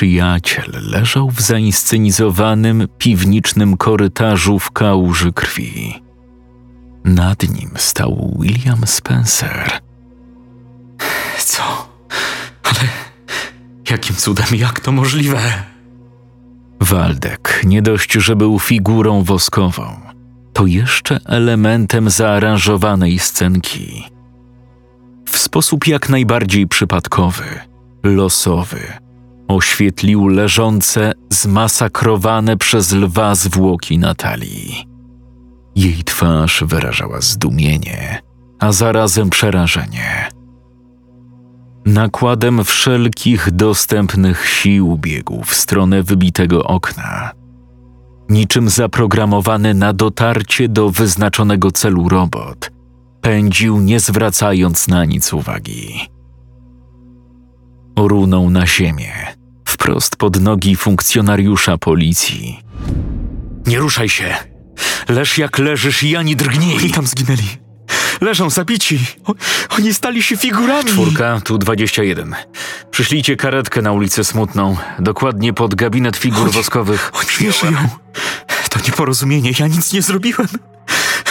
Przyjaciel 0.00 0.70
leżał 0.82 1.30
w 1.30 1.40
zainscenizowanym 1.40 2.88
piwniczym 2.98 3.76
korytarzu 3.76 4.58
w 4.58 4.70
kałuży 4.70 5.32
krwi. 5.32 6.02
Nad 7.04 7.42
nim 7.48 7.70
stał 7.76 8.36
William 8.40 8.86
Spencer. 8.86 9.70
Co? 11.38 11.62
Ale 12.62 12.88
jakim 13.90 14.16
cudem, 14.16 14.46
jak 14.52 14.80
to 14.80 14.92
możliwe? 14.92 15.38
Waldek, 16.80 17.60
nie 17.64 17.82
dość, 17.82 18.12
że 18.12 18.36
był 18.36 18.58
figurą 18.58 19.22
woskową, 19.22 20.00
to 20.52 20.66
jeszcze 20.66 21.20
elementem 21.24 22.10
zaaranżowanej 22.10 23.18
scenki. 23.18 24.04
W 25.26 25.38
sposób 25.38 25.86
jak 25.86 26.08
najbardziej 26.08 26.66
przypadkowy, 26.66 27.44
losowy, 28.02 29.09
oświetlił 29.50 30.26
leżące, 30.26 31.12
zmasakrowane 31.30 32.56
przez 32.56 32.92
lwa 32.92 33.34
zwłoki 33.34 33.98
Natalii. 33.98 34.86
Jej 35.76 36.04
twarz 36.04 36.64
wyrażała 36.66 37.20
zdumienie, 37.20 38.22
a 38.58 38.72
zarazem 38.72 39.30
przerażenie. 39.30 40.28
Nakładem 41.86 42.64
wszelkich 42.64 43.50
dostępnych 43.50 44.46
sił 44.48 44.98
biegł 44.98 45.42
w 45.44 45.54
stronę 45.54 46.02
wybitego 46.02 46.64
okna. 46.64 47.30
Niczym 48.28 48.68
zaprogramowany 48.68 49.74
na 49.74 49.92
dotarcie 49.92 50.68
do 50.68 50.90
wyznaczonego 50.90 51.72
celu 51.72 52.08
robot, 52.08 52.70
pędził 53.20 53.80
nie 53.80 54.00
zwracając 54.00 54.88
na 54.88 55.04
nic 55.04 55.32
uwagi. 55.32 56.08
Runął 57.96 58.50
na 58.50 58.66
ziemię, 58.66 59.39
wprost 59.80 60.16
pod 60.16 60.40
nogi 60.40 60.76
funkcjonariusza 60.76 61.78
policji. 61.78 62.60
Nie 63.66 63.78
ruszaj 63.78 64.08
się! 64.08 64.36
Leż 65.08 65.38
jak 65.38 65.58
leżysz 65.58 66.02
i 66.02 66.16
ani 66.16 66.36
drgnij! 66.36 66.76
Oni 66.76 66.90
tam 66.90 67.06
zginęli. 67.06 67.48
Leżą 68.20 68.50
zabici. 68.50 68.98
O, 69.24 69.34
oni 69.78 69.94
stali 69.94 70.22
się 70.22 70.36
figurami. 70.36 70.88
Czwórka, 70.90 71.40
tu 71.44 71.58
21. 71.58 72.34
Przyślijcie 72.90 73.36
karetkę 73.36 73.82
na 73.82 73.92
ulicę 73.92 74.24
Smutną, 74.24 74.76
dokładnie 74.98 75.52
pod 75.52 75.74
gabinet 75.74 76.16
figur 76.16 76.42
Oni- 76.42 76.52
woskowych. 76.52 77.12
Oni 77.14 77.46
nie 77.46 77.52
żyją. 77.52 77.88
To 78.70 78.80
nieporozumienie, 78.86 79.52
ja 79.58 79.66
nic 79.66 79.92
nie 79.92 80.02
zrobiłem. 80.02 80.48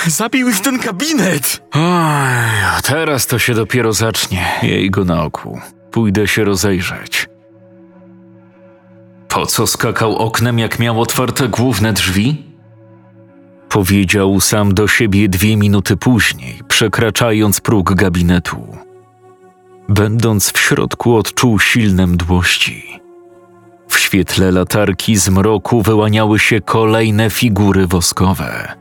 Zabił 0.07 0.49
ich 0.49 0.61
ten 0.61 0.77
gabinet. 0.79 1.61
Oj, 1.73 2.81
teraz 2.83 3.27
to 3.27 3.39
się 3.39 3.53
dopiero 3.53 3.93
zacznie. 3.93 4.45
Jej 4.63 4.91
go 4.91 5.05
na 5.05 5.23
oku. 5.23 5.59
Pójdę 5.91 6.27
się 6.27 6.43
rozejrzeć. 6.43 7.27
Po 9.29 9.45
co 9.45 9.67
skakał 9.67 10.15
oknem, 10.15 10.59
jak 10.59 10.79
miał 10.79 11.01
otwarte 11.01 11.47
główne 11.47 11.93
drzwi? 11.93 12.43
Powiedział 13.69 14.39
sam 14.39 14.73
do 14.73 14.87
siebie 14.87 15.29
dwie 15.29 15.57
minuty 15.57 15.97
później, 15.97 16.61
przekraczając 16.67 17.61
próg 17.61 17.93
gabinetu. 17.93 18.77
Będąc 19.89 20.51
w 20.51 20.59
środku, 20.59 21.15
odczuł 21.15 21.59
silne 21.59 22.07
mdłości. 22.07 22.99
W 23.87 23.99
świetle 23.99 24.51
latarki 24.51 25.17
z 25.17 25.29
mroku 25.29 25.81
wyłaniały 25.81 26.39
się 26.39 26.61
kolejne 26.61 27.29
figury 27.29 27.87
woskowe. 27.87 28.75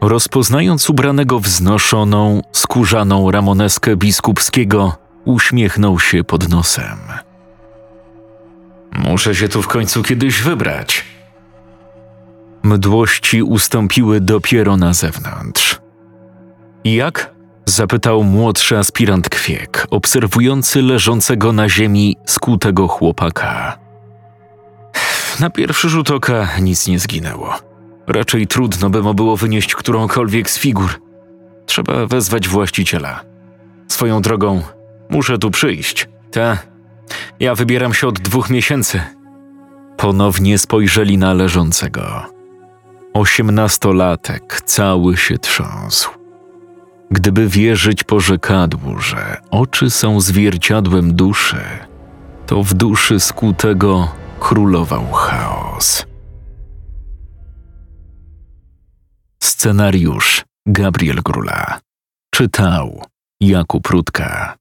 Rozpoznając 0.00 0.90
ubranego 0.90 1.40
wznoszoną, 1.40 2.42
skórzaną 2.52 3.30
ramoneskę 3.30 3.96
biskupskiego, 3.96 4.96
uśmiechnął 5.24 5.98
się 5.98 6.24
pod 6.24 6.48
nosem. 6.48 6.98
Muszę 8.98 9.34
się 9.34 9.48
tu 9.48 9.62
w 9.62 9.68
końcu 9.68 10.02
kiedyś 10.02 10.42
wybrać. 10.42 11.04
Mdłości 12.62 13.42
ustąpiły 13.42 14.20
dopiero 14.20 14.76
na 14.76 14.92
zewnątrz. 14.94 15.80
Jak? 16.84 17.38
zapytał 17.66 18.24
młodszy 18.24 18.78
aspirant 18.78 19.28
kwiek, 19.28 19.86
obserwujący 19.90 20.82
leżącego 20.82 21.52
na 21.52 21.68
ziemi 21.68 22.16
skutego 22.26 22.88
chłopaka. 22.88 23.78
Na 25.40 25.50
pierwszy 25.50 25.88
rzut 25.88 26.10
oka 26.10 26.48
nic 26.60 26.86
nie 26.86 26.98
zginęło. 26.98 27.54
Raczej 28.06 28.46
trudno 28.46 28.90
by 28.90 29.02
mu 29.02 29.14
było 29.14 29.36
wynieść 29.36 29.74
którąkolwiek 29.74 30.50
z 30.50 30.58
figur. 30.58 31.00
Trzeba 31.66 32.06
wezwać 32.06 32.48
właściciela. 32.48 33.20
Swoją 33.88 34.22
drogą, 34.22 34.62
muszę 35.10 35.38
tu 35.38 35.50
przyjść. 35.50 36.08
Ta, 36.30 36.58
ja 37.40 37.54
wybieram 37.54 37.94
się 37.94 38.08
od 38.08 38.20
dwóch 38.20 38.50
miesięcy. 38.50 39.00
Ponownie 39.96 40.58
spojrzeli 40.58 41.18
na 41.18 41.34
leżącego. 41.34 42.26
Osiemnastolatek 43.14 44.62
cały 44.64 45.16
się 45.16 45.38
trząsł. 45.38 46.10
Gdyby 47.10 47.48
wierzyć 47.48 48.04
porzekadłu, 48.04 48.98
że 48.98 49.36
oczy 49.50 49.90
są 49.90 50.20
zwierciadłem 50.20 51.14
duszy, 51.14 51.60
to 52.46 52.62
w 52.62 52.74
duszy 52.74 53.20
skutego 53.20 54.08
królował 54.40 55.12
chaos. 55.12 56.06
Scenariusz 59.42 60.44
Gabriel 60.66 61.22
Grula. 61.24 61.80
Czytał 62.34 63.02
Jakub 63.40 63.86
Rutka. 63.86 64.57